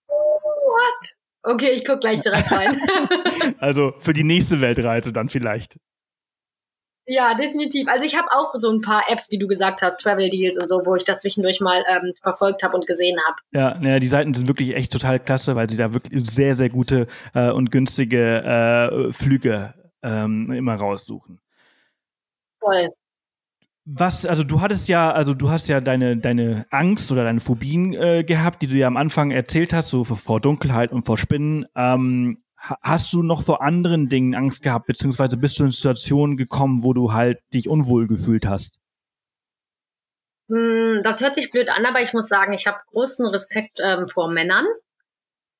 What? 0.08 1.14
Okay, 1.44 1.70
ich 1.74 1.84
gucke 1.84 2.00
gleich 2.00 2.22
direkt 2.22 2.50
rein. 2.50 2.80
also 3.58 3.94
für 3.98 4.12
die 4.12 4.24
nächste 4.24 4.60
Weltreise 4.60 5.12
dann 5.12 5.28
vielleicht. 5.28 5.78
Ja, 7.06 7.34
definitiv. 7.34 7.88
Also 7.88 8.06
ich 8.06 8.16
habe 8.16 8.28
auch 8.30 8.54
so 8.54 8.70
ein 8.70 8.80
paar 8.80 9.02
Apps, 9.08 9.30
wie 9.30 9.38
du 9.38 9.48
gesagt 9.48 9.82
hast, 9.82 9.98
Travel 9.98 10.30
Deals 10.30 10.56
und 10.56 10.68
so, 10.68 10.82
wo 10.84 10.94
ich 10.94 11.04
das 11.04 11.18
zwischendurch 11.18 11.60
mal 11.60 11.84
ähm, 11.88 12.12
verfolgt 12.22 12.62
habe 12.62 12.76
und 12.76 12.86
gesehen 12.86 13.18
habe. 13.26 13.36
Ja, 13.52 13.78
naja, 13.78 13.98
die 13.98 14.06
Seiten 14.06 14.32
sind 14.34 14.46
wirklich 14.46 14.76
echt 14.76 14.92
total 14.92 15.18
klasse, 15.18 15.56
weil 15.56 15.68
sie 15.68 15.76
da 15.76 15.92
wirklich 15.92 16.24
sehr, 16.30 16.54
sehr 16.54 16.68
gute 16.68 17.08
äh, 17.34 17.50
und 17.50 17.72
günstige 17.72 18.42
äh, 18.44 19.12
Flüge 19.12 19.74
ähm, 20.02 20.52
immer 20.52 20.76
raussuchen. 20.76 21.40
Voll. 22.60 22.90
Was, 23.84 24.24
also 24.26 24.44
du 24.44 24.60
hattest 24.60 24.88
ja, 24.88 25.10
also 25.10 25.34
du 25.34 25.50
hast 25.50 25.66
ja 25.66 25.80
deine, 25.80 26.16
deine 26.16 26.66
Angst 26.70 27.10
oder 27.10 27.24
deine 27.24 27.40
Phobien 27.40 27.94
äh, 27.94 28.22
gehabt, 28.22 28.62
die 28.62 28.68
du 28.68 28.76
ja 28.76 28.86
am 28.86 28.96
Anfang 28.96 29.32
erzählt 29.32 29.72
hast, 29.72 29.90
so 29.90 30.04
vor 30.04 30.40
Dunkelheit 30.40 30.92
und 30.92 31.04
vor 31.04 31.18
Spinnen. 31.18 31.66
Ähm, 31.74 32.38
hast 32.62 33.12
du 33.12 33.22
noch 33.22 33.42
vor 33.42 33.62
anderen 33.62 34.08
Dingen 34.08 34.34
Angst 34.34 34.62
gehabt, 34.62 34.86
beziehungsweise 34.86 35.36
bist 35.36 35.58
du 35.58 35.64
in 35.64 35.70
Situationen 35.70 36.36
gekommen, 36.36 36.84
wo 36.84 36.92
du 36.92 37.12
halt 37.12 37.40
dich 37.52 37.68
unwohl 37.68 38.06
gefühlt 38.06 38.46
hast? 38.46 38.78
Hm, 40.48 41.00
das 41.02 41.20
hört 41.20 41.34
sich 41.34 41.50
blöd 41.50 41.68
an, 41.68 41.84
aber 41.86 42.02
ich 42.02 42.12
muss 42.12 42.28
sagen, 42.28 42.52
ich 42.52 42.66
habe 42.66 42.78
großen 42.92 43.26
Respekt 43.26 43.78
ähm, 43.82 44.08
vor 44.08 44.30
Männern. 44.30 44.66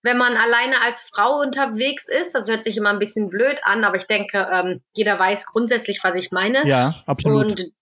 Wenn 0.03 0.19
man 0.19 0.37
alleine 0.37 0.81
als 0.83 1.03
Frau 1.03 1.41
unterwegs 1.41 2.07
ist, 2.09 2.35
das 2.35 2.49
hört 2.49 2.65
sich 2.65 2.77
immer 2.77 2.91
ein 2.91 2.99
bisschen 2.99 3.29
blöd 3.29 3.59
an, 3.63 3.85
aber 3.85 3.97
ich 3.97 4.07
denke, 4.07 4.49
ähm, 4.51 4.83
jeder 4.93 5.19
weiß 5.19 5.47
grundsätzlich, 5.47 6.01
was 6.03 6.17
ich 6.17 6.33
meine. 6.33 6.67
Ja, 6.67 7.03
absolut. 7.07 7.47
Und 7.47 7.73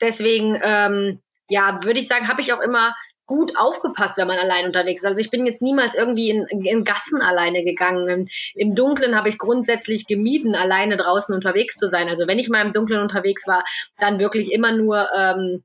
deswegen, 0.00 0.58
ähm, 0.62 1.20
ja, 1.48 1.80
würde 1.82 1.98
ich 1.98 2.08
sagen, 2.08 2.28
habe 2.28 2.40
ich 2.40 2.52
auch 2.52 2.60
immer 2.60 2.94
gut 3.28 3.52
aufgepasst, 3.56 4.16
wenn 4.16 4.26
man 4.26 4.38
allein 4.38 4.66
unterwegs 4.66 5.02
ist. 5.02 5.06
Also 5.06 5.20
ich 5.20 5.30
bin 5.30 5.46
jetzt 5.46 5.62
niemals 5.62 5.94
irgendwie 5.94 6.30
in, 6.30 6.46
in 6.48 6.82
Gassen 6.82 7.22
alleine 7.22 7.62
gegangen. 7.62 8.08
Im, 8.08 8.28
Im 8.54 8.74
Dunkeln 8.74 9.14
habe 9.14 9.28
ich 9.28 9.38
grundsätzlich 9.38 10.06
gemieden, 10.06 10.56
alleine 10.56 10.96
draußen 10.96 11.34
unterwegs 11.34 11.76
zu 11.76 11.88
sein. 11.88 12.08
Also 12.08 12.26
wenn 12.26 12.40
ich 12.40 12.48
mal 12.48 12.66
im 12.66 12.72
Dunkeln 12.72 13.00
unterwegs 13.00 13.46
war, 13.46 13.62
dann 13.98 14.18
wirklich 14.18 14.50
immer 14.50 14.72
nur 14.72 15.08
ähm, 15.16 15.62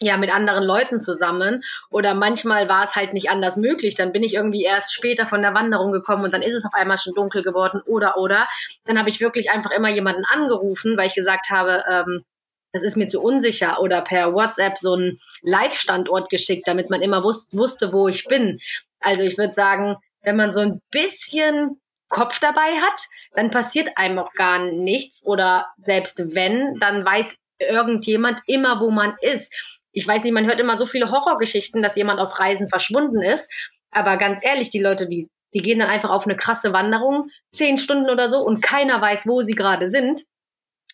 ja 0.00 0.16
mit 0.16 0.32
anderen 0.32 0.64
Leuten 0.64 1.00
zusammen 1.00 1.62
oder 1.90 2.14
manchmal 2.14 2.68
war 2.68 2.84
es 2.84 2.96
halt 2.96 3.12
nicht 3.12 3.30
anders 3.30 3.56
möglich, 3.56 3.94
dann 3.94 4.12
bin 4.12 4.22
ich 4.22 4.34
irgendwie 4.34 4.64
erst 4.64 4.94
später 4.94 5.26
von 5.26 5.42
der 5.42 5.54
Wanderung 5.54 5.92
gekommen 5.92 6.24
und 6.24 6.34
dann 6.34 6.42
ist 6.42 6.54
es 6.54 6.64
auf 6.64 6.74
einmal 6.74 6.98
schon 6.98 7.14
dunkel 7.14 7.42
geworden 7.42 7.80
oder 7.86 8.16
oder 8.16 8.48
dann 8.84 8.98
habe 8.98 9.08
ich 9.08 9.20
wirklich 9.20 9.50
einfach 9.50 9.70
immer 9.70 9.90
jemanden 9.90 10.24
angerufen, 10.24 10.96
weil 10.96 11.06
ich 11.06 11.14
gesagt 11.14 11.50
habe, 11.50 11.84
ähm, 11.88 12.24
das 12.72 12.82
ist 12.82 12.96
mir 12.96 13.06
zu 13.06 13.20
unsicher 13.20 13.80
oder 13.80 14.00
per 14.00 14.32
WhatsApp 14.34 14.78
so 14.78 14.94
einen 14.94 15.20
Live-Standort 15.42 16.30
geschickt, 16.30 16.66
damit 16.66 16.90
man 16.90 17.02
immer 17.02 17.22
wus 17.22 17.46
wusste, 17.52 17.92
wo 17.92 18.08
ich 18.08 18.24
bin. 18.24 18.58
Also 19.00 19.24
ich 19.24 19.36
würde 19.36 19.52
sagen, 19.52 19.96
wenn 20.22 20.36
man 20.36 20.52
so 20.52 20.60
ein 20.60 20.80
bisschen 20.90 21.80
Kopf 22.08 22.40
dabei 22.40 22.80
hat, 22.80 23.06
dann 23.32 23.50
passiert 23.50 23.90
einem 23.96 24.18
auch 24.18 24.32
gar 24.34 24.58
nichts 24.58 25.24
oder 25.24 25.66
selbst 25.78 26.34
wenn, 26.34 26.78
dann 26.78 27.04
weiß 27.04 27.36
irgendjemand 27.58 28.40
immer, 28.46 28.80
wo 28.80 28.90
man 28.90 29.14
ist. 29.20 29.52
Ich 29.92 30.06
weiß 30.06 30.22
nicht, 30.24 30.32
man 30.32 30.46
hört 30.46 30.60
immer 30.60 30.76
so 30.76 30.86
viele 30.86 31.10
Horrorgeschichten, 31.10 31.82
dass 31.82 31.96
jemand 31.96 32.20
auf 32.20 32.38
Reisen 32.38 32.68
verschwunden 32.68 33.22
ist. 33.22 33.50
Aber 33.90 34.16
ganz 34.16 34.38
ehrlich, 34.42 34.70
die 34.70 34.80
Leute, 34.80 35.06
die, 35.06 35.28
die 35.54 35.60
gehen 35.60 35.78
dann 35.78 35.90
einfach 35.90 36.10
auf 36.10 36.26
eine 36.26 36.36
krasse 36.36 36.72
Wanderung, 36.72 37.28
zehn 37.52 37.76
Stunden 37.76 38.08
oder 38.08 38.30
so, 38.30 38.38
und 38.38 38.62
keiner 38.62 39.00
weiß, 39.00 39.26
wo 39.26 39.42
sie 39.42 39.52
gerade 39.52 39.88
sind. 39.88 40.22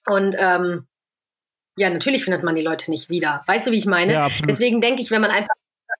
Und 0.07 0.35
ähm, 0.39 0.88
ja, 1.79 1.91
natürlich 1.91 2.25
findet 2.25 2.43
man 2.43 2.55
die 2.55 2.63
Leute 2.63 2.91
nicht 2.91 3.09
wieder. 3.09 3.43
Weißt 3.47 3.67
du, 3.67 3.71
wie 3.71 3.79
ich 3.79 3.87
meine? 3.87 4.13
Ja. 4.13 4.29
Deswegen 4.47 4.81
denke 4.81 5.01
ich, 5.01 5.11
wenn 5.11 5.21
man 5.21 5.31
einfach, 5.31 5.55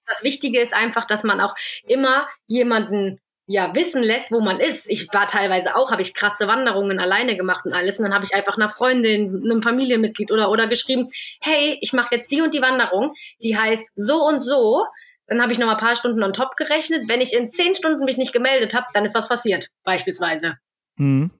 das 0.07 0.23
Wichtige 0.23 0.59
ist 0.59 0.73
einfach, 0.73 1.05
dass 1.05 1.23
man 1.23 1.39
auch 1.39 1.55
immer 1.87 2.27
jemanden 2.47 3.19
ja 3.45 3.73
wissen 3.73 4.03
lässt, 4.03 4.31
wo 4.31 4.41
man 4.41 4.59
ist. 4.59 4.89
Ich 4.89 5.07
war 5.11 5.25
teilweise 5.25 5.75
auch, 5.75 5.91
habe 5.91 6.01
ich 6.01 6.13
krasse 6.13 6.47
Wanderungen 6.47 6.99
alleine 6.99 7.35
gemacht 7.35 7.65
und 7.65 7.73
alles. 7.73 7.97
Und 7.97 8.05
dann 8.05 8.13
habe 8.13 8.25
ich 8.25 8.33
einfach 8.35 8.57
einer 8.57 8.69
Freundin, 8.69 9.41
einem 9.43 9.63
Familienmitglied 9.63 10.31
oder 10.31 10.51
oder 10.51 10.67
geschrieben, 10.67 11.09
hey, 11.41 11.77
ich 11.81 11.93
mache 11.93 12.13
jetzt 12.13 12.31
die 12.31 12.41
und 12.41 12.53
die 12.53 12.61
Wanderung, 12.61 13.15
die 13.41 13.57
heißt 13.57 13.91
so 13.95 14.23
und 14.23 14.41
so. 14.41 14.85
Dann 15.27 15.41
habe 15.41 15.51
ich 15.51 15.59
noch 15.59 15.67
mal 15.67 15.73
ein 15.73 15.79
paar 15.79 15.95
Stunden 15.95 16.23
on 16.23 16.33
top 16.33 16.57
gerechnet. 16.57 17.07
Wenn 17.07 17.21
ich 17.21 17.33
in 17.33 17.49
zehn 17.49 17.73
Stunden 17.75 18.05
mich 18.05 18.17
nicht 18.17 18.33
gemeldet 18.33 18.73
habe, 18.73 18.87
dann 18.93 19.05
ist 19.05 19.15
was 19.15 19.29
passiert, 19.29 19.69
beispielsweise. 19.83 20.57
Mhm. 20.97 21.31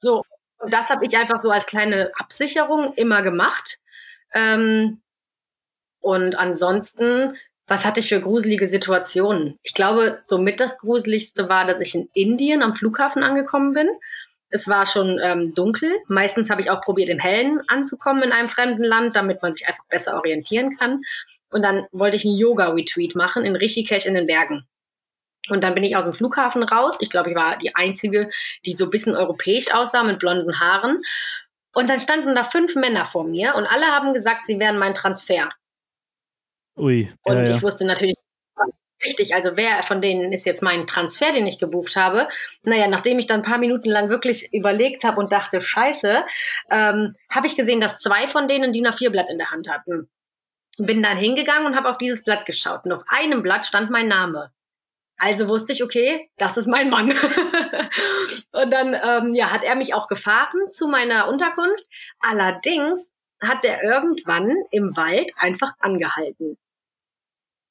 So, 0.00 0.22
und 0.58 0.72
das 0.72 0.90
habe 0.90 1.06
ich 1.06 1.16
einfach 1.16 1.40
so 1.40 1.50
als 1.50 1.66
kleine 1.66 2.10
Absicherung 2.16 2.94
immer 2.94 3.22
gemacht. 3.22 3.78
Ähm, 4.34 5.00
und 6.00 6.36
ansonsten, 6.36 7.36
was 7.66 7.84
hatte 7.84 8.00
ich 8.00 8.08
für 8.08 8.20
gruselige 8.20 8.66
Situationen? 8.66 9.58
Ich 9.62 9.74
glaube, 9.74 10.22
somit 10.26 10.60
das 10.60 10.78
Gruseligste 10.78 11.48
war, 11.48 11.66
dass 11.66 11.80
ich 11.80 11.94
in 11.94 12.08
Indien 12.12 12.62
am 12.62 12.74
Flughafen 12.74 13.22
angekommen 13.22 13.72
bin. 13.72 13.88
Es 14.50 14.68
war 14.68 14.86
schon 14.86 15.20
ähm, 15.22 15.54
dunkel. 15.54 15.92
Meistens 16.08 16.50
habe 16.50 16.62
ich 16.62 16.70
auch 16.70 16.80
probiert, 16.80 17.10
im 17.10 17.18
Hellen 17.18 17.60
anzukommen 17.68 18.22
in 18.22 18.32
einem 18.32 18.48
fremden 18.48 18.84
Land, 18.84 19.14
damit 19.14 19.42
man 19.42 19.52
sich 19.52 19.68
einfach 19.68 19.84
besser 19.88 20.16
orientieren 20.16 20.76
kann. 20.76 21.02
Und 21.50 21.62
dann 21.62 21.86
wollte 21.92 22.16
ich 22.16 22.24
einen 22.24 22.36
Yoga-Retreat 22.36 23.14
machen 23.14 23.44
in 23.44 23.56
Rishikesh 23.56 24.06
in 24.06 24.14
den 24.14 24.26
Bergen. 24.26 24.66
Und 25.50 25.62
dann 25.62 25.74
bin 25.74 25.84
ich 25.84 25.96
aus 25.96 26.04
dem 26.04 26.12
Flughafen 26.12 26.62
raus. 26.62 26.98
Ich 27.00 27.10
glaube, 27.10 27.30
ich 27.30 27.36
war 27.36 27.56
die 27.56 27.74
Einzige, 27.74 28.30
die 28.64 28.72
so 28.72 28.84
ein 28.84 28.90
bisschen 28.90 29.16
europäisch 29.16 29.72
aussah 29.72 30.04
mit 30.04 30.18
blonden 30.18 30.60
Haaren. 30.60 31.02
Und 31.74 31.90
dann 31.90 32.00
standen 32.00 32.34
da 32.34 32.44
fünf 32.44 32.74
Männer 32.74 33.04
vor 33.04 33.24
mir 33.24 33.54
und 33.54 33.66
alle 33.66 33.86
haben 33.86 34.14
gesagt, 34.14 34.46
sie 34.46 34.58
wären 34.58 34.78
mein 34.78 34.94
Transfer. 34.94 35.48
Ui. 36.76 37.12
Ja, 37.26 37.32
und 37.32 37.48
ich 37.48 37.62
wusste 37.62 37.84
natürlich 37.84 38.16
richtig, 39.04 39.34
also 39.34 39.56
wer 39.56 39.82
von 39.82 40.00
denen 40.00 40.32
ist 40.32 40.46
jetzt 40.46 40.62
mein 40.62 40.86
Transfer, 40.86 41.32
den 41.32 41.46
ich 41.46 41.58
gebucht 41.58 41.96
habe. 41.96 42.28
Naja, 42.62 42.88
nachdem 42.88 43.18
ich 43.18 43.26
dann 43.26 43.40
ein 43.40 43.48
paar 43.48 43.58
Minuten 43.58 43.88
lang 43.88 44.08
wirklich 44.08 44.52
überlegt 44.52 45.04
habe 45.04 45.20
und 45.20 45.32
dachte, 45.32 45.60
scheiße, 45.60 46.24
ähm, 46.70 47.14
habe 47.30 47.46
ich 47.46 47.56
gesehen, 47.56 47.80
dass 47.80 47.98
zwei 47.98 48.26
von 48.26 48.48
denen 48.48 48.72
DIN 48.72 48.86
A4-Blatt 48.86 49.30
in 49.30 49.38
der 49.38 49.50
Hand 49.50 49.70
hatten. 49.70 50.08
Bin 50.78 51.02
dann 51.02 51.16
hingegangen 51.16 51.66
und 51.66 51.76
habe 51.76 51.88
auf 51.88 51.98
dieses 51.98 52.22
Blatt 52.22 52.46
geschaut. 52.46 52.84
Und 52.84 52.92
auf 52.92 53.02
einem 53.08 53.42
Blatt 53.42 53.66
stand 53.66 53.90
mein 53.90 54.08
Name. 54.08 54.52
Also 55.18 55.48
wusste 55.48 55.72
ich, 55.72 55.82
okay, 55.82 56.30
das 56.38 56.56
ist 56.56 56.68
mein 56.68 56.90
Mann. 56.90 57.08
und 58.52 58.72
dann 58.72 58.94
ähm, 58.94 59.34
ja, 59.34 59.50
hat 59.50 59.64
er 59.64 59.74
mich 59.74 59.92
auch 59.92 60.06
gefahren 60.06 60.70
zu 60.70 60.86
meiner 60.86 61.28
Unterkunft. 61.28 61.84
Allerdings 62.20 63.12
hat 63.42 63.64
er 63.64 63.82
irgendwann 63.82 64.54
im 64.70 64.96
Wald 64.96 65.32
einfach 65.36 65.72
angehalten. 65.80 66.56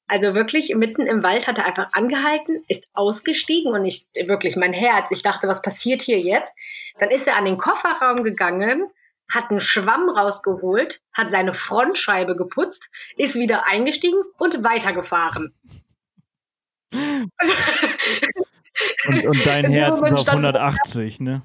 Also 0.06 0.34
wirklich 0.34 0.74
mitten 0.74 1.06
im 1.06 1.22
Wald 1.22 1.46
hat 1.46 1.58
er 1.58 1.66
einfach 1.66 1.92
angehalten, 1.92 2.64
ist 2.68 2.84
ausgestiegen 2.94 3.72
und 3.72 3.84
ich 3.84 4.08
wirklich 4.26 4.56
mein 4.56 4.72
Herz. 4.72 5.10
Ich 5.10 5.22
dachte, 5.22 5.48
was 5.48 5.62
passiert 5.62 6.02
hier 6.02 6.20
jetzt? 6.20 6.52
Dann 6.98 7.10
ist 7.10 7.26
er 7.26 7.36
an 7.36 7.44
den 7.44 7.58
Kofferraum 7.58 8.24
gegangen, 8.24 8.90
hat 9.30 9.50
einen 9.50 9.60
Schwamm 9.60 10.08
rausgeholt, 10.08 11.02
hat 11.12 11.30
seine 11.30 11.52
Frontscheibe 11.52 12.36
geputzt, 12.36 12.90
ist 13.16 13.36
wieder 13.36 13.66
eingestiegen 13.66 14.22
und 14.38 14.64
weitergefahren 14.64 15.54
und, 16.92 17.30
und 19.26 19.46
dein 19.46 19.64
Herz 19.70 20.00
ist 20.00 20.12
auf 20.12 20.28
180, 20.28 21.20
ne? 21.20 21.42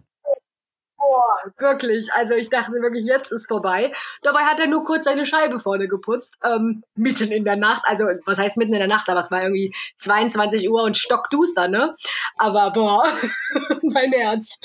Boah, 0.97 1.51
wirklich. 1.57 2.07
Also 2.13 2.33
ich 2.33 2.49
dachte 2.49 2.71
wirklich, 2.71 3.05
jetzt 3.05 3.31
ist 3.31 3.47
vorbei. 3.47 3.91
Dabei 4.21 4.41
hat 4.41 4.59
er 4.59 4.67
nur 4.67 4.85
kurz 4.85 5.05
seine 5.05 5.25
Scheibe 5.25 5.59
vorne 5.59 5.87
geputzt, 5.87 6.35
ähm, 6.43 6.83
mitten 6.95 7.31
in 7.31 7.43
der 7.43 7.57
Nacht. 7.57 7.83
Also 7.85 8.05
was 8.25 8.39
heißt 8.39 8.57
mitten 8.57 8.73
in 8.73 8.79
der 8.79 8.87
Nacht? 8.87 9.09
Aber 9.09 9.19
es 9.19 9.29
war 9.29 9.43
irgendwie 9.43 9.73
22 9.97 10.69
Uhr 10.69 10.83
und 10.83 10.97
stockduster, 10.97 11.67
ne? 11.67 11.95
Aber 12.37 12.71
boah, 12.71 13.03
mein 13.81 14.11
Herz. 14.13 14.57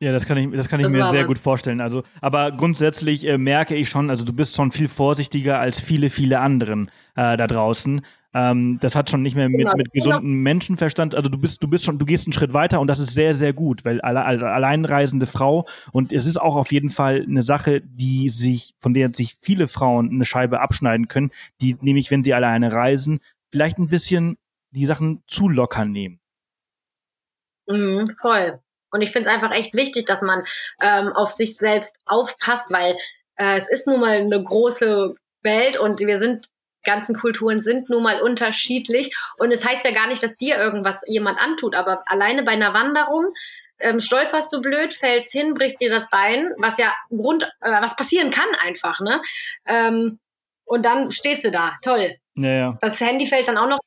Ja, 0.00 0.12
das 0.12 0.26
kann 0.26 0.38
ich, 0.38 0.50
das 0.56 0.68
kann 0.68 0.80
ich 0.80 0.86
das 0.86 0.92
mir 0.92 1.04
sehr 1.04 1.20
was. 1.22 1.28
gut 1.28 1.38
vorstellen. 1.38 1.80
Also, 1.80 2.04
aber 2.20 2.50
grundsätzlich 2.52 3.26
äh, 3.26 3.36
merke 3.36 3.74
ich 3.74 3.88
schon, 3.88 4.10
also 4.10 4.24
du 4.24 4.32
bist 4.32 4.56
schon 4.56 4.72
viel 4.72 4.88
vorsichtiger 4.88 5.58
als 5.58 5.80
viele, 5.80 6.08
viele 6.08 6.40
anderen 6.40 6.90
äh, 7.16 7.36
da 7.36 7.46
draußen. 7.46 8.04
Ähm, 8.34 8.78
das 8.80 8.96
hat 8.96 9.10
schon 9.10 9.22
nicht 9.22 9.36
mehr 9.36 9.48
mit, 9.48 9.58
genau. 9.58 9.76
mit 9.76 9.92
genau. 9.92 10.04
gesundem 10.04 10.42
Menschenverstand. 10.42 11.14
Also 11.14 11.30
du 11.30 11.38
bist, 11.38 11.62
du 11.62 11.68
bist 11.68 11.84
schon, 11.84 11.98
du 11.98 12.04
gehst 12.04 12.26
einen 12.26 12.32
Schritt 12.32 12.52
weiter 12.52 12.80
und 12.80 12.88
das 12.88 12.98
ist 12.98 13.14
sehr, 13.14 13.32
sehr 13.32 13.52
gut, 13.52 13.84
weil 13.84 14.00
alle, 14.00 14.24
alle 14.24 14.50
alleinreisende 14.50 15.26
Frau 15.26 15.66
und 15.92 16.12
es 16.12 16.26
ist 16.26 16.40
auch 16.40 16.56
auf 16.56 16.72
jeden 16.72 16.90
Fall 16.90 17.22
eine 17.22 17.42
Sache, 17.42 17.80
die 17.80 18.28
sich, 18.28 18.74
von 18.80 18.92
der 18.92 19.10
sich 19.12 19.36
viele 19.40 19.68
Frauen 19.68 20.10
eine 20.10 20.24
Scheibe 20.24 20.60
abschneiden 20.60 21.06
können, 21.06 21.30
die 21.60 21.76
nämlich, 21.80 22.10
wenn 22.10 22.24
sie 22.24 22.34
alleine 22.34 22.72
reisen, 22.72 23.20
vielleicht 23.52 23.78
ein 23.78 23.88
bisschen 23.88 24.36
die 24.70 24.86
Sachen 24.86 25.22
zu 25.28 25.48
locker 25.48 25.84
nehmen. 25.84 26.18
Mhm, 27.68 28.16
voll. 28.20 28.58
Und 28.90 29.02
ich 29.02 29.12
finde 29.12 29.28
es 29.28 29.34
einfach 29.34 29.52
echt 29.52 29.74
wichtig, 29.74 30.06
dass 30.06 30.22
man 30.22 30.44
ähm, 30.80 31.12
auf 31.12 31.30
sich 31.30 31.56
selbst 31.56 31.96
aufpasst, 32.04 32.66
weil 32.70 32.96
äh, 33.36 33.56
es 33.56 33.68
ist 33.68 33.86
nun 33.86 34.00
mal 34.00 34.18
eine 34.18 34.42
große 34.42 35.14
Welt 35.42 35.78
und 35.78 36.00
wir 36.00 36.18
sind 36.18 36.48
ganzen 36.84 37.16
Kulturen 37.16 37.60
sind 37.60 37.88
nun 37.88 38.02
mal 38.02 38.20
unterschiedlich. 38.20 39.14
Und 39.38 39.52
es 39.52 39.64
heißt 39.64 39.84
ja 39.84 39.92
gar 39.92 40.06
nicht, 40.06 40.22
dass 40.22 40.36
dir 40.36 40.56
irgendwas 40.56 41.02
jemand 41.06 41.38
antut, 41.38 41.74
aber 41.74 42.02
alleine 42.06 42.42
bei 42.42 42.52
einer 42.52 42.74
Wanderung 42.74 43.32
ähm, 43.78 44.00
stolperst 44.00 44.52
du 44.52 44.60
blöd, 44.60 44.94
fällst 44.94 45.32
hin, 45.32 45.54
brichst 45.54 45.80
dir 45.80 45.90
das 45.90 46.08
Bein, 46.10 46.52
was 46.58 46.78
ja 46.78 46.92
Grund, 47.10 47.44
äh, 47.60 47.70
was 47.82 47.96
passieren 47.96 48.30
kann 48.30 48.48
einfach, 48.62 49.00
ne? 49.00 49.20
Ähm, 49.66 50.18
und 50.64 50.84
dann 50.84 51.10
stehst 51.10 51.44
du 51.44 51.50
da, 51.50 51.74
toll. 51.82 52.16
Ja, 52.36 52.50
ja. 52.50 52.78
Das 52.80 53.00
Handy 53.00 53.26
fällt 53.26 53.48
dann 53.48 53.58
auch 53.58 53.68
noch 53.68 53.80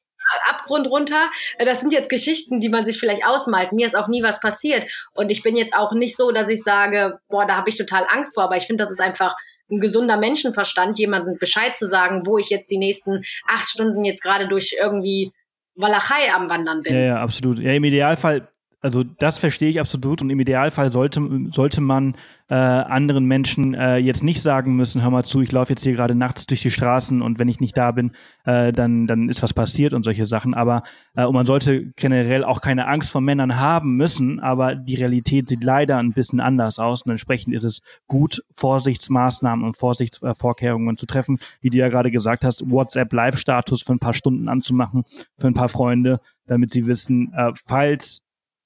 Abgrund 0.49 0.87
runter. 0.87 1.29
Das 1.59 1.79
sind 1.79 1.91
jetzt 1.91 2.09
Geschichten, 2.09 2.59
die 2.59 2.69
man 2.69 2.85
sich 2.85 2.99
vielleicht 2.99 3.25
ausmalt. 3.25 3.71
Mir 3.71 3.85
ist 3.85 3.95
auch 3.95 4.07
nie 4.07 4.23
was 4.23 4.39
passiert. 4.39 4.85
Und 5.13 5.31
ich 5.31 5.43
bin 5.43 5.55
jetzt 5.55 5.73
auch 5.75 5.93
nicht 5.93 6.17
so, 6.17 6.31
dass 6.31 6.49
ich 6.49 6.61
sage, 6.63 7.19
boah, 7.29 7.45
da 7.45 7.55
habe 7.55 7.69
ich 7.69 7.77
total 7.77 8.05
Angst 8.09 8.33
vor. 8.33 8.43
Aber 8.43 8.57
ich 8.57 8.67
finde, 8.67 8.83
das 8.83 8.91
ist 8.91 8.99
einfach 8.99 9.35
ein 9.69 9.79
gesunder 9.79 10.17
Menschenverstand, 10.17 10.97
jemandem 10.97 11.37
Bescheid 11.37 11.75
zu 11.75 11.85
sagen, 11.85 12.25
wo 12.25 12.37
ich 12.37 12.49
jetzt 12.49 12.71
die 12.71 12.77
nächsten 12.77 13.23
acht 13.47 13.69
Stunden 13.69 14.05
jetzt 14.05 14.23
gerade 14.23 14.47
durch 14.47 14.75
irgendwie 14.79 15.31
Walachei 15.75 16.33
am 16.33 16.49
Wandern 16.49 16.81
bin. 16.81 16.95
Ja, 16.95 17.01
ja, 17.01 17.21
absolut. 17.21 17.59
Ja, 17.59 17.73
im 17.73 17.83
Idealfall 17.83 18.47
also 18.87 19.03
das 19.03 19.37
verstehe 19.37 19.67
ich 19.67 19.81
absolut 19.81 20.21
und 20.21 20.29
im 20.29 20.39
Idealfall 20.39 20.93
sollte, 20.93 21.21
sollte 21.51 21.81
man 21.81 22.15
äh, 22.47 22.53
anderen 22.53 23.25
Menschen 23.25 23.73
äh, 23.73 23.97
jetzt 23.97 24.23
nicht 24.23 24.41
sagen 24.41 24.77
müssen, 24.77 25.01
hör 25.01 25.09
mal 25.09 25.25
zu, 25.25 25.41
ich 25.41 25.51
laufe 25.51 25.73
jetzt 25.73 25.83
hier 25.83 25.91
gerade 25.91 26.15
nachts 26.15 26.45
durch 26.45 26.61
die 26.61 26.71
Straßen 26.71 27.21
und 27.21 27.37
wenn 27.37 27.49
ich 27.49 27.59
nicht 27.59 27.75
da 27.75 27.91
bin, 27.91 28.11
äh, 28.45 28.71
dann, 28.71 29.07
dann 29.07 29.27
ist 29.27 29.43
was 29.43 29.53
passiert 29.53 29.93
und 29.93 30.03
solche 30.03 30.25
Sachen. 30.25 30.53
Aber 30.53 30.83
äh, 31.17 31.25
und 31.25 31.33
man 31.33 31.45
sollte 31.45 31.91
generell 31.97 32.45
auch 32.45 32.61
keine 32.61 32.87
Angst 32.87 33.11
vor 33.11 33.19
Männern 33.19 33.59
haben 33.59 33.97
müssen, 33.97 34.39
aber 34.39 34.75
die 34.75 34.95
Realität 34.95 35.49
sieht 35.49 35.65
leider 35.65 35.97
ein 35.97 36.13
bisschen 36.13 36.39
anders 36.39 36.79
aus 36.79 37.01
und 37.01 37.11
entsprechend 37.11 37.53
ist 37.53 37.65
es 37.65 37.81
gut, 38.07 38.41
Vorsichtsmaßnahmen 38.53 39.65
und 39.65 39.75
Vorsichtsvorkehrungen 39.75 40.95
zu 40.95 41.07
treffen, 41.07 41.39
wie 41.59 41.71
du 41.71 41.77
ja 41.77 41.89
gerade 41.89 42.09
gesagt 42.09 42.45
hast, 42.45 42.71
WhatsApp-Live-Status 42.71 43.81
für 43.81 43.91
ein 43.91 43.99
paar 43.99 44.13
Stunden 44.13 44.47
anzumachen, 44.47 45.03
für 45.37 45.47
ein 45.47 45.53
paar 45.53 45.67
Freunde, 45.67 46.21
damit 46.45 46.71
sie 46.71 46.87
wissen, 46.87 47.33
äh, 47.33 47.51
falls 47.65 48.21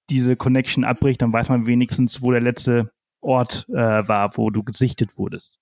diese 0.10 0.36
Connection 0.36 0.84
abbricht, 0.84 1.22
dann 1.22 1.34
weiß 1.34 1.50
man 1.50 1.68
wenigstens, 1.68 2.22
wo 2.22 2.32
der 2.32 2.42
letzte 2.42 2.92
Ort 3.22 3.66
äh, 3.70 3.76
war, 3.76 4.36
wo 4.38 4.50
du 4.50 4.64
gesichtet 4.64 5.18
wurdest. 5.18 5.62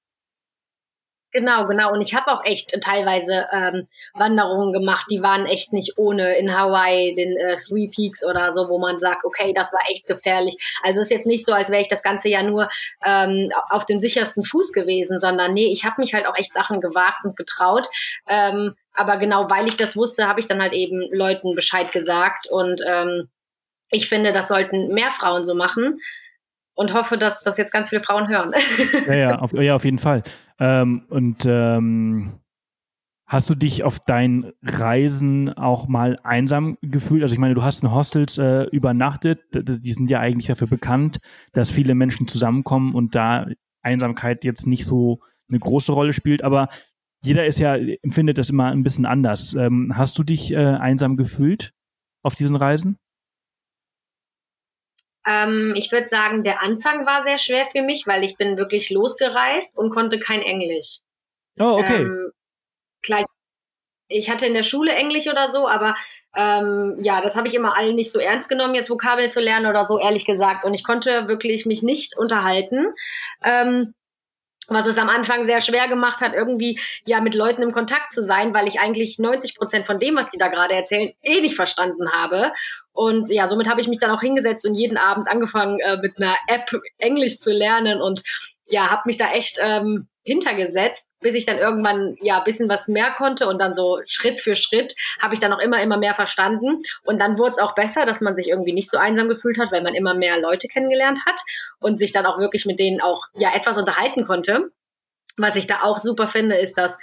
Genau, 1.32 1.68
genau. 1.68 1.94
Und 1.94 2.02
ich 2.02 2.16
habe 2.16 2.32
auch 2.32 2.44
echt 2.44 2.74
teilweise 2.82 3.46
ähm, 3.52 3.88
Wanderungen 4.16 4.74
gemacht, 4.74 5.06
die 5.12 5.22
waren 5.22 5.46
echt 5.46 5.74
nicht 5.74 5.98
ohne 5.98 6.38
in 6.38 6.52
Hawaii, 6.52 7.14
den 7.14 7.38
äh, 7.38 7.56
Three 7.58 7.88
Peaks 7.88 8.26
oder 8.26 8.52
so, 8.52 8.68
wo 8.68 8.80
man 8.80 8.98
sagt, 8.98 9.24
okay, 9.24 9.54
das 9.54 9.72
war 9.72 9.82
echt 9.92 10.08
gefährlich. 10.08 10.58
Also 10.82 11.02
ist 11.02 11.12
jetzt 11.12 11.28
nicht 11.28 11.46
so, 11.46 11.54
als 11.54 11.70
wäre 11.70 11.84
ich 11.84 11.88
das 11.88 12.02
ganze 12.02 12.30
Jahr 12.30 12.42
nur 12.42 12.68
ähm, 13.06 13.52
auf 13.70 13.86
dem 13.86 14.00
sichersten 14.00 14.44
Fuß 14.44 14.74
gewesen, 14.74 15.20
sondern 15.20 15.54
nee, 15.54 15.72
ich 15.72 15.86
habe 15.86 16.02
mich 16.02 16.16
halt 16.16 16.26
auch 16.26 16.36
echt 16.36 16.54
Sachen 16.54 16.82
gewagt 16.82 17.24
und 17.24 17.38
getraut. 17.38 17.86
Ähm, 18.28 18.76
aber 18.94 19.18
genau, 19.18 19.52
weil 19.52 19.68
ich 19.68 19.78
das 19.78 19.96
wusste, 19.96 20.28
habe 20.28 20.40
ich 20.40 20.48
dann 20.48 20.62
halt 20.62 20.74
eben 20.74 21.08
Leuten 21.12 21.54
Bescheid 21.54 21.92
gesagt 21.92 22.48
und 22.50 22.82
ähm, 22.90 23.30
ich 23.92 24.08
finde, 24.08 24.34
das 24.34 24.48
sollten 24.48 24.94
mehr 24.94 25.12
Frauen 25.12 25.46
so 25.46 25.56
machen 25.56 26.00
und 26.74 26.94
hoffe, 26.94 27.18
dass 27.18 27.44
das 27.44 27.58
jetzt 27.58 27.74
ganz 27.74 27.90
viele 27.90 28.02
Frauen 28.02 28.30
hören. 28.30 28.54
ja, 29.08 29.16
ja, 29.16 29.40
auf, 29.40 29.54
ja, 29.54 29.76
auf 29.76 29.86
jeden 29.86 30.00
Fall. 30.00 30.24
Ähm, 30.60 31.06
und 31.10 31.46
ähm, 31.46 32.40
hast 33.26 33.50
du 33.50 33.56
dich 33.56 33.84
auf 33.84 34.00
deinen 34.00 34.54
Reisen 34.64 35.54
auch 35.54 35.88
mal 35.88 36.20
einsam 36.24 36.78
gefühlt? 36.82 37.22
Also 37.22 37.34
ich 37.34 37.40
meine, 37.40 37.54
du 37.54 37.64
hast 37.64 37.84
in 37.84 37.92
Hostels 37.92 38.38
äh, 38.38 38.64
übernachtet. 38.72 39.42
Die 39.54 39.92
sind 39.92 40.10
ja 40.10 40.20
eigentlich 40.20 40.48
dafür 40.48 40.68
bekannt, 40.68 41.20
dass 41.54 41.70
viele 41.70 41.96
Menschen 41.96 42.28
zusammenkommen 42.28 42.96
und 42.96 43.14
da 43.14 43.48
Einsamkeit 43.82 44.44
jetzt 44.44 44.66
nicht 44.66 44.86
so 44.86 45.20
eine 45.50 45.60
große 45.60 45.92
Rolle 45.92 46.14
spielt. 46.14 46.44
Aber 46.44 46.70
jeder 47.22 47.46
ist 47.46 47.60
ja, 47.60 47.76
empfindet 47.76 48.38
das 48.38 48.50
immer 48.50 48.68
ein 48.68 48.84
bisschen 48.84 49.06
anders. 49.06 49.54
Ähm, 49.54 49.94
hast 49.96 50.18
du 50.18 50.24
dich 50.24 50.52
äh, 50.52 50.58
einsam 50.58 51.18
gefühlt 51.18 51.74
auf 52.24 52.36
diesen 52.36 52.56
Reisen? 52.56 52.98
Ähm, 55.26 55.74
ich 55.76 55.92
würde 55.92 56.08
sagen, 56.08 56.44
der 56.44 56.64
Anfang 56.64 57.06
war 57.06 57.24
sehr 57.24 57.38
schwer 57.38 57.68
für 57.72 57.82
mich, 57.82 58.08
weil 58.08 58.24
ich 58.24 58.38
bin 58.38 58.58
wirklich 58.58 58.90
losgereist 58.90 59.78
und 59.78 59.92
konnte 59.92 60.20
kein 60.20 60.42
Englisch. 60.42 61.00
Oh, 61.60 61.80
okay. 61.80 62.02
Ähm, 62.02 62.32
klar, 63.02 63.26
ich 64.08 64.30
hatte 64.30 64.48
in 64.48 64.54
der 64.54 64.64
Schule 64.64 64.92
Englisch 64.92 65.28
oder 65.28 65.52
so, 65.52 65.68
aber 65.68 65.96
ähm, 66.36 66.98
ja, 67.02 67.22
das 67.22 67.36
habe 67.36 67.48
ich 67.48 67.54
immer 67.54 67.78
allen 67.78 67.96
nicht 67.96 68.12
so 68.12 68.20
ernst 68.20 68.50
genommen, 68.50 68.76
jetzt 68.76 68.90
Vokabel 68.90 69.30
zu 69.30 69.40
lernen 69.40 69.68
oder 69.68 69.86
so, 69.86 70.00
ehrlich 70.00 70.26
gesagt. 70.26 70.66
Und 70.66 70.74
ich 70.74 70.84
konnte 70.84 71.28
wirklich 71.28 71.66
mich 71.66 71.84
nicht 71.84 72.18
unterhalten. 72.18 72.94
Ähm, 73.44 73.94
was 74.76 74.86
es 74.86 74.98
am 74.98 75.10
Anfang 75.10 75.44
sehr 75.44 75.62
schwer 75.62 75.88
gemacht 75.88 76.22
hat, 76.22 76.34
irgendwie 76.34 76.80
ja 77.06 77.22
mit 77.22 77.36
Leuten 77.36 77.62
im 77.62 77.72
Kontakt 77.72 78.14
zu 78.14 78.24
sein, 78.24 78.54
weil 78.54 78.68
ich 78.68 78.80
eigentlich 78.80 79.20
90 79.20 79.56
Prozent 79.56 79.86
von 79.86 80.00
dem, 80.00 80.16
was 80.16 80.30
die 80.30 80.38
da 80.38 80.48
gerade 80.48 80.74
erzählen, 80.76 81.12
eh 81.22 81.42
nicht 81.42 81.56
verstanden 81.56 82.12
habe. 82.12 82.52
Und 82.92 83.30
ja, 83.30 83.48
somit 83.48 83.70
habe 83.70 83.82
ich 83.82 83.88
mich 83.88 84.00
dann 84.00 84.12
auch 84.12 84.22
hingesetzt 84.22 84.66
und 84.66 84.76
jeden 84.76 84.98
Abend 84.98 85.30
angefangen, 85.30 85.80
äh, 85.80 85.98
mit 85.98 86.18
einer 86.18 86.36
App 86.48 86.70
Englisch 86.98 87.38
zu 87.38 87.52
lernen 87.52 88.02
und 88.02 88.24
ja, 88.68 88.92
habe 88.92 89.04
mich 89.06 89.18
da 89.18 89.32
echt 89.32 89.58
ähm, 89.62 90.08
hintergesetzt, 90.30 91.10
bis 91.22 91.34
ich 91.34 91.46
dann 91.46 91.58
irgendwann 91.58 92.16
ja 92.22 92.40
bisschen 92.42 92.70
was 92.70 92.88
mehr 92.88 93.12
konnte 93.18 93.48
und 93.48 93.60
dann 93.60 93.74
so 93.74 94.00
Schritt 94.06 94.40
für 94.40 94.56
Schritt 94.56 94.94
habe 95.20 95.34
ich 95.34 95.40
dann 95.40 95.52
auch 95.52 95.60
immer, 95.60 95.82
immer 95.82 95.98
mehr 95.98 96.14
verstanden. 96.14 96.84
Und 97.04 97.20
dann 97.20 97.38
wurde 97.38 97.54
es 97.54 97.60
auch 97.60 97.74
besser, 97.74 98.06
dass 98.06 98.22
man 98.22 98.36
sich 98.36 98.48
irgendwie 98.48 98.74
nicht 98.74 98.92
so 98.92 98.98
einsam 98.98 99.28
gefühlt 99.28 99.58
hat, 99.58 99.72
weil 99.72 99.82
man 99.82 99.96
immer 99.96 100.14
mehr 100.14 100.40
Leute 100.40 100.68
kennengelernt 100.68 101.20
hat 101.26 101.40
und 101.80 101.98
sich 101.98 102.12
dann 102.12 102.26
auch 102.26 102.40
wirklich 102.40 102.66
mit 102.66 102.80
denen 102.80 103.02
auch 103.02 103.24
ja 103.34 103.56
etwas 103.56 103.78
unterhalten 103.78 104.26
konnte. 104.26 104.70
Was 105.38 105.56
ich 105.56 105.68
da 105.68 105.82
auch 105.82 106.00
super 106.00 106.28
finde, 106.28 106.58
ist, 106.58 106.78
dass 106.78 107.00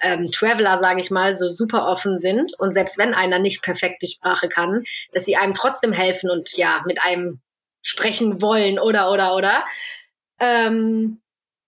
ähm, 0.00 0.30
Traveler, 0.32 0.78
sage 0.78 1.00
ich 1.00 1.10
mal, 1.10 1.34
so 1.34 1.50
super 1.50 1.86
offen 1.86 2.16
sind 2.16 2.58
und 2.58 2.72
selbst 2.72 2.96
wenn 2.98 3.12
einer 3.12 3.38
nicht 3.38 3.62
perfekt 3.62 4.02
die 4.02 4.06
Sprache 4.06 4.48
kann, 4.48 4.84
dass 5.12 5.26
sie 5.26 5.36
einem 5.36 5.54
trotzdem 5.54 5.92
helfen 5.92 6.30
und 6.30 6.56
ja 6.56 6.82
mit 6.86 7.02
einem 7.02 7.40
sprechen 7.82 8.40
wollen 8.40 8.78
oder 8.78 9.12
oder 9.12 9.34
oder. 9.36 9.64
Ähm, 10.38 11.20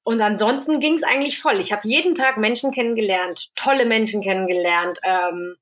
und 0.05 0.21
ansonsten 0.21 0.81
ging 0.81 0.95
es 0.95 1.05
eigentlich 1.05 1.39
voll. 1.39 1.61
Ich 1.61 1.73
habe 1.73 1.87
jeden 1.87 2.15
Tag 2.15 2.37
Menschen 2.37 2.73
kennengelernt, 2.73 3.51
tolle 3.55 3.87
Menschen 3.87 4.23
kennengelernt. 4.23 4.99
Ähm, 5.05 5.57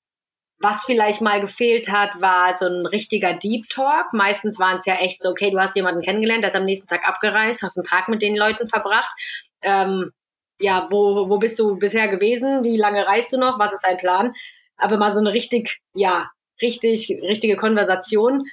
was 0.58 0.84
vielleicht 0.84 1.22
mal 1.22 1.40
gefehlt 1.40 1.90
hat, 1.90 2.20
war 2.20 2.54
so 2.54 2.66
ein 2.66 2.86
richtiger 2.86 3.34
Deep 3.34 3.68
Talk. 3.70 4.12
Meistens 4.12 4.58
waren 4.58 4.76
es 4.76 4.86
ja 4.86 4.96
echt 4.96 5.22
so, 5.22 5.30
okay, 5.30 5.50
du 5.50 5.58
hast 5.58 5.74
jemanden 5.74 6.02
kennengelernt, 6.02 6.42
der 6.42 6.50
ist 6.50 6.56
am 6.56 6.66
nächsten 6.66 6.86
Tag 6.86 7.06
abgereist, 7.06 7.62
hast 7.62 7.78
einen 7.78 7.86
Tag 7.86 8.08
mit 8.08 8.20
den 8.20 8.36
Leuten 8.36 8.68
verbracht. 8.68 9.10
Ähm, 9.62 10.12
ja, 10.58 10.86
wo, 10.90 11.28
wo 11.28 11.38
bist 11.38 11.58
du 11.58 11.76
bisher 11.76 12.08
gewesen? 12.08 12.62
Wie 12.62 12.76
lange 12.76 13.06
reist 13.06 13.32
du 13.32 13.38
noch? 13.38 13.58
Was 13.58 13.72
ist 13.72 13.84
dein 13.84 13.96
Plan? 13.96 14.34
Aber 14.76 14.98
mal 14.98 15.12
so 15.12 15.20
eine 15.20 15.32
richtig, 15.32 15.80
ja, 15.94 16.30
richtig, 16.60 17.10
richtige 17.22 17.56
Konversation 17.56 18.44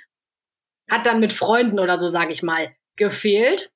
hat 0.90 1.06
dann 1.06 1.20
mit 1.20 1.34
Freunden 1.34 1.80
oder 1.80 1.98
so, 1.98 2.08
sage 2.08 2.32
ich 2.32 2.44
mal, 2.44 2.74
gefehlt. 2.96 3.70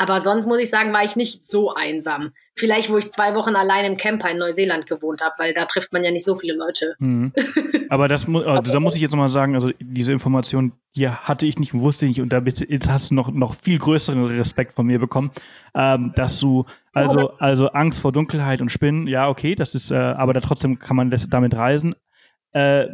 Aber 0.00 0.20
sonst 0.20 0.46
muss 0.46 0.60
ich 0.60 0.70
sagen, 0.70 0.92
war 0.92 1.04
ich 1.04 1.16
nicht 1.16 1.44
so 1.44 1.74
einsam. 1.74 2.30
Vielleicht, 2.54 2.88
wo 2.88 2.96
ich 2.98 3.10
zwei 3.10 3.34
Wochen 3.34 3.56
allein 3.56 3.84
im 3.84 3.96
Camper 3.96 4.30
in 4.30 4.38
Neuseeland 4.38 4.86
gewohnt 4.86 5.20
habe, 5.20 5.34
weil 5.38 5.52
da 5.52 5.64
trifft 5.64 5.92
man 5.92 6.04
ja 6.04 6.12
nicht 6.12 6.24
so 6.24 6.36
viele 6.36 6.54
Leute. 6.54 6.94
Mhm. 7.00 7.32
Aber 7.88 8.06
das 8.06 8.28
also, 8.28 8.72
da 8.72 8.78
muss 8.78 8.94
ich 8.94 9.00
jetzt 9.00 9.10
nochmal 9.10 9.28
sagen, 9.28 9.56
also 9.56 9.72
diese 9.80 10.12
Information, 10.12 10.72
die 10.94 11.08
hatte 11.08 11.46
ich 11.46 11.58
nicht, 11.58 11.74
wusste 11.74 12.06
ich 12.06 12.10
nicht 12.10 12.20
und 12.20 12.32
da 12.32 12.38
jetzt 12.38 12.88
hast 12.88 13.10
du 13.10 13.16
noch, 13.16 13.32
noch 13.32 13.54
viel 13.54 13.78
größeren 13.78 14.24
Respekt 14.26 14.72
von 14.72 14.86
mir 14.86 15.00
bekommen, 15.00 15.32
ähm, 15.74 16.12
dass 16.14 16.38
du, 16.38 16.64
also, 16.92 17.32
also 17.38 17.70
Angst 17.70 18.00
vor 18.00 18.12
Dunkelheit 18.12 18.60
und 18.60 18.70
Spinnen, 18.70 19.08
ja, 19.08 19.28
okay, 19.28 19.56
das 19.56 19.74
ist, 19.74 19.90
äh, 19.90 19.96
aber 19.96 20.32
da 20.32 20.40
trotzdem 20.40 20.78
kann 20.78 20.96
man 20.96 21.10
damit 21.10 21.54
reisen. 21.54 21.96
Äh, 22.52 22.86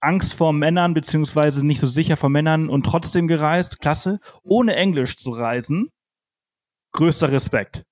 Angst 0.00 0.32
vor 0.34 0.54
Männern, 0.54 0.94
beziehungsweise 0.94 1.66
nicht 1.66 1.80
so 1.80 1.86
sicher 1.86 2.16
vor 2.16 2.30
Männern 2.30 2.70
und 2.70 2.86
trotzdem 2.86 3.28
gereist, 3.28 3.78
klasse, 3.78 4.20
ohne 4.42 4.74
Englisch 4.74 5.18
zu 5.18 5.30
reisen 5.30 5.90
größter 6.92 7.30
Respekt. 7.30 7.84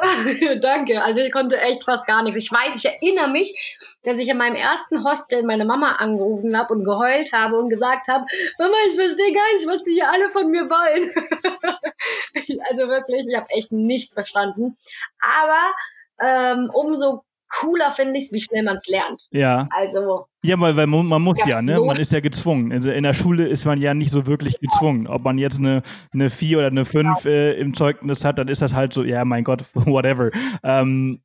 Danke. 0.60 1.02
Also 1.02 1.20
ich 1.20 1.32
konnte 1.32 1.60
echt 1.60 1.84
fast 1.84 2.06
gar 2.06 2.22
nichts. 2.22 2.42
Ich 2.42 2.50
weiß, 2.50 2.76
ich 2.76 2.84
erinnere 2.86 3.28
mich, 3.28 3.54
dass 4.02 4.18
ich 4.18 4.28
in 4.28 4.38
meinem 4.38 4.56
ersten 4.56 5.04
Hostel 5.04 5.42
meine 5.42 5.64
Mama 5.64 5.92
angerufen 5.96 6.56
habe 6.56 6.72
und 6.72 6.84
geheult 6.84 7.32
habe 7.32 7.58
und 7.58 7.68
gesagt 7.68 8.08
habe, 8.08 8.24
Mama, 8.58 8.74
ich 8.88 8.94
verstehe 8.94 9.32
gar 9.32 9.54
nicht, 9.54 9.66
was 9.66 9.82
die 9.82 9.92
hier 9.92 10.10
alle 10.10 10.30
von 10.30 10.50
mir 10.50 10.68
wollen. 10.70 11.10
also 12.70 12.88
wirklich, 12.88 13.26
ich 13.28 13.36
habe 13.36 13.50
echt 13.50 13.72
nichts 13.72 14.14
verstanden. 14.14 14.76
Aber 15.20 15.74
ähm, 16.20 16.70
umso 16.72 17.24
cooler 17.50 17.92
finde 17.92 18.18
ich 18.18 18.26
es, 18.26 18.32
wie 18.32 18.40
schnell 18.40 18.62
man 18.62 18.76
es 18.76 18.86
lernt. 18.86 19.26
Ja. 19.30 19.68
Also. 19.70 20.26
Ja, 20.42 20.58
weil, 20.60 20.76
weil 20.76 20.86
man 20.86 21.20
muss 21.20 21.38
ja, 21.44 21.60
ne? 21.60 21.76
So 21.76 21.84
man 21.84 21.98
ist 21.98 22.12
ja 22.12 22.20
gezwungen. 22.20 22.72
Also 22.72 22.90
in 22.90 23.02
der 23.02 23.12
Schule 23.12 23.46
ist 23.46 23.66
man 23.66 23.80
ja 23.80 23.92
nicht 23.92 24.10
so 24.10 24.26
wirklich 24.26 24.58
gezwungen. 24.58 25.06
Ob 25.06 25.22
man 25.22 25.36
jetzt 25.36 25.58
eine, 25.58 25.82
eine 26.12 26.30
4 26.30 26.58
oder 26.58 26.66
eine 26.68 26.84
5 26.84 27.22
genau. 27.22 27.34
äh, 27.34 27.52
im 27.60 27.74
Zeugnis 27.74 28.24
hat, 28.24 28.38
dann 28.38 28.48
ist 28.48 28.62
das 28.62 28.72
halt 28.72 28.92
so, 28.92 29.04
ja, 29.04 29.24
mein 29.24 29.44
Gott, 29.44 29.64
whatever. 29.74 30.30
Ähm, 30.62 31.20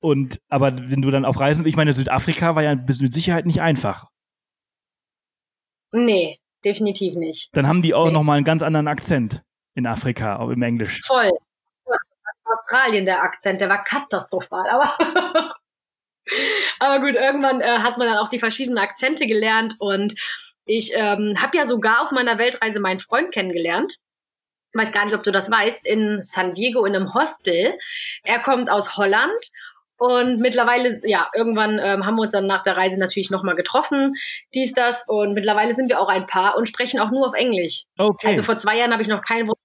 und 0.00 0.40
aber 0.48 0.76
wenn 0.76 1.02
du 1.02 1.10
dann 1.10 1.24
auf 1.24 1.38
Reisen, 1.40 1.66
ich 1.66 1.76
meine, 1.76 1.92
Südafrika 1.92 2.54
war 2.54 2.62
ja 2.62 2.74
mit 2.74 3.12
Sicherheit 3.12 3.46
nicht 3.46 3.60
einfach. 3.60 4.08
Nee, 5.92 6.38
definitiv 6.64 7.14
nicht. 7.16 7.50
Dann 7.56 7.66
haben 7.66 7.82
die 7.82 7.94
auch 7.94 8.06
nee. 8.06 8.12
nochmal 8.12 8.36
einen 8.36 8.44
ganz 8.44 8.62
anderen 8.62 8.88
Akzent 8.88 9.42
in 9.74 9.86
Afrika, 9.86 10.36
auch 10.36 10.50
im 10.50 10.62
Englisch. 10.62 11.02
Voll, 11.04 11.30
Australien 12.46 13.04
der 13.04 13.22
Akzent, 13.22 13.60
der 13.60 13.68
war 13.68 13.84
katastrophal, 13.84 14.68
aber 14.68 14.96
aber 16.80 17.00
gut, 17.00 17.14
irgendwann 17.14 17.60
äh, 17.60 17.78
hat 17.78 17.98
man 17.98 18.08
dann 18.08 18.18
auch 18.18 18.28
die 18.28 18.38
verschiedenen 18.38 18.78
Akzente 18.78 19.26
gelernt 19.26 19.74
und 19.78 20.14
ich 20.64 20.92
ähm, 20.94 21.36
habe 21.40 21.56
ja 21.56 21.66
sogar 21.66 22.02
auf 22.02 22.10
meiner 22.10 22.38
Weltreise 22.38 22.80
meinen 22.80 22.98
Freund 22.98 23.32
kennengelernt. 23.32 23.94
Ich 24.72 24.80
weiß 24.80 24.92
gar 24.92 25.04
nicht, 25.04 25.14
ob 25.14 25.22
du 25.22 25.30
das 25.32 25.50
weißt, 25.50 25.86
in 25.86 26.22
San 26.22 26.52
Diego 26.52 26.84
in 26.84 26.94
einem 26.94 27.14
Hostel. 27.14 27.78
Er 28.24 28.40
kommt 28.40 28.68
aus 28.70 28.96
Holland 28.96 29.50
Und 29.98 30.40
mittlerweile, 30.40 31.00
ja, 31.04 31.30
irgendwann 31.34 31.80
ähm, 31.82 32.04
haben 32.04 32.16
wir 32.16 32.22
uns 32.22 32.32
dann 32.32 32.46
nach 32.46 32.62
der 32.64 32.76
Reise 32.76 32.98
natürlich 32.98 33.30
nochmal 33.30 33.54
getroffen, 33.54 34.14
dies, 34.54 34.74
das. 34.74 35.04
Und 35.08 35.32
mittlerweile 35.34 35.74
sind 35.74 35.88
wir 35.88 36.00
auch 36.00 36.08
ein 36.08 36.26
Paar 36.26 36.56
und 36.56 36.68
sprechen 36.68 37.00
auch 37.00 37.10
nur 37.10 37.28
auf 37.28 37.34
Englisch. 37.34 37.84
Okay. 37.96 38.26
Also 38.26 38.42
vor 38.42 38.56
zwei 38.56 38.76
Jahren 38.76 38.92
habe 38.92 39.02
ich 39.02 39.08
noch 39.08 39.22
kein 39.22 39.48
Wort 39.48 39.58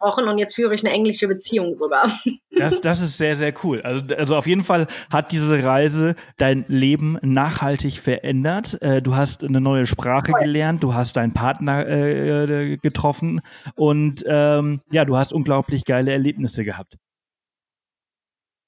gesprochen 0.00 0.28
und 0.28 0.38
jetzt 0.38 0.54
führe 0.54 0.74
ich 0.74 0.84
eine 0.84 0.94
englische 0.94 1.28
Beziehung 1.28 1.74
sogar. 1.74 2.10
Das, 2.56 2.80
das 2.80 3.00
ist 3.00 3.16
sehr, 3.16 3.36
sehr 3.36 3.54
cool. 3.64 3.80
Also, 3.82 4.14
also 4.14 4.36
auf 4.36 4.46
jeden 4.46 4.64
Fall 4.64 4.86
hat 5.12 5.32
diese 5.32 5.62
Reise 5.62 6.14
dein 6.36 6.64
Leben 6.68 7.18
nachhaltig 7.22 8.00
verändert. 8.00 8.80
Äh, 8.82 9.00
du 9.00 9.14
hast 9.16 9.44
eine 9.44 9.60
neue 9.60 9.86
Sprache 9.86 10.32
Voll. 10.32 10.42
gelernt, 10.42 10.82
du 10.82 10.92
hast 10.94 11.16
deinen 11.16 11.32
Partner 11.32 11.86
äh, 11.86 12.76
getroffen 12.76 13.40
und 13.76 14.24
ähm, 14.26 14.80
ja, 14.90 15.04
du 15.04 15.16
hast 15.16 15.32
unglaublich 15.32 15.84
geile 15.84 16.12
Erlebnisse 16.12 16.64
gehabt. 16.64 16.96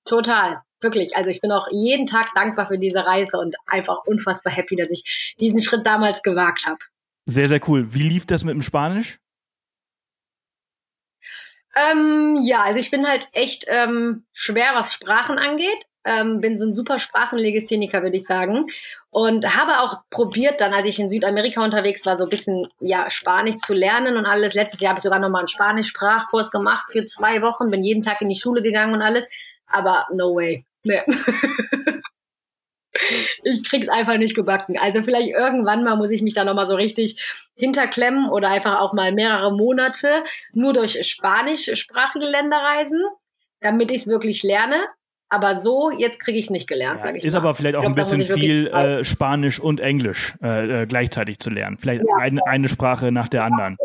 Total. 0.04 0.62
Wirklich. 0.80 1.14
Also 1.16 1.30
ich 1.30 1.40
bin 1.40 1.52
auch 1.52 1.68
jeden 1.70 2.06
Tag 2.06 2.30
dankbar 2.34 2.68
für 2.68 2.78
diese 2.78 3.04
Reise 3.04 3.38
und 3.38 3.54
einfach 3.66 3.98
unfassbar 4.04 4.52
happy, 4.52 4.74
dass 4.74 4.90
ich 4.90 5.34
diesen 5.38 5.62
Schritt 5.62 5.86
damals 5.86 6.22
gewagt 6.22 6.66
habe. 6.66 6.78
Sehr, 7.26 7.46
sehr 7.46 7.60
cool. 7.68 7.94
Wie 7.94 8.02
lief 8.02 8.26
das 8.26 8.42
mit 8.42 8.54
dem 8.54 8.62
Spanisch? 8.62 9.18
Ähm, 11.74 12.38
ja, 12.42 12.62
also 12.62 12.78
ich 12.78 12.90
bin 12.90 13.06
halt 13.06 13.28
echt 13.32 13.64
ähm, 13.68 14.24
schwer, 14.32 14.72
was 14.74 14.92
Sprachen 14.92 15.38
angeht. 15.38 15.86
Ähm, 16.04 16.40
bin 16.40 16.58
so 16.58 16.66
ein 16.66 16.74
super 16.74 16.98
Sprachenlegistheniker, 16.98 18.02
würde 18.02 18.16
ich 18.16 18.24
sagen. 18.24 18.66
Und 19.10 19.46
habe 19.54 19.80
auch 19.80 20.02
probiert, 20.10 20.60
dann, 20.60 20.72
als 20.74 20.88
ich 20.88 20.98
in 20.98 21.08
Südamerika 21.08 21.62
unterwegs 21.62 22.04
war, 22.04 22.18
so 22.18 22.24
ein 22.24 22.30
bisschen 22.30 22.68
ja 22.80 23.08
Spanisch 23.08 23.58
zu 23.58 23.72
lernen 23.72 24.16
und 24.16 24.26
alles. 24.26 24.54
Letztes 24.54 24.80
Jahr 24.80 24.90
habe 24.90 24.98
ich 24.98 25.04
sogar 25.04 25.20
nochmal 25.20 25.42
einen 25.42 25.48
Spanisch-Sprachkurs 25.48 26.50
gemacht 26.50 26.86
für 26.90 27.04
zwei 27.06 27.40
Wochen, 27.40 27.70
bin 27.70 27.82
jeden 27.82 28.02
Tag 28.02 28.20
in 28.20 28.28
die 28.28 28.38
Schule 28.38 28.62
gegangen 28.62 28.94
und 28.94 29.02
alles. 29.02 29.26
Aber 29.66 30.06
no 30.12 30.34
way. 30.34 30.64
Nee. 30.82 31.00
ich 33.44 33.68
krieg's 33.68 33.88
einfach 33.88 34.18
nicht 34.18 34.34
gebacken. 34.34 34.78
Also 34.78 35.02
vielleicht 35.02 35.30
irgendwann 35.30 35.84
mal 35.84 35.96
muss 35.96 36.10
ich 36.10 36.22
mich 36.22 36.34
da 36.34 36.44
nochmal 36.44 36.66
so 36.66 36.74
richtig 36.74 37.20
hinterklemmen 37.54 38.28
oder 38.30 38.48
einfach 38.48 38.80
auch 38.80 38.92
mal 38.92 39.12
mehrere 39.12 39.54
Monate 39.54 40.24
nur 40.52 40.72
durch 40.72 41.04
spanischsprachige 41.06 42.26
Länder 42.26 42.56
reisen, 42.56 43.02
damit 43.60 43.90
ich 43.90 44.02
es 44.02 44.06
wirklich 44.06 44.42
lerne. 44.42 44.84
Aber 45.28 45.54
so, 45.54 45.90
jetzt 45.90 46.20
kriege 46.20 46.38
ich 46.38 46.44
es 46.44 46.50
nicht 46.50 46.68
gelernt, 46.68 47.00
ja, 47.00 47.06
sage 47.06 47.18
ich 47.18 47.24
Ist 47.24 47.32
mal. 47.32 47.38
aber 47.38 47.54
vielleicht 47.54 47.76
auch 47.76 47.80
glaub, 47.80 47.92
ein 47.92 47.94
bisschen 47.94 48.22
viel 48.22 48.66
äh, 48.66 49.02
Spanisch 49.02 49.58
und 49.58 49.80
Englisch 49.80 50.34
äh, 50.42 50.82
äh, 50.82 50.86
gleichzeitig 50.86 51.38
zu 51.38 51.48
lernen. 51.48 51.78
Vielleicht 51.78 52.02
ja. 52.06 52.16
eine, 52.16 52.46
eine 52.46 52.68
Sprache 52.68 53.10
nach 53.12 53.30
der 53.30 53.44
anderen 53.44 53.78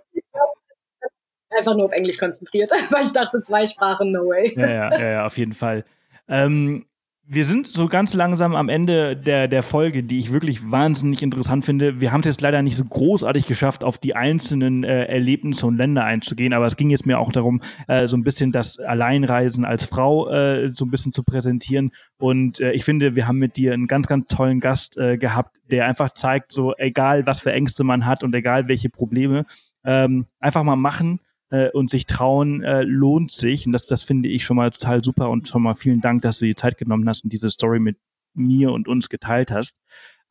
einfach 1.57 1.75
nur 1.75 1.85
auf 1.85 1.91
Englisch 1.91 2.17
konzentriert, 2.17 2.71
weil 2.91 3.05
ich 3.05 3.13
dachte, 3.13 3.41
zwei 3.41 3.65
Sprachen, 3.65 4.11
no 4.11 4.27
way. 4.27 4.53
Ja, 4.55 4.67
ja, 4.67 4.91
ja, 4.91 5.09
ja 5.09 5.25
auf 5.25 5.37
jeden 5.37 5.53
Fall. 5.53 5.85
Ähm, 6.27 6.85
wir 7.29 7.43
sind 7.43 7.67
so 7.67 7.87
ganz 7.87 8.13
langsam 8.13 8.55
am 8.55 8.69
Ende 8.69 9.17
der, 9.17 9.49
der 9.49 9.61
Folge, 9.61 10.01
die 10.01 10.17
ich 10.17 10.31
wirklich 10.31 10.71
wahnsinnig 10.71 11.21
interessant 11.21 11.65
finde. 11.65 11.99
Wir 11.99 12.13
haben 12.13 12.21
es 12.21 12.27
jetzt 12.27 12.41
leider 12.41 12.61
nicht 12.61 12.77
so 12.77 12.85
großartig 12.85 13.45
geschafft, 13.45 13.83
auf 13.83 13.97
die 13.97 14.15
einzelnen 14.15 14.85
äh, 14.85 15.05
Erlebnisse 15.05 15.67
und 15.67 15.75
Länder 15.75 16.05
einzugehen, 16.05 16.53
aber 16.53 16.67
es 16.67 16.77
ging 16.77 16.89
jetzt 16.89 17.05
mir 17.05 17.19
auch 17.19 17.33
darum, 17.33 17.61
äh, 17.89 18.07
so 18.07 18.15
ein 18.15 18.23
bisschen 18.23 18.53
das 18.53 18.79
Alleinreisen 18.79 19.65
als 19.65 19.83
Frau 19.83 20.29
äh, 20.29 20.71
so 20.71 20.85
ein 20.85 20.91
bisschen 20.91 21.11
zu 21.11 21.23
präsentieren. 21.23 21.91
Und 22.17 22.61
äh, 22.61 22.71
ich 22.71 22.85
finde, 22.85 23.17
wir 23.17 23.27
haben 23.27 23.39
mit 23.39 23.57
dir 23.57 23.73
einen 23.73 23.87
ganz, 23.87 24.07
ganz 24.07 24.27
tollen 24.29 24.61
Gast 24.61 24.97
äh, 24.97 25.17
gehabt, 25.17 25.57
der 25.69 25.85
einfach 25.85 26.11
zeigt, 26.11 26.53
so 26.53 26.75
egal 26.77 27.27
was 27.27 27.41
für 27.41 27.51
Ängste 27.51 27.83
man 27.83 28.05
hat 28.05 28.23
und 28.23 28.33
egal 28.35 28.69
welche 28.69 28.89
Probleme, 28.89 29.45
ähm, 29.83 30.27
einfach 30.39 30.63
mal 30.63 30.77
machen 30.77 31.19
äh, 31.49 31.69
und 31.71 31.89
sich 31.89 32.05
trauen 32.05 32.63
äh, 32.63 32.83
lohnt 32.83 33.31
sich. 33.31 33.65
Und 33.65 33.73
das, 33.73 33.85
das 33.85 34.03
finde 34.03 34.29
ich 34.29 34.43
schon 34.43 34.57
mal 34.57 34.71
total 34.71 35.03
super 35.03 35.29
und 35.29 35.47
schon 35.47 35.63
mal 35.63 35.75
vielen 35.75 36.01
Dank, 36.01 36.21
dass 36.21 36.39
du 36.39 36.45
die 36.45 36.55
Zeit 36.55 36.77
genommen 36.77 37.07
hast 37.07 37.23
und 37.23 37.33
diese 37.33 37.49
Story 37.49 37.79
mit 37.79 37.97
mir 38.33 38.71
und 38.71 38.87
uns 38.87 39.09
geteilt 39.09 39.51
hast. 39.51 39.79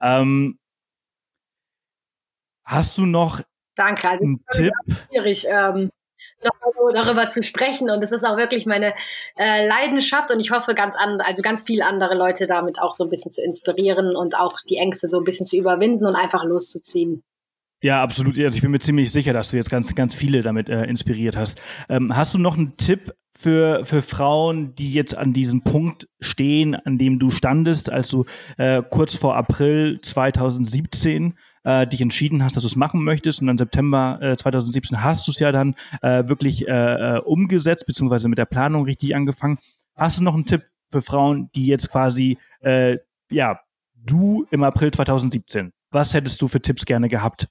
Ähm, 0.01 0.59
hast 2.65 2.99
du 2.99 3.07
noch 3.07 3.41
Danke, 3.75 4.09
also 4.09 4.25
einen 4.25 4.45
Tipp? 4.53 4.73
Schwierig, 5.11 5.47
ähm, 5.51 5.91
darüber 6.41 7.29
zu 7.29 7.43
sprechen 7.43 7.91
und 7.91 8.03
es 8.03 8.13
ist 8.13 8.25
auch 8.25 8.37
wirklich 8.37 8.67
meine 8.67 8.95
äh, 9.37 9.67
Leidenschaft 9.67 10.31
und 10.31 10.41
ich 10.41 10.51
hoffe 10.51 10.75
ganz 10.75 10.97
an, 10.97 11.21
also 11.21 11.43
ganz 11.43 11.63
viele 11.65 11.85
andere 11.85 12.15
Leute 12.15 12.47
damit 12.47 12.81
auch 12.81 12.93
so 12.93 13.05
ein 13.05 13.11
bisschen 13.11 13.31
zu 13.31 13.43
inspirieren 13.43 14.17
und 14.17 14.37
auch 14.37 14.61
die 14.69 14.77
Ängste 14.77 15.09
so 15.09 15.19
ein 15.19 15.25
bisschen 15.25 15.47
zu 15.47 15.57
überwinden 15.57 16.07
und 16.07 16.15
einfach 16.15 16.45
loszuziehen. 16.45 17.23
Ja, 17.83 18.03
absolut. 18.03 18.39
Also 18.39 18.57
ich 18.57 18.63
bin 18.63 18.71
mir 18.71 18.79
ziemlich 18.79 19.13
sicher, 19.13 19.33
dass 19.33 19.51
du 19.51 19.57
jetzt 19.59 19.71
ganz, 19.71 19.95
ganz 19.95 20.15
viele 20.15 20.43
damit 20.43 20.69
äh, 20.69 20.85
inspiriert 20.85 21.37
hast. 21.37 21.61
Ähm, 21.89 22.17
hast 22.17 22.33
du 22.33 22.39
noch 22.39 22.57
einen 22.57 22.77
Tipp 22.77 23.15
für, 23.37 23.85
für 23.85 24.01
Frauen, 24.01 24.75
die 24.75 24.93
jetzt 24.93 25.15
an 25.15 25.35
diesem 25.35 25.63
Punkt 25.63 26.09
stehen, 26.19 26.75
an 26.75 26.97
dem 26.97 27.19
du 27.19 27.31
standest, 27.31 27.91
als 27.91 28.09
du 28.09 28.25
äh, 28.57 28.83
kurz 28.83 29.15
vor 29.15 29.37
April 29.37 30.01
2017 30.01 31.35
äh, 31.65 31.87
dich 31.87 32.01
entschieden 32.01 32.43
hast, 32.43 32.57
dass 32.57 32.63
du 32.63 32.69
es 32.69 32.77
machen 32.77 33.05
möchtest 33.05 33.43
und 33.43 33.49
dann 33.49 33.59
September 33.59 34.19
äh, 34.23 34.37
2017 34.37 35.03
hast 35.03 35.27
du 35.27 35.33
es 35.33 35.39
ja 35.39 35.53
dann 35.53 35.75
äh, 36.01 36.27
wirklich 36.29 36.67
äh, 36.67 36.73
äh, 37.17 37.19
umgesetzt, 37.21 37.87
beziehungsweise 37.87 38.29
mit 38.29 38.39
der 38.39 38.47
Planung 38.47 38.85
richtig 38.85 39.15
angefangen. 39.15 39.59
Hast 39.95 40.19
du 40.19 40.25
noch 40.25 40.35
einen 40.35 40.47
Tipp 40.47 40.63
für 40.91 41.03
Frauen, 41.03 41.51
die 41.55 41.67
jetzt 41.67 41.91
quasi, 41.91 42.39
äh, 42.61 42.97
ja, 43.31 43.61
du 43.95 44.47
im 44.51 44.63
April 44.63 44.93
2017, 44.93 45.73
was 45.91 46.15
hättest 46.15 46.41
du 46.41 46.49
für 46.49 46.61
Tipps 46.61 46.87
gerne 46.87 47.09
gehabt? 47.09 47.49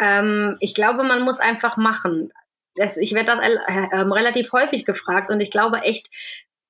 Ähm, 0.00 0.56
ich 0.60 0.74
glaube, 0.74 1.04
man 1.04 1.22
muss 1.22 1.40
einfach 1.40 1.76
machen. 1.76 2.32
Das, 2.74 2.96
ich 2.96 3.14
werde 3.14 3.36
das 3.36 3.46
äh, 3.46 3.96
relativ 3.96 4.52
häufig 4.52 4.84
gefragt 4.84 5.30
und 5.30 5.40
ich 5.40 5.50
glaube 5.50 5.82
echt, 5.82 6.08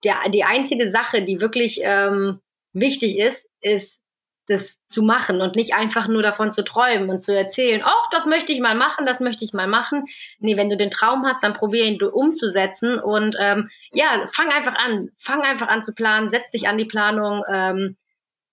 der, 0.05 0.17
die 0.31 0.45
einzige 0.45 0.91
Sache, 0.91 1.23
die 1.23 1.41
wirklich 1.41 1.81
ähm, 1.83 2.41
wichtig 2.73 3.19
ist, 3.19 3.49
ist, 3.61 4.03
das 4.51 4.79
zu 4.89 5.03
machen 5.03 5.41
und 5.41 5.55
nicht 5.55 5.75
einfach 5.75 6.09
nur 6.09 6.23
davon 6.23 6.53
zu 6.53 6.65
träumen 6.65 7.09
und 7.09 7.21
zu 7.21 7.37
erzählen, 7.37 7.83
oh, 7.87 8.09
das 8.11 8.27
möchte 8.27 8.53
ich 8.53 8.61
mal 8.61 8.75
machen, 8.75 9.07
das 9.07 9.21
möchte 9.21 9.45
ich 9.45 9.53
mal 9.53 9.69
machen. 9.69 10.07
Nee, 10.41 10.57
wenn 10.57 10.69
du 10.69 10.77
den 10.77 10.91
Traum 10.91 11.25
hast, 11.25 11.43
dann 11.43 11.55
probier 11.55 11.85
ihn 11.85 12.03
umzusetzen 12.03 12.99
und 12.99 13.37
ähm, 13.39 13.71
ja, 13.93 14.27
fang 14.33 14.49
einfach 14.49 14.75
an, 14.75 15.11
fang 15.19 15.43
einfach 15.43 15.69
an 15.69 15.85
zu 15.85 15.95
planen, 15.95 16.31
setz 16.31 16.51
dich 16.51 16.67
an 16.67 16.79
die 16.79 16.85
Planung, 16.85 17.45
ähm, 17.49 17.97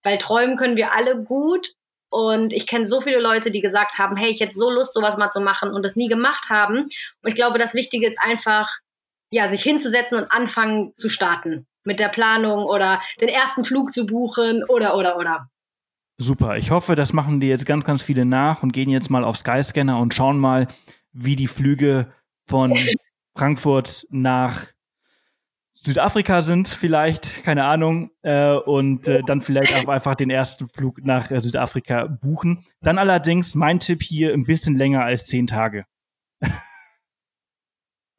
weil 0.03 0.19
träumen 0.19 0.55
können 0.55 0.78
wir 0.78 0.93
alle 0.93 1.23
gut, 1.23 1.73
und 2.09 2.53
ich 2.53 2.67
kenne 2.67 2.87
so 2.87 3.01
viele 3.01 3.19
Leute, 3.19 3.51
die 3.51 3.61
gesagt 3.61 3.97
haben, 3.99 4.15
hey, 4.15 4.29
ich 4.29 4.39
hätte 4.39 4.55
so 4.55 4.69
Lust, 4.69 4.93
sowas 4.93 5.17
mal 5.17 5.29
zu 5.29 5.41
machen 5.41 5.71
und 5.71 5.83
das 5.83 5.95
nie 5.95 6.07
gemacht 6.07 6.49
haben. 6.49 6.83
Und 7.21 7.29
ich 7.29 7.35
glaube, 7.35 7.59
das 7.59 7.73
Wichtige 7.73 8.07
ist 8.07 8.17
einfach, 8.19 8.69
ja, 9.31 9.49
sich 9.49 9.61
hinzusetzen 9.61 10.17
und 10.17 10.31
anfangen 10.31 10.93
zu 10.95 11.09
starten 11.09 11.67
mit 11.83 11.99
der 11.99 12.09
Planung 12.09 12.65
oder 12.65 13.01
den 13.21 13.29
ersten 13.29 13.63
Flug 13.63 13.93
zu 13.93 14.05
buchen 14.05 14.63
oder, 14.67 14.95
oder, 14.95 15.17
oder. 15.17 15.49
Super. 16.17 16.57
Ich 16.57 16.71
hoffe, 16.71 16.95
das 16.95 17.13
machen 17.13 17.39
die 17.39 17.47
jetzt 17.47 17.65
ganz, 17.65 17.85
ganz 17.85 18.03
viele 18.03 18.25
nach 18.25 18.63
und 18.63 18.71
gehen 18.71 18.89
jetzt 18.89 19.09
mal 19.09 19.23
auf 19.23 19.37
Skyscanner 19.37 19.99
und 19.99 20.13
schauen 20.13 20.39
mal, 20.39 20.67
wie 21.11 21.35
die 21.35 21.47
Flüge 21.47 22.11
von 22.47 22.75
Frankfurt 23.37 24.07
nach 24.09 24.65
Südafrika 25.88 26.41
sind, 26.41 26.67
vielleicht, 26.67 27.43
keine 27.43 27.65
Ahnung, 27.65 28.11
äh, 28.21 28.53
und 28.53 29.07
äh, 29.07 29.21
dann 29.25 29.41
vielleicht 29.41 29.73
auch 29.73 29.88
einfach 29.88 30.15
den 30.15 30.29
ersten 30.29 30.67
Flug 30.67 31.03
nach 31.03 31.31
äh, 31.31 31.39
Südafrika 31.39 32.07
buchen. 32.07 32.65
Dann 32.81 32.97
allerdings 32.97 33.55
mein 33.55 33.79
Tipp 33.79 34.03
hier 34.03 34.33
ein 34.33 34.43
bisschen 34.43 34.77
länger 34.77 35.03
als 35.03 35.25
zehn 35.25 35.47
Tage. 35.47 35.85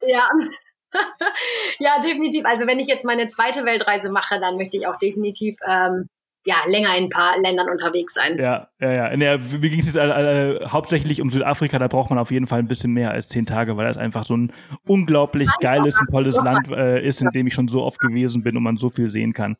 Ja. 0.01 0.27
ja, 1.79 1.99
definitiv. 2.01 2.45
Also 2.45 2.65
wenn 2.65 2.79
ich 2.79 2.87
jetzt 2.87 3.05
meine 3.05 3.27
zweite 3.27 3.65
Weltreise 3.65 4.09
mache, 4.09 4.39
dann 4.39 4.57
möchte 4.57 4.77
ich 4.77 4.87
auch 4.87 4.97
definitiv 4.97 5.55
ähm, 5.67 6.09
ja, 6.45 6.55
länger 6.67 6.95
in 6.97 7.05
ein 7.05 7.09
paar 7.09 7.37
Ländern 7.39 7.69
unterwegs 7.69 8.13
sein. 8.13 8.37
Ja, 8.37 8.69
ja, 8.79 8.91
ja. 8.91 9.07
In 9.07 9.19
der, 9.19 9.39
mir 9.39 9.69
ging 9.69 9.79
es 9.79 9.85
jetzt 9.85 9.97
äh, 9.97 10.07
äh, 10.07 10.65
hauptsächlich 10.67 11.21
um 11.21 11.29
Südafrika, 11.29 11.79
da 11.79 11.87
braucht 11.87 12.09
man 12.09 12.19
auf 12.19 12.31
jeden 12.31 12.47
Fall 12.47 12.59
ein 12.59 12.67
bisschen 12.67 12.93
mehr 12.93 13.11
als 13.11 13.27
zehn 13.29 13.45
Tage, 13.45 13.77
weil 13.77 13.87
das 13.87 13.97
einfach 13.97 14.23
so 14.23 14.35
ein 14.35 14.53
unglaublich 14.87 15.49
geiles 15.59 15.99
und 15.99 16.07
tolles 16.09 16.41
Land 16.41 16.69
äh, 16.69 17.05
ist, 17.05 17.21
in 17.21 17.29
dem 17.29 17.47
ich 17.47 17.53
schon 17.53 17.67
so 17.67 17.83
oft 17.83 17.99
gewesen 17.99 18.43
bin 18.43 18.55
und 18.55 18.63
man 18.63 18.77
so 18.77 18.89
viel 18.89 19.09
sehen 19.09 19.33
kann. 19.33 19.57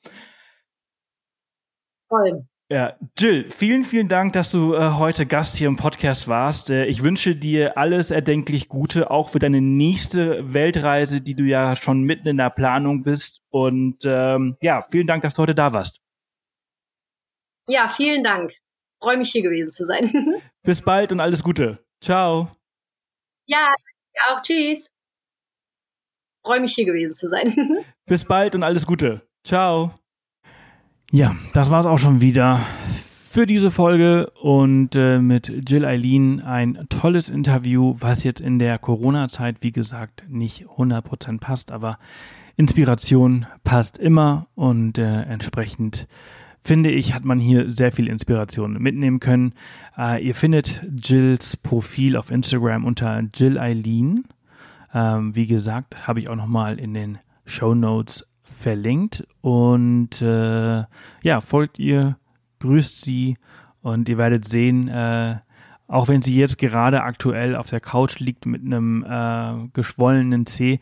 Toll. 2.10 2.46
Ja, 2.72 2.94
Jill, 3.18 3.46
vielen, 3.50 3.84
vielen 3.84 4.10
Dank, 4.10 4.34
dass 4.34 4.52
du 4.52 4.76
äh, 4.76 4.92
heute 4.92 5.26
Gast 5.26 5.58
hier 5.58 5.68
im 5.68 5.76
Podcast 5.76 6.28
warst. 6.28 6.70
Äh, 6.70 6.86
ich 6.86 7.02
wünsche 7.02 7.36
dir 7.36 7.80
alles 7.80 8.12
erdenklich 8.12 8.70
Gute, 8.70 9.10
auch 9.10 9.30
für 9.30 9.40
deine 9.40 9.60
nächste 9.60 10.54
Weltreise, 10.54 11.20
die 11.20 11.34
du 11.34 11.46
ja 11.46 11.76
schon 11.76 12.04
mitten 12.04 12.28
in 12.28 12.38
der 12.38 12.52
Planung 12.52 13.02
bist. 13.02 13.42
Und 13.50 14.06
ähm, 14.06 14.56
ja, 14.62 14.84
vielen 14.84 15.08
Dank, 15.08 15.24
dass 15.24 15.34
du 15.34 15.42
heute 15.42 15.56
da 15.56 15.74
warst. 15.74 16.04
Ja, 17.70 17.88
vielen 17.96 18.24
Dank. 18.24 18.54
Freue 19.00 19.18
mich 19.18 19.32
hier 19.32 19.44
gewesen 19.44 19.72
zu 19.72 19.86
sein. 19.86 20.12
Bis 20.64 20.82
bald 20.82 21.12
und 21.12 21.20
alles 21.20 21.44
Gute. 21.44 21.86
Ciao. 22.02 22.50
Ja, 23.46 23.68
auch 24.28 24.42
tschüss. 24.42 24.90
Freue 26.44 26.62
mich 26.62 26.74
hier 26.74 26.86
gewesen 26.86 27.14
zu 27.14 27.30
sein. 27.30 27.86
Bis 28.08 28.26
bald 28.26 28.56
und 28.56 28.64
alles 28.64 28.88
Gute. 28.88 29.22
Ciao. 29.44 29.94
Ja, 31.12 31.36
das 31.54 31.70
war's 31.70 31.86
auch 31.86 32.00
schon 32.00 32.22
wieder 32.22 32.60
für 32.96 33.46
diese 33.46 33.70
Folge 33.70 34.32
und 34.42 34.96
äh, 34.96 35.20
mit 35.20 35.48
Jill 35.70 35.86
Eileen 35.86 36.42
ein 36.42 36.88
tolles 36.90 37.30
Interview, 37.30 37.94
was 38.00 38.24
jetzt 38.24 38.42
in 38.42 38.58
der 38.58 38.80
Corona-Zeit, 38.80 39.58
wie 39.62 39.72
gesagt, 39.72 40.26
nicht 40.28 40.66
100% 40.66 41.40
passt, 41.40 41.72
aber 41.72 42.00
Inspiration 42.58 43.46
passt 43.64 44.00
immer 44.00 44.48
und 44.56 44.98
äh, 44.98 45.22
entsprechend 45.22 46.08
finde 46.62 46.92
ich, 46.92 47.14
hat 47.14 47.26
man 47.26 47.40
hier 47.40 47.72
sehr 47.72 47.92
viel 47.92 48.08
Inspiration 48.08 48.74
mitnehmen 48.74 49.20
können. 49.20 49.54
Äh, 49.98 50.26
ihr 50.26 50.36
findet 50.36 50.82
Jills 50.98 51.58
Profil 51.58 52.18
auf 52.18 52.32
Instagram 52.32 52.86
unter 52.86 53.22
Jill 53.34 53.58
Eileen. 53.58 54.26
Ähm, 54.94 55.36
wie 55.36 55.48
gesagt, 55.48 56.08
habe 56.08 56.20
ich 56.20 56.30
auch 56.30 56.36
nochmal 56.36 56.80
in 56.80 56.94
den 56.94 57.20
Show 57.46 57.76
Notes 57.76 58.26
verlinkt. 58.44 59.26
Und 59.42 60.22
äh, 60.22 60.84
ja, 61.24 61.42
folgt 61.42 61.80
ihr, 61.80 62.18
grüßt 62.60 63.02
sie 63.02 63.38
und 63.82 64.10
ihr 64.10 64.18
werdet 64.18 64.46
sehen, 64.46 64.88
äh, 64.88 65.38
auch 65.88 66.08
wenn 66.08 66.22
sie 66.22 66.36
jetzt 66.36 66.58
gerade 66.58 67.02
aktuell 67.04 67.56
auf 67.56 67.70
der 67.70 67.80
Couch 67.80 68.20
liegt 68.20 68.46
mit 68.46 68.62
einem 68.64 69.04
äh, 69.04 69.70
geschwollenen 69.74 70.46
Zeh, 70.46 70.80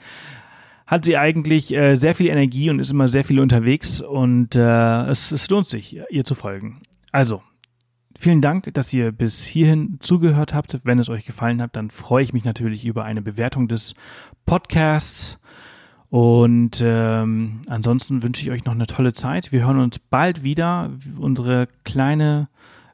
hat 0.88 1.04
sie 1.04 1.18
eigentlich 1.18 1.76
äh, 1.76 1.96
sehr 1.96 2.16
viel 2.16 2.28
Energie 2.28 2.70
und 2.70 2.80
ist 2.80 2.92
immer 2.92 3.10
sehr 3.10 3.26
viel 3.26 3.40
unterwegs 3.40 4.00
und 4.02 4.56
äh, 4.56 5.06
es, 5.08 5.32
es 5.32 5.50
lohnt 5.50 5.68
sich, 5.68 6.00
ihr 6.10 6.24
zu 6.24 6.34
folgen. 6.34 6.82
Also, 7.12 7.44
vielen 8.18 8.42
Dank, 8.42 8.74
dass 8.74 8.94
ihr 8.94 9.12
bis 9.12 9.46
hierhin 9.46 9.98
zugehört 10.00 10.54
habt. 10.54 10.80
Wenn 10.84 10.98
es 10.98 11.10
euch 11.10 11.26
gefallen 11.26 11.62
hat, 11.62 11.76
dann 11.76 11.92
freue 11.92 12.24
ich 12.24 12.34
mich 12.34 12.46
natürlich 12.46 12.86
über 12.86 13.04
eine 13.04 13.22
Bewertung 13.22 13.68
des 13.68 13.94
Podcasts. 14.46 15.40
Und 16.10 16.82
ähm, 16.82 17.62
ansonsten 17.68 18.24
wünsche 18.24 18.42
ich 18.42 18.52
euch 18.52 18.64
noch 18.64 18.74
eine 18.74 18.88
tolle 18.88 19.12
Zeit. 19.12 19.52
Wir 19.52 19.66
hören 19.66 19.80
uns 19.80 20.00
bald 20.00 20.44
wieder. 20.44 20.92
Unsere 21.20 21.68
kleine, 21.84 22.48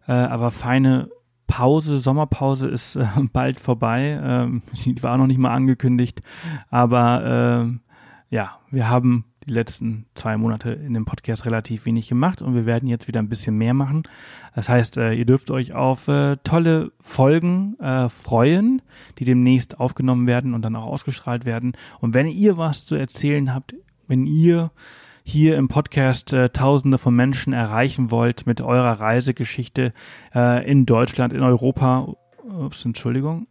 äh, 0.08 0.14
aber 0.14 0.50
feine 0.50 1.10
Pause, 1.56 2.00
Sommerpause 2.00 2.68
ist 2.68 2.96
äh, 2.96 3.06
bald 3.32 3.60
vorbei. 3.60 4.20
Ähm, 4.24 4.64
sie 4.72 4.96
war 5.04 5.20
noch 5.20 5.28
nicht 5.28 5.38
mal 5.38 5.54
angekündigt. 5.54 6.22
Aber 6.72 7.70
äh, 7.70 8.36
ja, 8.36 8.58
wir 8.72 8.90
haben 8.90 9.26
die 9.46 9.54
letzten 9.54 10.08
zwei 10.16 10.36
Monate 10.36 10.72
in 10.72 10.96
dem 10.96 11.06
Podcast 11.06 11.46
relativ 11.46 11.86
wenig 11.86 12.08
gemacht 12.08 12.42
und 12.42 12.56
wir 12.56 12.66
werden 12.66 12.90
jetzt 12.90 13.08
wieder 13.08 13.20
ein 13.20 13.30
bisschen 13.30 13.56
mehr 13.56 13.76
machen. 13.76 14.02
Das 14.56 14.68
heißt, 14.68 14.98
äh, 14.98 15.14
ihr 15.14 15.26
dürft 15.26 15.52
euch 15.52 15.74
auf 15.74 16.08
äh, 16.08 16.38
tolle 16.44 16.92
Folgen 17.00 17.78
äh, 17.80 18.10
freuen, 18.10 18.82
die 19.20 19.26
demnächst 19.26 19.80
aufgenommen 19.80 20.26
werden 20.26 20.56
und 20.56 20.64
dann 20.64 20.76
auch 20.76 20.88
ausgestrahlt 20.88 21.46
werden. 21.46 21.74
Und 22.00 22.16
wenn 22.16 22.28
ihr 22.28 22.58
was 22.58 22.84
zu 22.84 22.96
erzählen 22.96 23.54
habt, 23.54 23.76
wenn 24.08 24.26
ihr 24.26 24.72
hier 25.24 25.58
im 25.58 25.70
Podcast 25.70 26.34
äh, 26.34 26.50
Tausende 26.50 26.98
von 26.98 27.16
Menschen 27.16 27.54
erreichen 27.54 28.12
wollt 28.12 28.46
mit 28.46 28.62
eurer 28.62 29.00
Reisegeschichte 29.00 29.94
äh, 30.36 30.70
in 30.70 30.86
Deutschland, 30.86 31.34
in 31.34 31.42
Europa, 31.42 32.14
ups, 32.44 32.86
Entschuldigung, 32.86 33.48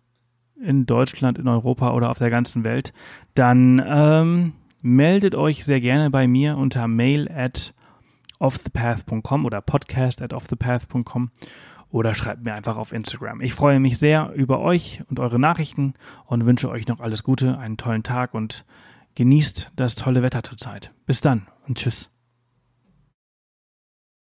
in 0.62 0.86
Deutschland, 0.86 1.38
in 1.38 1.48
Europa 1.48 1.92
oder 1.92 2.10
auf 2.10 2.18
der 2.18 2.30
ganzen 2.30 2.64
Welt, 2.64 2.92
dann 3.34 3.82
ähm, 3.84 4.52
meldet 4.82 5.34
euch 5.34 5.64
sehr 5.64 5.80
gerne 5.80 6.10
bei 6.10 6.26
mir 6.26 6.56
unter 6.56 6.86
mail 6.88 7.30
at 7.30 7.74
offthepath.com 8.38 9.46
oder 9.46 9.60
podcast 9.60 10.20
at 10.20 10.32
offthepath.com 10.32 11.30
oder 11.90 12.14
schreibt 12.14 12.44
mir 12.44 12.54
einfach 12.54 12.76
auf 12.76 12.92
Instagram. 12.92 13.40
Ich 13.40 13.54
freue 13.54 13.78
mich 13.78 13.98
sehr 13.98 14.32
über 14.34 14.60
euch 14.60 15.02
und 15.08 15.20
eure 15.20 15.38
Nachrichten 15.38 15.94
und 16.26 16.46
wünsche 16.46 16.68
euch 16.68 16.88
noch 16.88 17.00
alles 17.00 17.22
Gute, 17.22 17.58
einen 17.58 17.76
tollen 17.76 18.02
Tag 18.02 18.34
und 18.34 18.64
genießt 19.14 19.72
das 19.76 19.94
tolle 19.94 20.22
Wetter 20.22 20.42
zurzeit. 20.42 20.92
Bis 21.06 21.20
dann 21.20 21.48
und 21.66 21.78
tschüss. 21.78 22.11